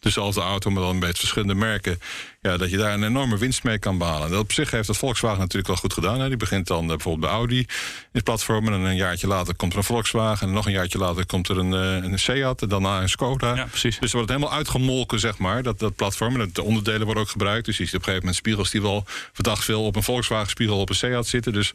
dezelfde 0.00 0.40
auto, 0.40 0.70
maar 0.70 0.82
dan 0.82 0.98
met 0.98 1.18
verschillende 1.18 1.54
merken. 1.54 1.98
Ja, 2.44 2.56
dat 2.56 2.70
je 2.70 2.76
daar 2.76 2.92
een 2.92 3.04
enorme 3.04 3.38
winst 3.38 3.62
mee 3.62 3.78
kan 3.78 3.98
behalen. 3.98 4.30
Dat 4.30 4.40
op 4.40 4.52
zich 4.52 4.70
heeft 4.70 4.86
dat 4.86 4.96
Volkswagen 4.96 5.38
natuurlijk 5.38 5.66
wel 5.66 5.76
goed 5.76 5.92
gedaan. 5.92 6.20
Hè. 6.20 6.28
Die 6.28 6.36
begint 6.36 6.66
dan 6.66 6.82
uh, 6.82 6.88
bijvoorbeeld 6.88 7.26
bij 7.26 7.30
Audi 7.30 7.58
in 7.58 7.66
het 8.12 8.24
platform. 8.24 8.66
En 8.66 8.72
een 8.72 8.96
jaartje 8.96 9.26
later 9.26 9.54
komt 9.54 9.72
er 9.72 9.78
een 9.78 9.84
Volkswagen. 9.84 10.46
En 10.46 10.52
nog 10.52 10.66
een 10.66 10.72
jaartje 10.72 10.98
later 10.98 11.26
komt 11.26 11.48
er 11.48 11.58
een, 11.58 11.72
uh, 11.72 12.10
een 12.10 12.18
Seat. 12.18 12.62
En 12.62 12.68
daarna 12.68 13.00
een 13.00 13.08
Skoda. 13.08 13.54
Ja, 13.54 13.64
precies. 13.64 13.98
Dus 13.98 14.10
er 14.10 14.16
wordt 14.16 14.32
helemaal 14.32 14.52
uitgemolken, 14.52 15.20
zeg 15.20 15.38
maar, 15.38 15.62
dat, 15.62 15.78
dat 15.78 15.96
platform. 15.96 16.40
En 16.40 16.50
de 16.52 16.62
onderdelen 16.62 17.04
worden 17.04 17.22
ook 17.22 17.28
gebruikt. 17.28 17.66
Dus 17.66 17.76
je 17.76 17.84
ziet 17.84 17.94
op 17.94 17.98
een 17.98 18.04
gegeven 18.04 18.26
moment 18.26 18.42
spiegels 18.42 18.70
die 18.70 18.82
wel 18.82 19.04
verdacht 19.32 19.64
veel 19.64 19.84
op 19.84 19.96
een 19.96 20.02
Volkswagen 20.02 20.50
spiegel 20.50 20.80
op 20.80 20.88
een 20.88 20.94
Seat 20.94 21.26
zitten. 21.26 21.52
Dus 21.52 21.72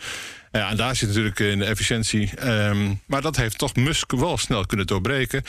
ja, 0.52 0.70
en 0.70 0.78
daar 0.78 0.96
zit 0.96 1.08
natuurlijk 1.08 1.40
in 1.40 1.60
de 1.60 1.66
efficiëntie. 1.66 2.48
Um, 2.48 3.02
maar 3.06 3.22
dat 3.22 3.36
heeft 3.36 3.58
toch 3.58 3.76
Musk 3.76 4.12
wel 4.12 4.38
snel 4.38 4.66
kunnen 4.66 4.88
doorbreken. 4.88 5.44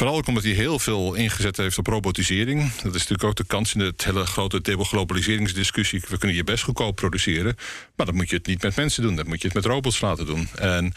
Vooral 0.00 0.18
ook 0.18 0.26
omdat 0.26 0.42
hij 0.42 0.52
heel 0.52 0.78
veel 0.78 1.14
ingezet 1.14 1.56
heeft 1.56 1.78
op 1.78 1.86
robotisering. 1.86 2.72
Dat 2.74 2.94
is 2.94 3.00
natuurlijk 3.00 3.24
ook 3.24 3.36
de 3.36 3.44
kans 3.44 3.74
in 3.74 3.80
het 3.80 4.04
hele 4.04 4.26
grote 4.26 4.76
globaliseringsdiscussie. 4.78 6.02
We 6.08 6.18
kunnen 6.18 6.36
je 6.36 6.44
best 6.44 6.64
goedkoop 6.64 6.96
produceren. 6.96 7.56
Maar 7.96 8.06
dan 8.06 8.14
moet 8.14 8.30
je 8.30 8.36
het 8.36 8.46
niet 8.46 8.62
met 8.62 8.76
mensen 8.76 9.02
doen. 9.02 9.16
Dan 9.16 9.26
moet 9.28 9.40
je 9.40 9.46
het 9.46 9.56
met 9.56 9.64
robots 9.64 10.00
laten 10.00 10.26
doen. 10.26 10.48
En 10.54 10.92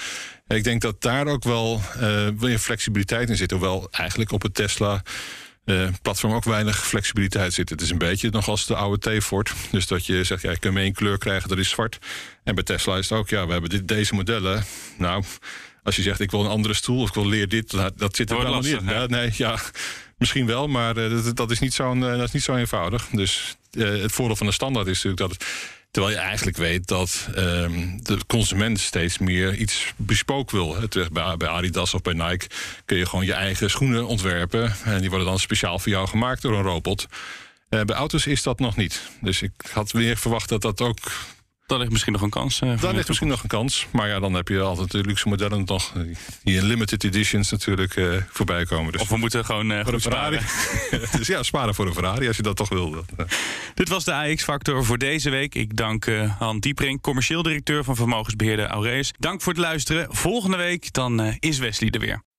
ik 0.47 0.63
denk 0.63 0.81
dat 0.81 1.01
daar 1.01 1.27
ook 1.27 1.43
wel 1.43 1.81
uh, 2.41 2.57
flexibiliteit 2.57 3.29
in 3.29 3.35
zit. 3.35 3.51
Hoewel 3.51 3.87
eigenlijk 3.91 4.31
op 4.31 4.41
het 4.41 4.53
Tesla. 4.53 5.03
Uh, 5.65 5.87
platform 6.01 6.33
ook 6.33 6.43
weinig 6.43 6.87
flexibiliteit 6.87 7.53
zit. 7.53 7.69
Het 7.69 7.81
is 7.81 7.89
een 7.89 7.97
beetje 7.97 8.29
nog 8.29 8.47
als 8.47 8.65
de 8.65 8.75
oude 8.75 9.17
T-Ford. 9.17 9.53
Dus 9.71 9.87
dat 9.87 10.05
je 10.05 10.23
zegt, 10.23 10.41
ja, 10.41 10.55
kunt 10.55 10.73
maar 10.73 10.83
één 10.83 10.93
kleur 10.93 11.17
krijgen, 11.17 11.49
dat 11.49 11.57
is 11.57 11.69
zwart. 11.69 11.99
En 12.43 12.55
bij 12.55 12.63
Tesla 12.63 12.97
is 12.97 13.09
het 13.09 13.19
ook, 13.19 13.29
ja, 13.29 13.45
we 13.45 13.51
hebben 13.51 13.69
dit, 13.69 13.87
deze 13.87 14.15
modellen. 14.15 14.65
Nou, 14.97 15.23
als 15.83 15.95
je 15.95 16.01
zegt, 16.01 16.19
ik 16.19 16.31
wil 16.31 16.39
een 16.39 16.49
andere 16.49 16.73
stoel 16.73 17.01
of 17.01 17.07
ik 17.07 17.13
wil 17.13 17.27
leer 17.27 17.47
dit, 17.47 17.71
dat, 17.71 17.93
dat 17.97 18.15
zit 18.15 18.31
er 18.31 18.37
wel 18.37 18.55
niet 18.55 18.65
in. 18.65 18.85
Ja, 18.85 19.05
nee, 19.05 19.31
ja, 19.33 19.59
misschien 20.17 20.45
wel, 20.45 20.67
maar 20.67 20.97
uh, 20.97 21.23
dat, 21.23 21.35
dat, 21.35 21.51
is 21.51 21.59
niet 21.59 21.73
zo, 21.73 21.93
uh, 21.93 22.01
dat 22.01 22.27
is 22.27 22.31
niet 22.31 22.43
zo 22.43 22.55
eenvoudig. 22.55 23.07
Dus 23.11 23.57
uh, 23.71 24.01
het 24.01 24.11
voordeel 24.11 24.35
van 24.35 24.47
de 24.47 24.53
standaard 24.53 24.87
is 24.87 25.03
natuurlijk 25.03 25.21
dat 25.21 25.31
het, 25.31 25.45
Terwijl 25.93 26.15
je 26.15 26.21
eigenlijk 26.21 26.57
weet 26.57 26.87
dat 26.87 27.27
um, 27.37 28.03
de 28.03 28.17
consument 28.27 28.79
steeds 28.79 29.17
meer 29.17 29.55
iets 29.55 29.93
bespook 29.95 30.51
wil. 30.51 30.75
Bij, 31.11 31.37
bij 31.37 31.47
Adidas 31.47 31.93
of 31.93 32.01
bij 32.01 32.13
Nike 32.13 32.47
kun 32.85 32.97
je 32.97 33.05
gewoon 33.05 33.25
je 33.25 33.33
eigen 33.33 33.69
schoenen 33.69 34.07
ontwerpen. 34.07 34.75
En 34.83 35.01
die 35.01 35.09
worden 35.09 35.27
dan 35.27 35.39
speciaal 35.39 35.79
voor 35.79 35.91
jou 35.91 36.07
gemaakt 36.07 36.41
door 36.41 36.53
een 36.53 36.63
robot. 36.63 37.07
Uh, 37.69 37.81
bij 37.81 37.95
auto's 37.95 38.25
is 38.25 38.43
dat 38.43 38.59
nog 38.59 38.75
niet. 38.75 39.01
Dus 39.21 39.41
ik 39.41 39.51
had 39.71 39.91
weer 39.91 40.17
verwacht 40.17 40.49
dat 40.49 40.61
dat 40.61 40.81
ook 40.81 40.97
dan 41.65 41.79
ligt 41.79 41.91
misschien 41.91 42.13
nog 42.13 42.21
een 42.21 42.29
kans. 42.29 42.61
Uh, 42.61 42.81
dan 42.81 42.95
ligt 42.95 43.07
misschien 43.07 43.29
nog 43.29 43.43
een 43.43 43.49
kans. 43.49 43.87
Maar 43.91 44.07
ja, 44.07 44.19
dan 44.19 44.33
heb 44.33 44.47
je 44.47 44.59
altijd 44.59 44.91
de 44.91 45.01
luxe 45.01 45.29
modellen 45.29 45.63
nog. 45.65 45.93
Die 46.43 46.57
in 46.57 46.63
limited 46.63 47.03
editions 47.03 47.51
natuurlijk 47.51 47.95
uh, 47.95 48.15
voorbij 48.29 48.65
komen. 48.65 48.91
Dus 48.91 49.01
of 49.01 49.09
we 49.09 49.17
moeten 49.17 49.45
gewoon 49.45 49.71
uh, 49.71 49.83
voor 49.83 49.93
een 49.93 50.01
Ferrari. 50.01 50.39
dus 51.17 51.27
ja, 51.33 51.43
sparen 51.43 51.75
voor 51.75 51.87
een 51.87 51.93
Ferrari 51.93 52.27
als 52.27 52.37
je 52.37 52.43
dat 52.43 52.55
toch 52.55 52.69
wil. 52.69 53.05
Dit 53.73 53.89
was 53.89 54.03
de 54.03 54.13
AX-factor 54.13 54.85
voor 54.85 54.97
deze 54.97 55.29
week. 55.29 55.55
Ik 55.55 55.75
dank 55.77 56.05
Han 56.39 56.59
Diepring, 56.59 57.01
commercieel 57.01 57.43
directeur 57.43 57.83
van 57.83 57.95
vermogensbeheerder 57.95 58.67
Aureus. 58.67 59.13
Dank 59.19 59.41
voor 59.41 59.53
het 59.53 59.61
luisteren. 59.61 60.07
Volgende 60.09 60.57
week 60.57 60.93
dan 60.93 61.35
is 61.39 61.57
Wesley 61.57 61.89
er 61.89 61.99
weer. 61.99 62.32